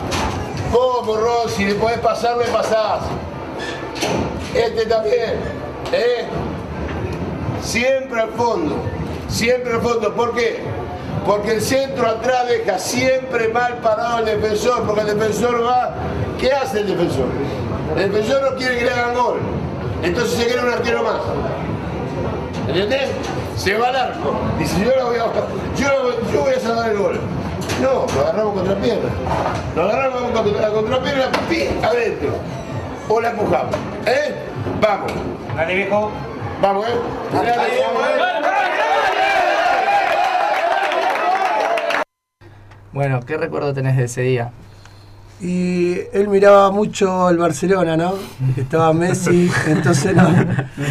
Vos, 0.72 1.06
Morrón, 1.06 1.50
si 1.50 1.66
le 1.66 1.74
podés 1.74 1.98
pasar, 1.98 2.38
me 2.38 2.44
pasás. 2.44 3.02
Este 4.54 4.86
también, 4.86 5.34
¿eh? 5.92 6.26
Siempre 7.60 8.22
al 8.22 8.30
fondo, 8.30 8.76
siempre 9.28 9.74
al 9.74 9.82
fondo. 9.82 10.14
¿Por 10.14 10.34
qué? 10.34 10.62
Porque 11.26 11.52
el 11.54 11.60
centro 11.60 12.06
atrás 12.08 12.46
deja 12.48 12.78
siempre 12.78 13.48
mal 13.48 13.74
parado 13.78 14.18
el 14.20 14.24
defensor, 14.26 14.84
porque 14.86 15.00
el 15.02 15.18
defensor 15.18 15.64
va. 15.66 15.90
¿Qué 16.38 16.52
hace 16.52 16.80
el 16.80 16.86
defensor? 16.88 17.26
El 17.96 18.12
defensor 18.12 18.42
no 18.50 18.56
quiere 18.56 18.78
que 18.78 18.84
le 18.84 18.92
hagan 18.92 19.14
gol. 19.14 19.38
Entonces 20.02 20.38
se 20.38 20.46
crea 20.46 20.62
un 20.62 20.72
arquero 20.72 21.02
más. 21.02 21.16
¿Entendés? 22.68 23.08
Se 23.56 23.74
va 23.76 23.88
al 23.88 23.96
arco. 23.96 24.34
Dice, 24.58 24.84
yo, 24.84 24.94
lo 24.96 25.06
voy 25.06 25.16
a, 25.16 25.24
yo, 25.76 25.88
lo- 25.88 26.32
yo 26.32 26.40
voy 26.42 26.54
a 26.54 26.60
salvar 26.60 26.90
el 26.90 26.98
gol. 26.98 27.20
No, 27.82 28.06
lo 28.14 28.20
agarramos 28.22 28.54
contra 28.54 28.74
pierna. 28.76 29.08
Lo 29.74 29.82
agarramos 29.82 30.30
contra 30.32 30.60
la 30.62 30.68
contrapierna, 30.74 31.26
pi, 31.48 31.68
adentro. 31.82 32.30
O 33.08 33.20
la 33.20 33.30
empujamos. 33.30 33.74
¿Eh? 34.06 34.34
Vamos. 34.80 35.12
Dale, 35.56 35.74
viejo. 35.74 36.10
Vamos, 36.62 36.86
¿eh? 36.86 36.90
Dale, 37.32 37.50
vamos, 37.50 38.02
Bueno, 42.96 43.20
¿qué 43.20 43.36
recuerdo 43.36 43.74
tenés 43.74 43.98
de 43.98 44.04
ese 44.04 44.22
día? 44.22 44.52
Y 45.38 45.98
él 46.14 46.28
miraba 46.28 46.70
mucho 46.70 47.28
el 47.28 47.36
Barcelona, 47.36 47.94
¿no? 47.94 48.14
Estaba 48.56 48.94
Messi, 48.94 49.50
entonces 49.66 50.16
no, 50.16 50.26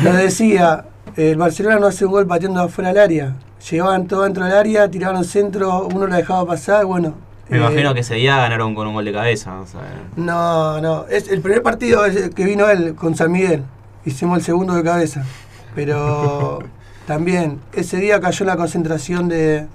nos 0.03 0.15
decía, 0.15 0.85
el 1.15 1.35
Barcelona 1.35 1.79
no 1.79 1.87
hace 1.87 2.05
un 2.05 2.11
gol 2.11 2.27
pateando 2.27 2.61
afuera 2.61 2.89
del 2.89 2.99
área. 2.99 3.33
Llegaban 3.71 4.05
todo 4.05 4.21
dentro 4.21 4.45
del 4.45 4.53
área, 4.53 4.87
tiraban 4.87 5.17
un 5.17 5.25
centro, 5.25 5.87
uno 5.87 6.05
lo 6.05 6.15
dejaba 6.15 6.45
pasar, 6.45 6.85
bueno. 6.85 7.15
Me 7.49 7.57
eh, 7.57 7.59
imagino 7.59 7.95
que 7.95 8.01
ese 8.01 8.13
día 8.13 8.37
ganaron 8.37 8.75
con 8.75 8.85
un 8.85 8.93
gol 8.93 9.05
de 9.05 9.11
cabeza. 9.11 9.59
o 9.59 9.65
sea, 9.65 9.81
No, 10.15 10.79
no, 10.81 11.07
es 11.07 11.27
el 11.29 11.41
primer 11.41 11.63
partido 11.63 12.05
es 12.05 12.15
el 12.15 12.35
que 12.35 12.45
vino 12.45 12.69
él 12.69 12.93
con 12.93 13.15
San 13.15 13.31
Miguel. 13.31 13.63
Hicimos 14.05 14.37
el 14.37 14.43
segundo 14.43 14.75
de 14.75 14.83
cabeza. 14.83 15.25
Pero 15.73 16.59
también 17.07 17.61
ese 17.73 17.97
día 17.97 18.19
cayó 18.19 18.43
en 18.43 18.47
la 18.47 18.57
concentración 18.57 19.27
de... 19.27 19.65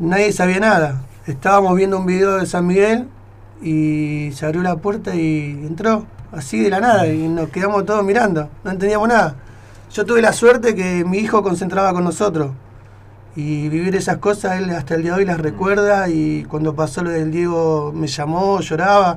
Nadie 0.00 0.32
sabía 0.32 0.60
nada. 0.60 1.02
Estábamos 1.28 1.76
viendo 1.76 1.98
un 1.98 2.06
video 2.06 2.38
de 2.38 2.46
San 2.46 2.66
Miguel 2.66 3.06
y 3.60 4.30
se 4.32 4.46
abrió 4.46 4.62
la 4.62 4.76
puerta 4.76 5.14
y 5.14 5.50
entró 5.50 6.06
así 6.32 6.58
de 6.58 6.70
la 6.70 6.80
nada 6.80 7.06
y 7.06 7.28
nos 7.28 7.50
quedamos 7.50 7.84
todos 7.84 8.02
mirando. 8.02 8.48
No 8.64 8.70
entendíamos 8.70 9.08
nada. 9.08 9.36
Yo 9.92 10.06
tuve 10.06 10.22
la 10.22 10.32
suerte 10.32 10.74
que 10.74 11.04
mi 11.04 11.18
hijo 11.18 11.42
concentraba 11.42 11.92
con 11.92 12.02
nosotros. 12.02 12.52
Y 13.36 13.68
vivir 13.68 13.94
esas 13.94 14.16
cosas, 14.16 14.58
él 14.58 14.70
hasta 14.70 14.94
el 14.94 15.02
día 15.02 15.12
de 15.12 15.18
hoy 15.18 15.24
las 15.26 15.38
recuerda 15.38 16.08
y 16.08 16.44
cuando 16.44 16.74
pasó 16.74 17.02
lo 17.02 17.10
del 17.10 17.30
Diego 17.30 17.92
me 17.94 18.06
llamó, 18.06 18.60
lloraba. 18.60 19.16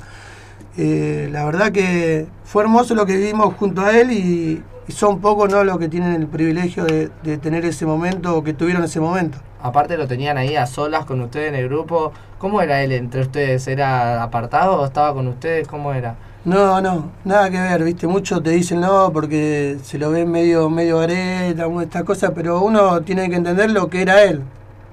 Eh, 0.78 1.30
la 1.32 1.46
verdad 1.46 1.72
que 1.72 2.28
fue 2.44 2.64
hermoso 2.64 2.94
lo 2.94 3.06
que 3.06 3.16
vivimos 3.16 3.56
junto 3.56 3.86
a 3.86 3.98
él 3.98 4.12
y, 4.12 4.62
y 4.88 4.92
son 4.92 5.20
pocos 5.20 5.50
¿no? 5.52 5.64
los 5.64 5.78
que 5.78 5.88
tienen 5.90 6.14
el 6.14 6.28
privilegio 6.28 6.84
de, 6.86 7.10
de 7.24 7.38
tener 7.38 7.66
ese 7.66 7.86
momento 7.86 8.36
o 8.38 8.44
que 8.44 8.54
tuvieron 8.54 8.84
ese 8.84 9.00
momento. 9.00 9.38
Aparte 9.62 9.96
lo 9.98 10.08
tenían 10.08 10.38
ahí 10.38 10.56
a 10.56 10.66
solas 10.66 11.06
con 11.06 11.22
ustedes 11.22 11.50
en 11.50 11.56
el 11.56 11.68
grupo. 11.70 12.12
¿Cómo 12.40 12.62
era 12.62 12.82
él 12.82 12.92
entre 12.92 13.22
ustedes? 13.22 13.68
¿Era 13.68 14.24
apartado 14.24 14.82
o 14.82 14.86
estaba 14.86 15.14
con 15.14 15.28
ustedes? 15.28 15.68
¿Cómo 15.68 15.94
era? 15.94 16.16
No, 16.44 16.82
no, 16.82 17.12
nada 17.24 17.52
que 17.52 17.60
ver, 17.62 17.84
viste, 17.84 18.08
muchos 18.08 18.42
te 18.42 18.50
dicen 18.50 18.82
no 18.82 19.12
porque 19.14 19.78
se 19.84 20.00
lo 20.00 20.10
ven 20.10 20.32
medio, 20.32 20.72
medio 20.72 21.00
areta, 21.00 21.68
estas 21.84 22.04
cosas, 22.04 22.32
pero 22.34 22.60
uno 22.62 23.02
tiene 23.02 23.30
que 23.30 23.36
entender 23.36 23.70
lo 23.70 23.90
que 23.92 24.02
era 24.02 24.24
él. 24.24 24.42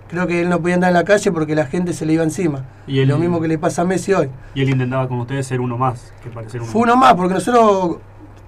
Creo 0.09 0.27
que 0.27 0.42
él 0.42 0.51
no 0.51 0.61
podía 0.61 0.74
andar 0.74 0.88
en 0.90 0.94
la 0.94 1.05
calle 1.05 1.33
porque 1.33 1.55
la 1.55 1.64
gente 1.64 1.94
se 1.94 2.05
le 2.05 2.12
iba 2.12 2.22
encima. 2.22 2.64
Y 2.87 2.98
él- 3.01 3.09
lo 3.09 3.16
mismo 3.16 3.40
que 3.40 3.48
le 3.48 3.57
pasa 3.57 3.81
a 3.83 3.85
Messi 3.87 4.12
hoy. 4.12 4.29
Y 4.55 4.61
él 4.61 4.68
intentaba 4.68 5.09
con 5.09 5.20
ustedes 5.20 5.46
ser 5.46 5.61
uno 5.62 5.79
más, 5.79 6.12
que 6.22 6.29
parecer 6.29 6.61
uno 6.61 6.70
Fue 6.70 6.83
uno 6.83 6.96
más, 6.96 7.14
porque 7.14 7.33
nosotros 7.35 7.96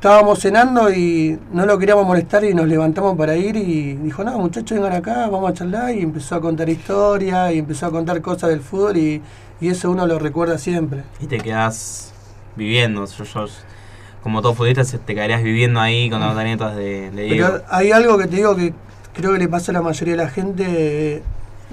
estábamos 0.00 0.38
cenando 0.40 0.90
y 0.90 1.38
no 1.52 1.66
lo 1.66 1.78
queríamos 1.78 2.06
molestar 2.06 2.42
y 2.44 2.54
nos 2.54 2.66
levantamos 2.66 3.18
para 3.18 3.36
ir 3.36 3.54
y 3.56 3.96
dijo, 3.96 4.24
no, 4.24 4.38
muchachos, 4.38 4.78
vengan 4.78 4.94
acá, 4.94 5.28
vamos 5.28 5.50
a 5.50 5.52
charlar 5.52 5.94
y 5.94 6.00
empezó 6.00 6.36
a 6.36 6.40
contar 6.40 6.70
historias 6.70 7.52
y 7.52 7.58
empezó 7.58 7.84
a 7.84 7.90
contar 7.90 8.18
cosas 8.22 8.48
del 8.48 8.60
fútbol 8.62 8.96
y, 8.96 9.20
y 9.60 9.68
eso 9.68 9.90
uno 9.90 10.06
lo 10.06 10.18
recuerda 10.18 10.56
siempre. 10.56 11.02
y 11.20 11.26
te 11.26 11.36
quedás 11.38 12.14
viviendo. 12.56 13.04
Yo, 13.04 13.24
yo- 13.24 13.46
como 14.22 14.40
todo 14.40 14.54
futbolista, 14.54 14.84
se- 14.84 14.98
te 14.98 15.14
quedarías 15.14 15.42
viviendo 15.42 15.80
ahí 15.80 16.08
con 16.08 16.20
las 16.20 16.34
anécdotas 16.34 16.76
de, 16.76 17.10
de 17.10 17.22
Diego. 17.24 17.46
Pero 17.52 17.64
hay 17.68 17.92
algo 17.92 18.16
que 18.16 18.26
te 18.26 18.36
digo 18.36 18.56
que 18.56 18.72
creo 19.14 19.34
que 19.34 19.38
le 19.38 19.48
pasa 19.48 19.70
a 19.70 19.74
la 19.74 19.82
mayoría 19.82 20.14
de 20.16 20.22
la 20.24 20.30
gente, 20.30 21.22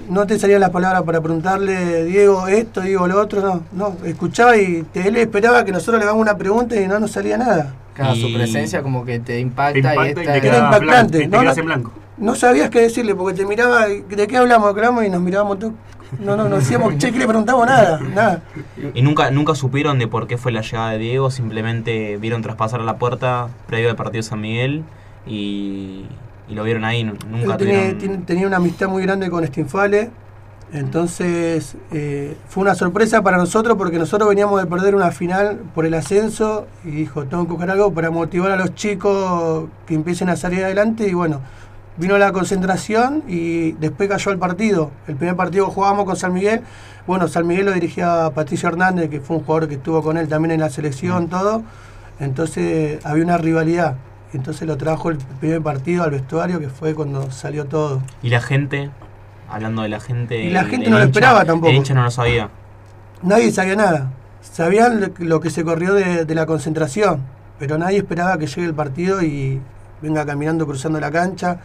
no 0.08 0.26
te 0.26 0.38
salían 0.38 0.60
las 0.60 0.70
palabras 0.70 1.02
para 1.02 1.20
preguntarle, 1.20 2.04
Diego, 2.04 2.46
esto, 2.48 2.80
Diego, 2.80 3.06
lo 3.06 3.20
otro, 3.20 3.40
no, 3.42 3.62
no, 3.72 3.96
escuchaba 4.06 4.56
y 4.56 4.82
te, 4.92 5.06
él 5.08 5.16
esperaba 5.16 5.64
que 5.64 5.72
nosotros 5.72 5.98
le 5.98 6.04
hagamos 6.04 6.22
una 6.22 6.36
pregunta 6.36 6.76
y 6.80 6.86
no 6.86 6.98
nos 6.98 7.10
salía 7.12 7.36
nada. 7.38 7.74
Claro, 7.94 8.14
Y- 8.14 8.20
su 8.22 8.32
presencia 8.32 8.82
como 8.82 9.04
que 9.04 9.18
te 9.18 9.40
impacta, 9.40 9.72
Te 9.72 9.78
impacta 9.78 10.34
y 10.34 10.38
y 10.38 10.40
te 10.40 10.46
era- 10.48 10.58
impactante, 10.58 10.86
blanco, 10.86 11.16
y 11.16 11.20
te 11.20 11.26
¿no? 11.28 11.42
No- 11.42 11.52
en 11.60 11.66
blanco. 11.66 11.92
No 12.16 12.34
sabías 12.34 12.70
qué 12.70 12.80
decirle 12.80 13.14
porque 13.14 13.36
te 13.36 13.46
miraba, 13.46 13.88
y, 13.90 14.00
¿de 14.02 14.26
qué 14.26 14.36
hablamos? 14.36 14.68
Hablamos 14.68 15.04
y 15.04 15.10
nos 15.10 15.20
mirábamos 15.20 15.58
todos. 15.58 15.74
No, 16.18 16.36
no, 16.36 16.48
no 16.48 16.56
decíamos, 16.56 16.96
che, 16.96 17.12
que 17.12 17.18
le 17.18 17.26
preguntamos 17.26 17.66
nada, 17.66 18.00
nada. 18.14 18.40
Y 18.94 19.02
nunca, 19.02 19.30
nunca 19.30 19.54
supieron 19.54 19.98
de 19.98 20.08
por 20.08 20.26
qué 20.26 20.38
fue 20.38 20.50
la 20.52 20.62
llegada 20.62 20.90
de 20.92 20.98
Diego, 20.98 21.30
simplemente 21.30 22.16
vieron 22.16 22.40
traspasar 22.40 22.80
la 22.80 22.96
puerta 22.96 23.48
previo 23.66 23.90
al 23.90 23.96
partido 23.96 24.20
de 24.20 24.22
San 24.28 24.40
Miguel 24.40 24.84
y, 25.26 26.06
y 26.48 26.54
lo 26.54 26.64
vieron 26.64 26.84
ahí, 26.84 27.04
nunca 27.04 27.56
tenía, 27.56 27.56
tuvieron... 27.56 27.98
tiene- 27.98 28.18
tenía 28.18 28.46
una 28.46 28.56
amistad 28.56 28.88
muy 28.88 29.02
grande 29.02 29.28
con 29.30 29.46
Stinfale, 29.46 30.10
entonces 30.72 31.76
eh, 31.92 32.36
fue 32.48 32.62
una 32.62 32.74
sorpresa 32.74 33.22
para 33.22 33.36
nosotros 33.38 33.76
porque 33.78 33.98
nosotros 33.98 34.28
veníamos 34.28 34.60
de 34.60 34.66
perder 34.66 34.94
una 34.94 35.10
final 35.10 35.58
por 35.74 35.86
el 35.86 35.94
ascenso 35.94 36.66
y 36.84 36.90
dijo, 36.90 37.24
tengo 37.24 37.44
que 37.46 37.52
buscar 37.52 37.70
algo 37.70 37.92
para 37.92 38.10
motivar 38.10 38.50
a 38.52 38.56
los 38.56 38.74
chicos 38.74 39.64
que 39.86 39.94
empiecen 39.94 40.28
a 40.28 40.36
salir 40.36 40.62
adelante 40.64 41.08
y 41.08 41.14
bueno, 41.14 41.40
vino 41.96 42.18
la 42.18 42.32
concentración 42.32 43.22
y 43.26 43.72
después 43.72 44.08
cayó 44.08 44.30
el 44.30 44.38
partido. 44.38 44.90
El 45.06 45.16
primer 45.16 45.36
partido 45.36 45.66
jugábamos 45.70 46.04
con 46.04 46.16
San 46.16 46.32
Miguel, 46.34 46.60
bueno, 47.06 47.28
San 47.28 47.46
Miguel 47.46 47.64
lo 47.66 47.72
dirigía 47.72 48.30
Patricio 48.34 48.68
Hernández, 48.68 49.08
que 49.08 49.20
fue 49.20 49.36
un 49.38 49.44
jugador 49.44 49.68
que 49.68 49.76
estuvo 49.76 50.02
con 50.02 50.18
él 50.18 50.28
también 50.28 50.52
en 50.52 50.60
la 50.60 50.68
selección, 50.68 51.28
todo, 51.28 51.62
entonces 52.20 53.04
había 53.06 53.24
una 53.24 53.38
rivalidad. 53.38 53.96
Entonces 54.32 54.66
lo 54.68 54.76
trajo 54.76 55.10
el 55.10 55.16
primer 55.18 55.62
partido 55.62 56.04
al 56.04 56.10
vestuario, 56.10 56.60
que 56.60 56.68
fue 56.68 56.94
cuando 56.94 57.30
salió 57.30 57.64
todo. 57.64 58.02
Y 58.22 58.28
la 58.28 58.40
gente, 58.40 58.90
hablando 59.48 59.82
de 59.82 59.88
la 59.88 60.00
gente... 60.00 60.42
Y 60.44 60.50
la 60.50 60.64
gente 60.64 60.86
el 60.86 60.90
no 60.92 60.98
lo 60.98 61.04
hincha- 61.04 61.08
esperaba 61.10 61.44
tampoco. 61.44 61.70
El 61.70 61.76
hincha 61.76 61.94
no 61.94 62.02
lo 62.02 62.10
sabía. 62.10 62.50
Nadie 63.22 63.50
sabía 63.50 63.76
nada. 63.76 64.10
Sabían 64.42 65.00
lo- 65.00 65.08
lo 65.18 65.40
que 65.40 65.50
se 65.50 65.64
corrió 65.64 65.94
de, 65.94 66.24
de 66.24 66.34
la 66.34 66.44
concentración, 66.46 67.22
pero 67.58 67.78
nadie 67.78 67.98
esperaba 67.98 68.36
que 68.38 68.46
llegue 68.46 68.64
el 68.66 68.74
partido 68.74 69.22
y 69.22 69.60
venga 70.02 70.24
caminando 70.26 70.66
cruzando 70.66 71.00
la 71.00 71.10
cancha, 71.10 71.58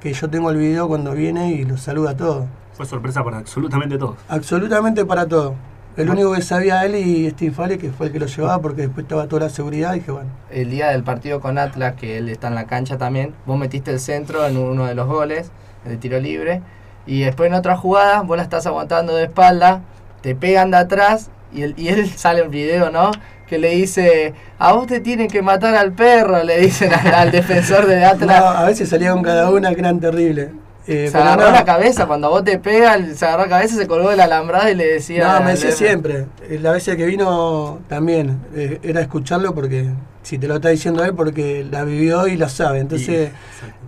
que 0.00 0.12
yo 0.12 0.28
tengo 0.28 0.50
el 0.50 0.56
video 0.58 0.88
cuando 0.88 1.12
viene 1.12 1.52
y 1.52 1.64
los 1.64 1.80
saluda 1.80 2.10
a 2.10 2.16
todos. 2.16 2.46
Fue 2.74 2.84
sorpresa 2.86 3.24
para 3.24 3.38
absolutamente 3.38 3.96
todos. 3.96 4.16
Absolutamente 4.28 5.04
para 5.04 5.26
todo. 5.26 5.54
El 5.98 6.10
único 6.10 6.32
que 6.32 6.42
sabía 6.42 6.84
él 6.84 6.94
y 6.94 7.28
Steve 7.30 7.52
Fale, 7.52 7.76
que 7.78 7.90
fue 7.90 8.06
el 8.06 8.12
que 8.12 8.20
lo 8.20 8.26
llevaba, 8.26 8.60
porque 8.62 8.82
después 8.82 9.04
estaba 9.04 9.26
toda 9.26 9.42
la 9.46 9.50
seguridad, 9.50 9.94
y 9.94 9.98
dije, 9.98 10.12
bueno, 10.12 10.30
El 10.50 10.70
día 10.70 10.88
del 10.90 11.02
partido 11.02 11.40
con 11.40 11.58
Atlas, 11.58 11.94
que 11.94 12.18
él 12.18 12.28
está 12.28 12.48
en 12.48 12.54
la 12.54 12.66
cancha 12.66 12.98
también, 12.98 13.34
vos 13.46 13.58
metiste 13.58 13.90
el 13.90 13.98
centro 14.00 14.46
en 14.46 14.56
uno 14.56 14.86
de 14.86 14.94
los 14.94 15.06
goles, 15.08 15.50
el 15.84 15.90
de 15.92 15.96
tiro 15.98 16.20
libre, 16.20 16.62
y 17.06 17.20
después 17.22 17.48
en 17.48 17.54
otra 17.54 17.76
jugada, 17.76 18.22
vos 18.22 18.36
la 18.36 18.42
estás 18.44 18.66
aguantando 18.66 19.14
de 19.16 19.24
espalda, 19.24 19.82
te 20.22 20.34
pegan 20.34 20.70
de 20.70 20.76
atrás, 20.78 21.30
y, 21.52 21.62
él- 21.62 21.74
y 21.76 21.88
él 21.88 22.08
sale 22.16 22.42
en 22.42 22.50
video, 22.50 22.90
¿no? 22.90 23.10
Que 23.48 23.58
le 23.58 23.70
dice, 23.70 24.34
a 24.58 24.74
vos 24.74 24.86
te 24.86 25.00
tienen 25.00 25.28
que 25.28 25.40
matar 25.42 25.74
al 25.74 25.92
perro, 25.92 26.44
le 26.44 26.60
dicen 26.60 26.92
al, 26.92 27.14
al 27.14 27.30
defensor 27.32 27.86
de 27.86 27.98
no, 28.00 28.06
Atlas. 28.06 28.42
a 28.56 28.64
veces 28.64 28.88
salía 28.88 29.12
con 29.12 29.22
cada 29.22 29.50
una 29.50 29.74
que 29.74 29.80
eran 29.80 29.98
terribles. 30.00 30.50
Eh, 30.90 31.08
Se 31.08 31.12
pero 31.12 31.24
agarró 31.24 31.44
no, 31.48 31.52
la 31.52 31.64
cabeza, 31.66 32.06
cuando 32.06 32.30
vos 32.30 32.42
te 32.44 32.58
pegas, 32.58 32.98
se 33.14 33.26
agarró 33.26 33.42
la 33.42 33.48
cabeza, 33.50 33.76
se 33.76 33.86
colgó 33.86 34.08
de 34.08 34.16
la 34.16 34.24
alambrada 34.24 34.70
y 34.70 34.74
le 34.74 34.86
decía... 34.86 35.38
No, 35.38 35.44
me 35.44 35.50
decía 35.50 35.70
siempre. 35.70 36.24
Eh, 36.48 36.58
La 36.62 36.72
vez 36.72 36.84
que 36.84 37.04
vino 37.04 37.80
también 37.88 38.38
eh, 38.54 38.80
era 38.82 39.02
escucharlo 39.02 39.54
porque, 39.54 39.90
si 40.22 40.38
te 40.38 40.48
lo 40.48 40.54
está 40.56 40.70
diciendo 40.70 41.04
él, 41.04 41.12
porque 41.14 41.66
la 41.70 41.84
vivió 41.84 42.26
y 42.26 42.38
la 42.38 42.48
sabe. 42.48 42.78
Entonces, 42.78 43.30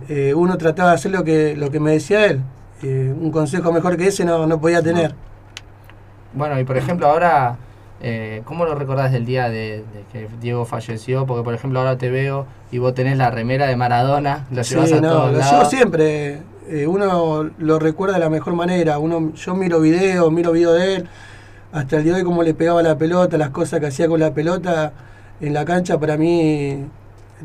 eh, 0.09 0.33
uno 0.35 0.59
trataba 0.59 0.89
de 0.89 0.95
hacer 0.95 1.11
lo 1.11 1.23
que, 1.23 1.55
lo 1.57 1.71
que 1.71 1.79
me 1.79 1.91
decía 1.91 2.25
él. 2.27 2.41
Eh, 2.83 3.11
un 3.19 3.31
consejo 3.31 3.71
mejor 3.71 3.97
que 3.97 4.07
ese 4.07 4.23
no, 4.23 4.45
no 4.45 4.61
podía 4.61 4.83
tener. 4.83 5.15
Bueno, 6.33 6.59
y 6.59 6.63
por 6.63 6.77
ejemplo 6.77 7.07
ahora, 7.07 7.57
eh, 8.01 8.41
¿cómo 8.45 8.65
lo 8.65 8.75
recordás 8.75 9.11
del 9.11 9.25
día 9.25 9.49
de, 9.49 9.83
de 9.93 10.03
que 10.11 10.27
Diego 10.39 10.65
falleció? 10.65 11.25
Porque 11.25 11.43
por 11.43 11.53
ejemplo 11.53 11.79
ahora 11.79 11.97
te 11.97 12.09
veo 12.09 12.45
y 12.71 12.77
vos 12.77 12.93
tenés 12.93 13.17
la 13.17 13.29
remera 13.31 13.67
de 13.67 13.75
Maradona, 13.75 14.45
lo 14.51 14.63
Sí, 14.63 14.75
llevas 14.75 14.93
a 14.93 15.01
no, 15.01 15.09
todos 15.09 15.31
lo 15.33 15.37
lados. 15.39 15.51
llevo 15.51 15.65
siempre. 15.65 16.39
Eh, 16.71 16.87
uno 16.87 17.49
lo 17.57 17.79
recuerda 17.79 18.13
de 18.15 18.21
la 18.21 18.29
mejor 18.29 18.53
manera. 18.55 18.97
Uno, 18.97 19.33
yo 19.35 19.55
miro 19.55 19.81
videos, 19.81 20.31
miro 20.31 20.53
videos 20.53 20.79
de 20.79 20.95
él. 20.95 21.07
Hasta 21.73 21.97
el 21.97 22.03
día 22.05 22.13
de 22.13 22.19
hoy, 22.19 22.25
cómo 22.25 22.43
le 22.43 22.53
pegaba 22.53 22.81
la 22.81 22.97
pelota, 22.97 23.37
las 23.37 23.49
cosas 23.49 23.81
que 23.81 23.87
hacía 23.87 24.07
con 24.07 24.19
la 24.21 24.33
pelota 24.33 24.93
en 25.41 25.53
la 25.53 25.65
cancha, 25.65 25.99
para 25.99 26.15
mí, 26.17 26.85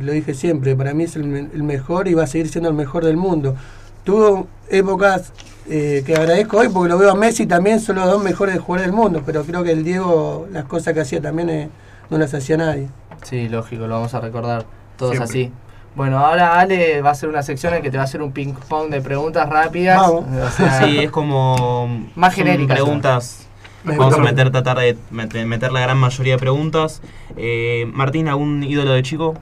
lo 0.00 0.12
dije 0.12 0.32
siempre, 0.34 0.76
para 0.76 0.94
mí 0.94 1.04
es 1.04 1.16
el, 1.16 1.24
me- 1.24 1.48
el 1.52 1.62
mejor 1.64 2.06
y 2.08 2.14
va 2.14 2.24
a 2.24 2.26
seguir 2.28 2.48
siendo 2.48 2.68
el 2.68 2.74
mejor 2.76 3.04
del 3.04 3.16
mundo. 3.16 3.56
Tuvo 4.04 4.46
épocas 4.68 5.32
eh, 5.68 6.02
que 6.06 6.14
agradezco 6.14 6.58
hoy 6.58 6.68
porque 6.68 6.88
lo 6.88 6.98
veo 6.98 7.10
a 7.10 7.14
Messi 7.16 7.46
también, 7.46 7.80
son 7.80 7.96
los 7.96 8.06
dos 8.06 8.22
mejores 8.22 8.58
jugadores 8.60 8.86
del 8.92 8.96
mundo, 8.96 9.22
pero 9.26 9.42
creo 9.44 9.64
que 9.64 9.72
el 9.72 9.82
Diego, 9.82 10.46
las 10.52 10.64
cosas 10.66 10.94
que 10.94 11.00
hacía 11.00 11.20
también 11.20 11.48
eh, 11.50 11.68
no 12.10 12.18
las 12.18 12.32
hacía 12.34 12.56
nadie. 12.56 12.88
Sí, 13.24 13.48
lógico, 13.48 13.86
lo 13.88 13.94
vamos 13.94 14.14
a 14.14 14.20
recordar 14.20 14.64
todos 14.96 15.12
Siempre. 15.16 15.30
así. 15.30 15.52
Bueno, 15.96 16.18
ahora 16.18 16.60
Ale 16.60 17.00
va 17.00 17.08
a 17.08 17.12
hacer 17.12 17.30
una 17.30 17.42
sección 17.42 17.72
en 17.72 17.82
que 17.82 17.90
te 17.90 17.96
va 17.96 18.02
a 18.02 18.04
hacer 18.04 18.20
un 18.20 18.30
ping 18.30 18.52
pong 18.68 18.90
de 18.90 19.00
preguntas 19.00 19.48
rápidas. 19.48 19.98
Vamos. 19.98 20.26
O 20.26 20.50
sea, 20.50 20.84
Sí, 20.84 20.98
es 20.98 21.10
como. 21.10 22.06
Más 22.14 22.34
genéricas, 22.34 22.76
Preguntas. 22.76 23.48
Me 23.82 23.96
Vamos 23.96 24.18
a 24.18 24.18
meter, 24.18 24.50
tratar 24.50 24.78
de 24.78 24.98
meter, 25.10 25.46
meter 25.46 25.72
la 25.72 25.80
gran 25.80 25.96
mayoría 25.96 26.34
de 26.34 26.38
preguntas. 26.38 27.00
Eh, 27.36 27.88
Martín, 27.94 28.28
¿algún 28.28 28.62
ídolo 28.62 28.92
de 28.92 29.02
chico? 29.02 29.34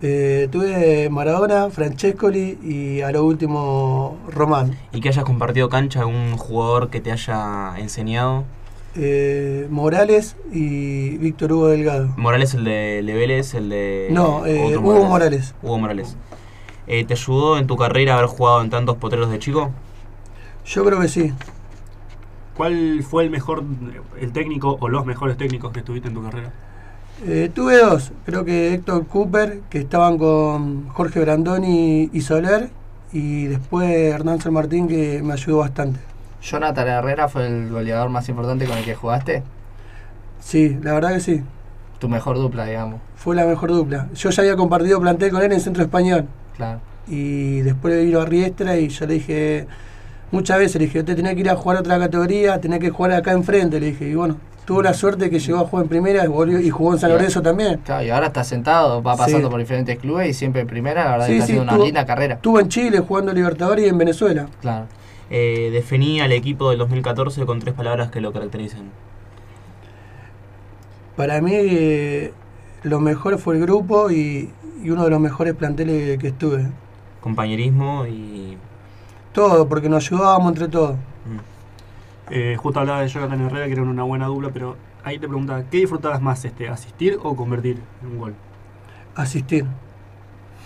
Eh, 0.00 0.48
tuve 0.50 1.10
Maradona, 1.10 1.68
Francescoli 1.68 2.58
y 2.62 3.02
a 3.02 3.10
lo 3.10 3.24
último 3.24 4.16
Román. 4.28 4.78
Y 4.92 5.00
que 5.00 5.08
hayas 5.08 5.24
compartido 5.24 5.68
cancha, 5.68 6.00
algún 6.00 6.36
jugador 6.38 6.90
que 6.90 7.00
te 7.00 7.12
haya 7.12 7.74
enseñado. 7.78 8.44
Eh, 8.96 9.66
Morales 9.70 10.36
y 10.52 11.16
Víctor 11.18 11.52
Hugo 11.52 11.68
Delgado. 11.68 12.14
Morales, 12.16 12.54
el 12.54 12.64
de, 12.64 13.00
el 13.00 13.06
de 13.06 13.14
Vélez, 13.14 13.54
el 13.54 13.68
de. 13.68 14.08
No, 14.10 14.46
eh, 14.46 14.62
otro 14.64 14.80
Hugo 14.80 15.04
Morales. 15.04 15.54
Hugo 15.62 15.78
Morales. 15.78 16.16
Eh, 16.86 17.04
¿Te 17.04 17.14
ayudó 17.14 17.58
en 17.58 17.66
tu 17.66 17.76
carrera 17.76 18.18
haber 18.18 18.26
jugado 18.26 18.62
en 18.62 18.70
tantos 18.70 18.96
potreros 18.96 19.30
de 19.30 19.38
chico? 19.38 19.70
Yo 20.66 20.84
creo 20.84 21.00
que 21.00 21.08
sí. 21.08 21.32
¿Cuál 22.56 23.02
fue 23.02 23.24
el 23.24 23.30
mejor, 23.30 23.64
el 24.20 24.32
técnico 24.32 24.76
o 24.80 24.88
los 24.88 25.04
mejores 25.06 25.36
técnicos 25.36 25.72
que 25.72 25.82
tuviste 25.82 26.08
en 26.08 26.14
tu 26.14 26.22
carrera? 26.22 26.52
Eh, 27.26 27.50
tuve 27.52 27.78
dos. 27.78 28.12
Creo 28.24 28.44
que 28.44 28.74
Héctor 28.74 29.06
Cooper, 29.06 29.60
que 29.70 29.78
estaban 29.78 30.18
con 30.18 30.88
Jorge 30.90 31.20
Brandoni 31.20 32.10
y 32.12 32.20
Soler. 32.20 32.70
Y 33.12 33.44
después 33.44 33.88
Hernán 33.90 34.40
San 34.40 34.52
Martín, 34.52 34.88
que 34.88 35.20
me 35.22 35.32
ayudó 35.32 35.58
bastante. 35.58 36.00
Jonathan 36.44 36.86
Herrera 36.86 37.28
fue 37.28 37.46
el 37.46 37.70
goleador 37.70 38.10
más 38.10 38.28
importante 38.28 38.66
con 38.66 38.76
el 38.78 38.84
que 38.84 38.94
jugaste. 38.94 39.42
Sí, 40.40 40.78
la 40.82 40.92
verdad 40.92 41.14
que 41.14 41.20
sí. 41.20 41.42
Tu 41.98 42.08
mejor 42.08 42.36
dupla, 42.36 42.66
digamos. 42.66 43.00
Fue 43.16 43.34
la 43.34 43.46
mejor 43.46 43.70
dupla. 43.72 44.08
Yo 44.14 44.28
ya 44.30 44.42
había 44.42 44.56
compartido 44.56 45.00
plantel 45.00 45.30
con 45.30 45.42
él 45.42 45.52
en 45.52 45.60
Centro 45.60 45.82
Español. 45.82 46.26
Claro. 46.56 46.80
Y 47.08 47.60
después 47.60 48.04
vino 48.04 48.20
a 48.20 48.26
Riestra 48.26 48.76
y 48.76 48.88
yo 48.88 49.06
le 49.06 49.14
dije, 49.14 49.66
muchas 50.30 50.58
veces 50.58 50.76
le 50.80 50.86
dije, 50.86 50.98
usted 51.00 51.16
tenía 51.16 51.34
que 51.34 51.40
ir 51.40 51.50
a 51.50 51.56
jugar 51.56 51.78
a 51.78 51.80
otra 51.80 51.98
categoría, 51.98 52.60
tenía 52.60 52.78
que 52.78 52.90
jugar 52.90 53.12
acá 53.12 53.32
enfrente, 53.32 53.80
le 53.80 53.86
dije. 53.86 54.06
Y 54.08 54.14
bueno, 54.14 54.36
tuvo 54.66 54.82
la 54.82 54.92
suerte 54.92 55.30
que 55.30 55.38
llegó 55.38 55.60
a 55.60 55.66
jugar 55.66 55.84
en 55.84 55.88
primera 55.88 56.24
y, 56.24 56.28
volvió- 56.28 56.60
y 56.60 56.68
jugó 56.68 56.92
en 56.92 56.98
San. 56.98 57.10
Lorenzo 57.10 57.40
también. 57.40 57.80
Claro, 57.84 58.04
y 58.04 58.10
ahora 58.10 58.26
está 58.26 58.44
sentado, 58.44 59.02
va 59.02 59.16
pasando 59.16 59.48
Sí. 59.48 59.50
por 59.50 59.60
diferentes 59.60 59.98
clubes 59.98 60.28
y 60.28 60.34
siempre 60.34 60.60
en 60.60 60.66
primera, 60.66 61.04
la 61.04 61.10
verdad 61.12 61.26
Sí, 61.26 61.32
que 61.32 61.36
está 61.38 61.46
sí, 61.46 61.52
haciendo 61.52 61.72
una 61.72 61.78
tuvo- 61.78 61.84
linda 61.86 62.04
carrera. 62.04 62.34
Estuvo 62.34 62.60
en 62.60 62.68
Chile 62.68 62.98
jugando 63.00 63.32
Libertadores 63.32 63.86
y 63.86 63.88
en 63.88 63.96
Venezuela. 63.98 64.46
Claro. 64.60 64.86
Eh, 65.36 65.70
definí 65.72 66.20
al 66.20 66.30
equipo 66.30 66.70
del 66.70 66.78
2014 66.78 67.44
con 67.44 67.58
tres 67.58 67.74
palabras 67.74 68.10
que 68.12 68.20
lo 68.20 68.32
caracterizan. 68.32 68.84
Para 71.16 71.40
mí 71.40 71.50
eh, 71.54 72.32
lo 72.84 73.00
mejor 73.00 73.38
fue 73.38 73.56
el 73.56 73.62
grupo 73.62 74.10
y, 74.12 74.50
y 74.82 74.90
uno 74.90 75.02
de 75.02 75.10
los 75.10 75.18
mejores 75.20 75.54
planteles 75.54 76.18
que 76.18 76.28
estuve. 76.28 76.66
Compañerismo 77.20 78.06
y. 78.06 78.56
Todo, 79.32 79.68
porque 79.68 79.88
nos 79.88 80.06
ayudábamos 80.06 80.52
entre 80.52 80.68
todos. 80.68 80.94
mm. 80.94 81.38
Eh, 82.30 82.56
justo 82.56 82.78
hablaba 82.80 83.00
de 83.02 83.08
Jonathan 83.08 83.40
Herrera, 83.46 83.66
que 83.66 83.72
era 83.72 83.82
una 83.82 84.04
buena 84.04 84.26
dupla, 84.26 84.50
pero 84.52 84.76
ahí 85.02 85.18
te 85.18 85.26
preguntaba, 85.26 85.64
¿qué 85.68 85.78
disfrutabas 85.78 86.22
más, 86.22 86.44
este, 86.44 86.68
asistir 86.68 87.18
o 87.22 87.34
convertir 87.36 87.78
en 88.02 88.08
un 88.12 88.18
gol? 88.18 88.34
Asistir. 89.16 89.66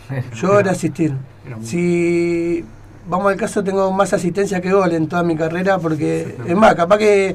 Yo 0.34 0.60
era 0.60 0.72
asistir. 0.72 1.14
Era 1.46 1.56
muy- 1.56 1.66
Si 1.66 2.64
vamos 3.08 3.32
al 3.32 3.36
caso, 3.36 3.64
tengo 3.64 3.90
más 3.90 4.12
asistencia 4.12 4.60
que 4.60 4.72
gol 4.72 4.92
en 4.92 5.08
toda 5.08 5.22
mi 5.22 5.36
carrera, 5.36 5.78
porque 5.78 6.36
es 6.46 6.56
más, 6.56 6.74
capaz 6.74 6.98
que 6.98 7.34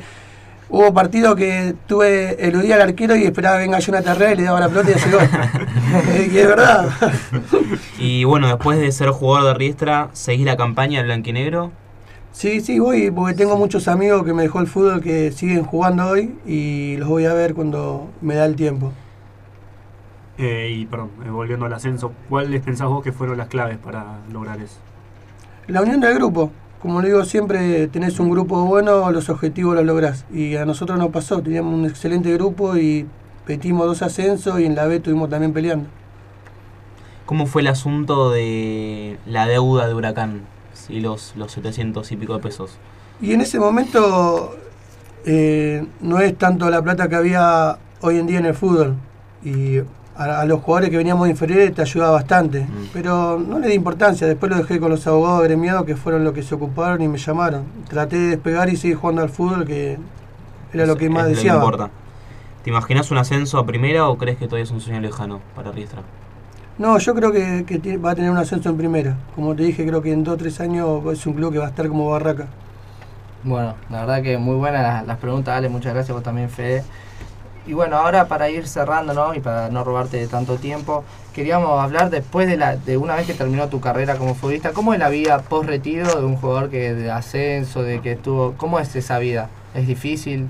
hubo 0.69 0.93
partidos 0.93 1.35
que 1.35 1.75
tuve 1.87 2.47
eludía 2.47 2.75
al 2.75 2.81
arquero 2.81 3.15
y 3.15 3.23
esperaba 3.23 3.57
que 3.57 3.63
venga 3.63 3.79
Jonathan 3.79 4.15
Herrera 4.15 4.33
y 4.33 4.35
le 4.37 4.43
daba 4.43 4.59
la 4.59 4.69
pelota 4.69 4.91
y 4.91 4.93
hacía 4.93 5.11
gol. 5.11 5.29
Y 6.31 6.37
es 6.37 6.47
verdad. 6.47 6.89
Y 7.99 8.23
bueno, 8.23 8.47
después 8.47 8.79
de 8.79 8.91
ser 8.91 9.09
jugador 9.09 9.53
de 9.53 9.53
Riestra, 9.59 10.09
¿seguís 10.13 10.45
la 10.45 10.57
campaña 10.57 10.99
del 10.99 11.07
blanquinegro? 11.07 11.71
Sí, 12.31 12.61
sí, 12.61 12.79
voy 12.79 13.11
porque 13.11 13.35
tengo 13.35 13.57
muchos 13.57 13.87
amigos 13.87 14.23
que 14.23 14.33
me 14.33 14.43
dejó 14.43 14.59
el 14.59 14.67
fútbol 14.67 15.01
que 15.01 15.31
siguen 15.31 15.63
jugando 15.63 16.07
hoy 16.07 16.35
y 16.45 16.97
los 16.97 17.07
voy 17.07 17.25
a 17.25 17.33
ver 17.33 17.53
cuando 17.53 18.09
me 18.21 18.35
da 18.35 18.45
el 18.45 18.55
tiempo. 18.55 18.91
Eh, 20.39 20.75
y 20.75 20.85
perdón, 20.87 21.11
eh, 21.23 21.29
volviendo 21.29 21.67
al 21.67 21.73
ascenso, 21.73 22.11
¿cuáles 22.29 22.61
pensás 22.61 22.87
vos 22.87 23.03
que 23.03 23.11
fueron 23.11 23.37
las 23.37 23.49
claves 23.49 23.77
para 23.77 24.17
lograr 24.31 24.59
eso? 24.59 24.77
La 25.67 25.81
unión 25.81 26.01
del 26.01 26.13
grupo. 26.15 26.51
Como 26.81 27.01
le 27.01 27.07
digo 27.07 27.23
siempre, 27.23 27.87
tenés 27.87 28.19
un 28.19 28.29
grupo 28.29 28.65
bueno, 28.65 29.09
los 29.11 29.29
objetivos 29.29 29.75
los 29.75 29.85
lográs. 29.85 30.25
Y 30.33 30.57
a 30.57 30.65
nosotros 30.65 30.99
nos 30.99 31.09
pasó, 31.11 31.41
teníamos 31.41 31.73
un 31.73 31.85
excelente 31.85 32.33
grupo 32.33 32.75
y 32.75 33.07
metimos 33.47 33.87
dos 33.87 34.01
ascensos 34.01 34.59
y 34.59 34.65
en 34.65 34.75
la 34.75 34.85
B 34.87 34.97
estuvimos 34.97 35.29
también 35.29 35.53
peleando. 35.53 35.87
¿Cómo 37.25 37.45
fue 37.45 37.61
el 37.61 37.69
asunto 37.69 38.29
de 38.31 39.17
la 39.25 39.47
deuda 39.47 39.87
de 39.87 39.93
Huracán? 39.93 40.41
Sí, 40.73 40.99
los, 40.99 41.33
los 41.37 41.53
700 41.53 42.11
y 42.11 42.17
pico 42.17 42.33
de 42.33 42.41
pesos. 42.41 42.77
Y 43.21 43.31
en 43.31 43.39
ese 43.39 43.57
momento 43.57 44.57
eh, 45.25 45.85
no 46.01 46.19
es 46.19 46.37
tanto 46.37 46.69
la 46.69 46.81
plata 46.81 47.07
que 47.07 47.15
había 47.15 47.77
hoy 48.01 48.17
en 48.17 48.27
día 48.27 48.39
en 48.39 48.47
el 48.47 48.53
fútbol. 48.53 48.97
Y 49.45 49.79
a, 50.15 50.41
a 50.41 50.45
los 50.45 50.61
jugadores 50.61 50.89
que 50.89 50.97
veníamos 50.97 51.25
de 51.25 51.31
inferiores 51.31 51.73
te 51.73 51.81
ayudaba 51.81 52.11
bastante. 52.13 52.61
Mm. 52.61 52.89
Pero 52.93 53.39
no 53.39 53.59
le 53.59 53.67
di 53.67 53.73
importancia. 53.73 54.27
Después 54.27 54.51
lo 54.51 54.57
dejé 54.57 54.79
con 54.79 54.89
los 54.91 55.05
abogados 55.07 55.43
gremiados 55.43 55.85
que 55.85 55.95
fueron 55.95 56.23
los 56.23 56.33
que 56.33 56.43
se 56.43 56.55
ocuparon 56.55 57.01
y 57.01 57.07
me 57.07 57.17
llamaron. 57.17 57.63
Traté 57.89 58.17
de 58.17 58.27
despegar 58.29 58.69
y 58.69 58.77
seguir 58.77 58.97
jugando 58.97 59.21
al 59.21 59.29
fútbol 59.29 59.65
que 59.65 59.97
era 60.73 60.85
lo 60.85 60.97
que 60.97 61.09
más 61.09 61.27
es 61.27 61.37
deseaba. 61.37 61.59
importa. 61.63 61.89
¿Te 62.63 62.69
imaginas 62.69 63.11
un 63.11 63.17
ascenso 63.17 63.57
a 63.57 63.65
primera 63.65 64.07
o 64.07 64.17
crees 64.17 64.37
que 64.37 64.45
todavía 64.45 64.63
es 64.63 64.71
un 64.71 64.79
sueño 64.81 65.01
lejano 65.01 65.41
para 65.55 65.71
Riestra? 65.71 66.01
No, 66.77 66.97
yo 66.97 67.13
creo 67.13 67.31
que, 67.31 67.65
que 67.65 67.97
va 67.97 68.11
a 68.11 68.15
tener 68.15 68.31
un 68.31 68.37
ascenso 68.37 68.69
en 68.69 68.77
primera. 68.77 69.15
Como 69.35 69.55
te 69.55 69.63
dije, 69.63 69.85
creo 69.85 70.01
que 70.01 70.11
en 70.11 70.23
dos 70.23 70.35
o 70.35 70.37
tres 70.37 70.59
años 70.59 71.03
es 71.11 71.25
un 71.27 71.33
club 71.33 71.51
que 71.51 71.59
va 71.59 71.65
a 71.65 71.69
estar 71.69 71.87
como 71.87 72.09
Barraca. 72.09 72.47
Bueno, 73.43 73.75
la 73.89 74.01
verdad 74.01 74.23
que 74.23 74.37
muy 74.37 74.55
buenas 74.55 74.81
las, 74.81 75.05
las 75.05 75.17
preguntas, 75.17 75.55
Ale, 75.55 75.67
muchas 75.69 75.93
gracias 75.93 76.15
vos 76.15 76.23
también, 76.23 76.49
Fede. 76.49 76.83
Y 77.65 77.73
bueno, 77.73 77.97
ahora 77.97 78.27
para 78.27 78.49
ir 78.49 78.67
cerrando, 78.67 79.13
¿no? 79.13 79.33
Y 79.33 79.39
para 79.39 79.69
no 79.69 79.83
robarte 79.83 80.27
tanto 80.27 80.57
tiempo, 80.57 81.03
queríamos 81.33 81.81
hablar 81.81 82.09
después 82.09 82.47
de 82.47 82.57
la 82.57 82.75
de 82.75 82.97
una 82.97 83.15
vez 83.15 83.25
que 83.25 83.33
terminó 83.33 83.69
tu 83.69 83.79
carrera 83.79 84.17
como 84.17 84.35
futbolista, 84.35 84.71
¿cómo 84.71 84.93
es 84.93 84.99
la 84.99 85.09
vida 85.09 85.39
post 85.39 85.67
retiro 85.67 86.19
de 86.19 86.25
un 86.25 86.35
jugador 86.35 86.69
que 86.69 86.93
de 86.93 87.09
ascenso, 87.09 87.81
de 87.81 88.01
que 88.01 88.13
estuvo, 88.13 88.53
cómo 88.57 88.79
es 88.79 88.95
esa 88.95 89.17
vida? 89.19 89.49
¿Es 89.73 89.87
difícil 89.87 90.47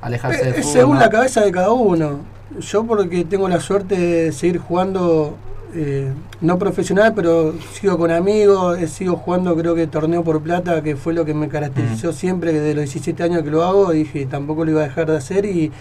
alejarse 0.00 0.44
del 0.44 0.54
Es 0.54 0.60
fútbol? 0.60 0.72
según 0.72 0.94
no? 0.94 1.00
la 1.00 1.10
cabeza 1.10 1.40
de 1.40 1.50
cada 1.50 1.72
uno. 1.72 2.20
Yo 2.60 2.84
porque 2.84 3.24
tengo 3.24 3.48
la 3.48 3.58
suerte 3.58 3.98
de 3.98 4.32
seguir 4.32 4.58
jugando 4.58 5.36
eh, 5.74 6.12
no 6.40 6.56
profesional, 6.56 7.14
pero 7.16 7.52
sigo 7.72 7.98
con 7.98 8.12
amigos, 8.12 8.78
eh, 8.78 8.86
sigo 8.86 9.16
jugando 9.16 9.56
creo 9.56 9.74
que 9.74 9.88
torneo 9.88 10.22
por 10.22 10.40
plata, 10.40 10.80
que 10.84 10.94
fue 10.94 11.14
lo 11.14 11.24
que 11.24 11.34
me 11.34 11.48
caracterizó 11.48 12.12
siempre, 12.12 12.52
que 12.52 12.60
de 12.60 12.74
los 12.74 12.84
17 12.84 13.20
años 13.24 13.42
que 13.42 13.50
lo 13.50 13.64
hago, 13.64 13.90
dije 13.90 14.26
tampoco 14.26 14.64
lo 14.64 14.70
iba 14.70 14.82
a 14.82 14.84
dejar 14.84 15.10
de 15.10 15.16
hacer 15.16 15.44
y, 15.46 15.72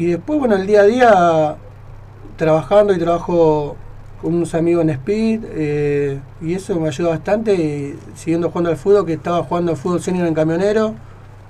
y 0.00 0.06
después, 0.06 0.38
bueno, 0.38 0.54
el 0.56 0.66
día 0.66 0.80
a 0.80 0.84
día 0.84 1.56
trabajando 2.36 2.94
y 2.94 2.98
trabajo 2.98 3.76
con 4.22 4.34
unos 4.34 4.54
amigos 4.54 4.82
en 4.84 4.90
Speed 4.90 5.40
eh, 5.50 6.20
y 6.40 6.54
eso 6.54 6.78
me 6.80 6.88
ayuda 6.88 7.10
bastante, 7.10 7.54
y 7.54 7.98
siguiendo 8.14 8.48
jugando 8.48 8.70
al 8.70 8.78
fútbol, 8.78 9.04
que 9.04 9.12
estaba 9.12 9.42
jugando 9.42 9.72
al 9.72 9.76
fútbol 9.76 10.00
senior 10.00 10.26
en 10.26 10.32
Camionero, 10.32 10.94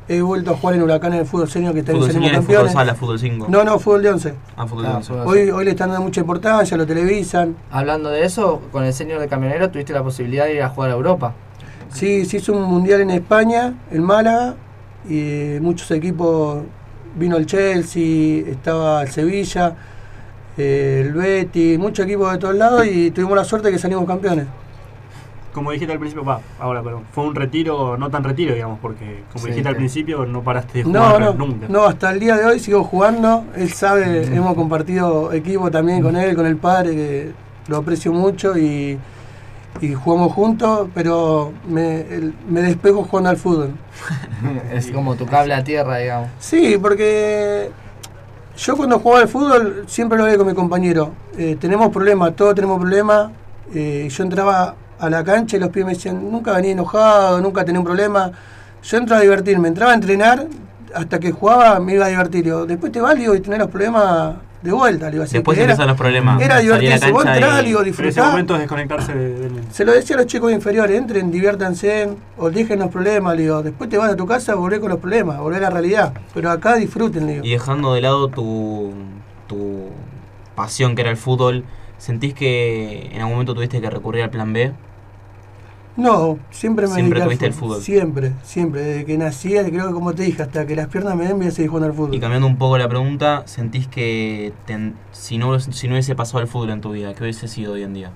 he 0.09 0.21
vuelto 0.21 0.51
a 0.51 0.57
jugar 0.57 0.75
en 0.75 0.83
Huracán 0.83 1.13
en 1.13 1.21
el 1.21 1.27
fútbol 1.27 1.49
senior 1.49 1.73
que 1.75 1.85
también 1.85 2.11
Fútbol 2.11 2.13
salimos 2.13 2.45
senior, 2.45 2.61
fútbol 2.63 2.71
sala, 2.73 2.95
fútbol 2.97 3.19
5. 3.21 3.47
No, 3.49 3.63
no, 3.63 3.79
fútbol 3.79 4.03
de 4.03 4.11
11. 4.11 4.35
Ah, 4.57 4.67
fútbol 4.67 4.87
Ah, 4.87 4.97
11. 4.97 5.13
fútbol. 5.13 5.27
Hoy, 5.29 5.51
hoy 5.51 5.65
le 5.65 5.71
están 5.71 5.91
dando 5.91 6.03
mucha 6.05 6.21
importancia, 6.21 6.77
lo 6.77 6.85
televisan. 6.85 7.55
Hablando 7.71 8.11
de 8.11 8.25
eso, 8.25 8.63
con 8.73 8.83
el 8.83 8.93
señor 8.93 9.21
de 9.21 9.29
camionero 9.29 9.71
tuviste 9.71 9.93
la 9.93 10.03
posibilidad 10.03 10.47
de 10.47 10.55
ir 10.57 10.63
a 10.63 10.71
jugar 10.71 10.91
a 10.91 10.95
Europa. 10.95 11.35
Sí, 11.91 12.25
se 12.25 12.39
hizo 12.39 12.53
un 12.53 12.65
mundial 12.65 13.01
en 13.03 13.11
España, 13.11 13.75
en 13.93 14.03
Málaga, 14.03 14.57
y 15.09 15.59
muchos 15.61 15.89
equipos, 15.93 16.63
vino 17.17 17.37
el 17.37 17.47
Chelsea, 17.47 18.49
estaba 18.49 19.03
el 19.03 19.09
Sevilla, 19.11 19.75
eh, 20.57 21.03
el 21.07 21.13
Betis, 21.13 21.79
muchos 21.79 22.05
equipos 22.07 22.33
de 22.33 22.39
todos 22.39 22.55
lados 22.55 22.87
y 22.87 23.11
tuvimos 23.11 23.37
la 23.37 23.45
suerte 23.45 23.71
que 23.71 23.79
salimos 23.79 24.05
campeones. 24.07 24.47
Como 25.53 25.73
dijiste 25.73 25.93
al 25.93 25.99
principio, 25.99 26.25
va, 26.25 26.41
ahora, 26.61 26.81
perdón, 26.81 27.03
fue 27.13 27.25
un 27.25 27.35
retiro, 27.35 27.97
no 27.97 28.09
tan 28.09 28.23
retiro, 28.23 28.55
digamos, 28.55 28.79
porque 28.81 29.25
como 29.33 29.43
Sí, 29.45 29.49
dijiste 29.51 29.69
al 29.69 29.75
principio, 29.77 30.25
no 30.25 30.43
paraste 30.43 30.79
de 30.79 30.85
No, 30.85 31.03
jugar 31.05 31.21
no, 31.21 31.33
nunca. 31.33 31.67
no, 31.69 31.85
hasta 31.87 32.13
el 32.13 32.21
día 32.21 32.37
de 32.37 32.45
hoy 32.47 32.61
sigo 32.61 32.85
jugando, 32.85 33.45
él 33.57 33.69
sabe, 33.73 34.27
hemos 34.33 34.55
compartido 34.55 35.33
equipo 35.33 35.69
también 35.71 36.03
con 36.03 36.15
él, 36.17 36.37
con 36.37 36.47
el 36.47 36.57
padre, 36.57 36.91
que 36.95 37.33
lo 37.67 37.79
aprecio 37.79 38.13
mucho 38.13 38.57
y, 38.57 38.97
y 39.81 39.95
jugamos 39.95 40.33
juntos, 40.33 40.89
pero 40.95 41.53
me, 41.69 42.01
el- 42.03 42.35
me 42.49 42.63
despejo 42.63 43.05
jugando 43.05 43.31
al 43.31 43.37
fútbol. 43.37 43.71
es 44.73 44.91
como 44.91 45.15
tu 45.17 45.27
cable 45.27 45.55
a 45.55 45.65
tierra, 45.65 45.99
digamos. 45.99 46.29
Sí, 46.39 46.77
porque 46.81 47.71
yo 48.57 48.77
cuando 48.77 48.99
jugaba 48.99 49.23
al 49.23 49.29
fútbol 49.29 49.85
siempre 49.87 50.19
lo 50.19 50.25
hablé 50.25 50.37
con 50.37 50.47
mi 50.47 50.55
compañero. 50.55 51.13
Eh, 51.39 51.57
tenemos 51.59 51.89
problemas, 51.91 52.35
todos 52.37 52.55
tenemos 52.55 52.79
problemas. 52.79 53.31
Eh, 53.75 54.09
yo 54.11 54.23
entraba 54.25 54.75
a 54.99 55.09
la 55.09 55.25
cancha 55.25 55.57
y 55.57 55.61
los 55.61 55.71
pibes 55.71 55.87
me 55.87 55.93
decían, 55.95 56.31
nunca 56.31 56.53
venía 56.53 56.73
enojado, 56.73 57.41
nunca 57.41 57.65
tenía 57.65 57.81
un 57.81 57.87
problema. 57.87 58.33
Yo 58.83 58.97
entraba 58.99 59.21
a 59.21 59.23
divertirme, 59.23 59.69
entraba 59.69 59.93
a 59.93 59.95
entrenar, 59.95 60.47
hasta 60.95 61.19
que 61.21 61.31
jugaba 61.33 61.79
me 61.81 61.95
iba 61.95 62.07
a 62.07 62.09
divertir. 62.09 62.45
Digo, 62.45 62.67
después 62.67 62.93
te 62.93 63.01
digo, 63.17 63.35
y 63.35 63.41
tenés 63.41 63.61
los 63.61 63.69
problemas 63.71 64.35
de 64.63 64.73
vuelta. 64.73 65.07
Le 65.07 65.13
digo, 65.13 65.25
así 65.25 65.35
Después 65.35 65.57
que 65.57 65.65
era- 65.65 65.73
empiezan 65.73 65.89
los 65.89 65.97
problemas. 65.97 66.41
Era 66.43 66.59
divertirse, 66.59 67.11
vos 67.13 67.25
entrás, 67.25 67.63
y- 67.63 67.67
digo, 67.67 67.79
Pero 67.81 67.91
ese 67.91 68.03
disfrutá. 68.07 68.31
momento 68.31 68.55
es 68.55 68.61
desconectarse 68.61 69.15
de- 69.15 69.35
del... 69.41 69.53
Se 69.73 69.85
lo 69.85 69.93
decía 69.93 70.17
a 70.17 70.19
los 70.19 70.27
chicos 70.27 70.53
inferiores, 70.53 70.97
entren, 70.99 71.31
diviértanse, 71.31 72.11
o 72.37 72.51
dejen 72.51 72.79
los 72.79 72.89
problemas, 72.91 73.37
le 73.37 73.43
digo. 73.43 73.63
Después 73.63 73.89
te 73.89 73.97
vas 73.99 74.11
a 74.13 74.17
tu 74.17 74.27
casa, 74.27 74.55
volvés 74.55 74.81
con 74.81 74.91
los 74.91 74.99
problemas, 74.99 75.39
volvés 75.39 75.59
a 75.59 75.63
la 75.63 75.71
realidad. 75.71 76.13
Pero 76.35 76.51
acá 76.51 76.75
disfruten, 76.77 77.27
le 77.27 77.33
digo. 77.35 77.45
Y 77.47 77.51
dejando 77.51 77.95
de 77.95 78.01
lado 78.03 78.29
tu, 78.29 78.93
tu 79.47 79.89
pasión 80.55 80.95
que 80.95 81.03
era 81.03 81.11
el 81.11 81.17
fútbol, 81.17 81.65
¿sentís 81.99 82.35
que 82.35 83.11
en 83.13 83.19
algún 83.21 83.33
momento 83.35 83.55
tuviste 83.55 83.81
que 83.81 83.89
recurrir 83.91 84.23
al 84.25 84.31
plan 84.31 84.53
B? 84.53 84.73
No, 86.01 86.39
siempre 86.51 86.87
me 86.87 86.95
Siempre 86.95 87.21
dediqué 87.21 87.23
al 87.23 87.29
tuviste 87.29 87.47
el 87.47 87.53
fútbol. 87.53 87.83
Siempre, 87.83 88.33
siempre. 88.43 88.81
Desde 88.83 89.05
que 89.05 89.19
nací, 89.19 89.51
creo 89.51 89.89
que 89.89 89.93
como 89.93 90.15
te 90.15 90.23
dije, 90.23 90.43
hasta 90.43 90.67
que 90.67 90.75
las 90.75 90.89
piernas 90.89 91.15
me 91.17 91.27
den, 91.27 91.37
voy 91.37 91.47
a 91.49 91.51
seguir 91.51 91.71
jugando 91.71 91.89
al 91.89 91.95
fútbol. 91.95 92.15
Y 92.15 92.21
cambiando 92.21 92.47
un 92.47 92.57
poco 92.57 92.79
la 92.79 92.89
pregunta, 92.89 93.43
¿sentís 93.47 93.87
que 93.87 94.53
ten- 94.67 94.95
si, 95.13 95.37
no, 95.39 95.59
si 95.61 95.89
no 95.89 95.95
hubiese 95.95 96.15
pasado 96.15 96.41
el 96.41 96.47
fútbol 96.49 96.71
en 96.71 96.81
tu 96.81 96.93
vida, 96.93 97.13
qué 97.15 97.23
hubiese 97.25 97.49
sido 97.49 97.75
hoy 97.75 97.83
en 97.83 97.93
día? 97.95 98.11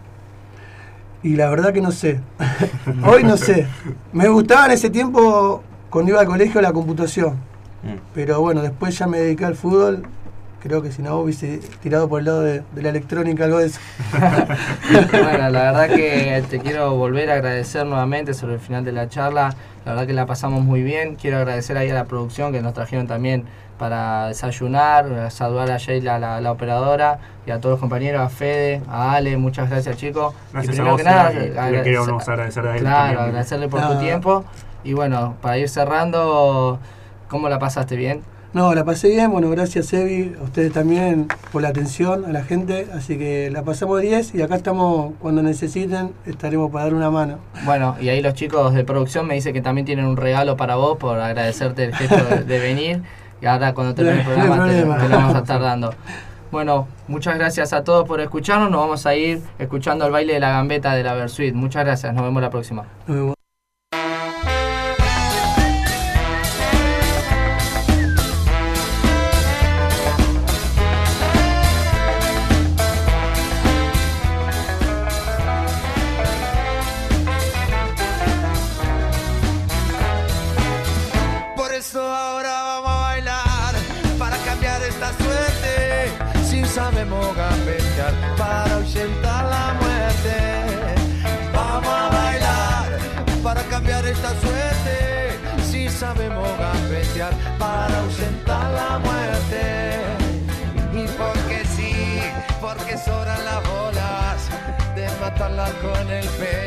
Y 1.22 1.36
la 1.36 1.48
verdad 1.50 1.72
que 1.72 1.80
no 1.80 1.90
sé. 1.90 2.20
Hoy 3.06 3.22
no 3.24 3.36
sé. 3.38 3.66
Me 4.12 4.28
gustaba 4.28 4.66
en 4.66 4.72
ese 4.72 4.90
tiempo, 4.90 5.62
cuando 5.88 6.10
iba 6.10 6.20
al 6.20 6.26
colegio, 6.26 6.60
la 6.60 6.72
computación. 6.72 7.32
Mm. 7.82 7.96
Pero 8.14 8.40
bueno, 8.42 8.60
después 8.62 8.98
ya 8.98 9.06
me 9.06 9.18
dediqué 9.18 9.44
al 9.46 9.54
fútbol. 9.54 10.02
Creo 10.64 10.80
que 10.82 10.90
si 10.90 11.02
no 11.02 11.18
hubiese 11.18 11.58
tirado 11.82 12.08
por 12.08 12.20
el 12.20 12.24
lado 12.24 12.40
de, 12.40 12.62
de 12.74 12.82
la 12.82 12.88
electrónica, 12.88 13.44
algo 13.44 13.58
de 13.58 13.66
eso. 13.66 13.78
Bueno, 15.12 15.50
la 15.50 15.72
verdad 15.72 15.88
que 15.88 16.42
te 16.48 16.58
quiero 16.58 16.94
volver 16.96 17.30
a 17.30 17.34
agradecer 17.34 17.84
nuevamente 17.86 18.32
sobre 18.34 18.54
el 18.54 18.60
final 18.60 18.82
de 18.84 18.92
la 18.92 19.08
charla. 19.08 19.54
La 19.84 19.92
verdad 19.92 20.06
que 20.06 20.12
la 20.14 20.24
pasamos 20.26 20.62
muy 20.64 20.82
bien. 20.82 21.16
Quiero 21.16 21.36
agradecer 21.38 21.76
ahí 21.76 21.90
a 21.90 21.94
la 21.94 22.04
producción 22.04 22.50
que 22.52 22.62
nos 22.62 22.72
trajeron 22.74 23.06
también 23.06 23.44
para 23.78 24.28
desayunar, 24.28 25.30
saludar 25.30 25.70
a 25.70 25.76
Sheila, 25.78 26.18
la, 26.18 26.40
la 26.40 26.52
operadora, 26.52 27.18
y 27.46 27.50
a 27.50 27.60
todos 27.60 27.72
los 27.74 27.80
compañeros, 27.80 28.22
a 28.22 28.28
Fede, 28.28 28.80
a 28.88 29.12
Ale, 29.14 29.36
muchas 29.36 29.68
gracias 29.68 29.96
chicos. 29.96 30.32
Gracias 30.52 30.76
y 30.76 30.80
a 30.80 30.82
primero 30.82 30.92
vos, 30.92 30.98
que 31.02 31.04
nada, 31.04 31.30
que 31.30 31.38
agradecer- 31.58 31.82
queríamos 31.82 32.28
agradecer 32.28 32.66
a 32.66 32.74
él 32.76 32.80
Claro, 32.80 33.04
también. 33.06 33.24
agradecerle 33.28 33.68
por 33.68 33.80
tu 33.86 33.98
tiempo. 33.98 34.44
Y 34.84 34.92
bueno, 34.94 35.34
para 35.42 35.58
ir 35.58 35.68
cerrando, 35.68 36.78
¿cómo 37.28 37.48
la 37.48 37.58
pasaste 37.58 37.96
bien? 37.96 38.22
No, 38.54 38.72
la 38.72 38.84
pasé 38.84 39.08
bien. 39.08 39.32
Bueno, 39.32 39.50
gracias, 39.50 39.92
Evi. 39.92 40.32
A 40.40 40.44
ustedes 40.44 40.72
también 40.72 41.26
por 41.50 41.60
la 41.60 41.68
atención 41.68 42.24
a 42.24 42.30
la 42.30 42.44
gente. 42.44 42.86
Así 42.94 43.18
que 43.18 43.50
la 43.50 43.64
pasamos 43.64 44.00
10 44.00 44.36
y 44.36 44.42
acá 44.42 44.54
estamos 44.54 45.12
cuando 45.18 45.42
necesiten. 45.42 46.12
Estaremos 46.24 46.70
para 46.70 46.84
dar 46.84 46.94
una 46.94 47.10
mano. 47.10 47.38
Bueno, 47.64 47.96
y 48.00 48.10
ahí 48.10 48.22
los 48.22 48.34
chicos 48.34 48.72
de 48.72 48.84
producción 48.84 49.26
me 49.26 49.34
dicen 49.34 49.52
que 49.52 49.60
también 49.60 49.84
tienen 49.84 50.06
un 50.06 50.16
regalo 50.16 50.56
para 50.56 50.76
vos 50.76 50.98
por 50.98 51.18
agradecerte 51.18 51.82
el 51.82 51.96
gesto 51.96 52.24
de, 52.24 52.44
de 52.44 52.58
venir. 52.60 53.02
Y 53.42 53.46
ahora 53.46 53.74
cuando 53.74 53.92
termine 53.92 54.20
el 54.20 54.24
programa 54.24 54.68
te 54.68 55.08
lo 55.08 55.16
vamos 55.16 55.34
a 55.34 55.38
estar 55.38 55.60
dando. 55.60 55.92
Bueno, 56.52 56.86
muchas 57.08 57.36
gracias 57.36 57.72
a 57.72 57.82
todos 57.82 58.06
por 58.06 58.20
escucharnos. 58.20 58.70
Nos 58.70 58.80
vamos 58.82 59.04
a 59.04 59.16
ir 59.16 59.42
escuchando 59.58 60.06
el 60.06 60.12
baile 60.12 60.34
de 60.34 60.40
la 60.40 60.50
gambeta 60.50 60.94
de 60.94 61.02
la 61.02 61.14
Versuit. 61.14 61.52
Muchas 61.52 61.84
gracias, 61.84 62.14
nos 62.14 62.22
vemos 62.22 62.40
la 62.40 62.50
próxima. 62.50 62.84
Nos 63.08 63.16
vemos. 63.16 63.43
Matarla 105.34 105.68
con 105.82 106.10
el 106.10 106.24
no 106.24 106.63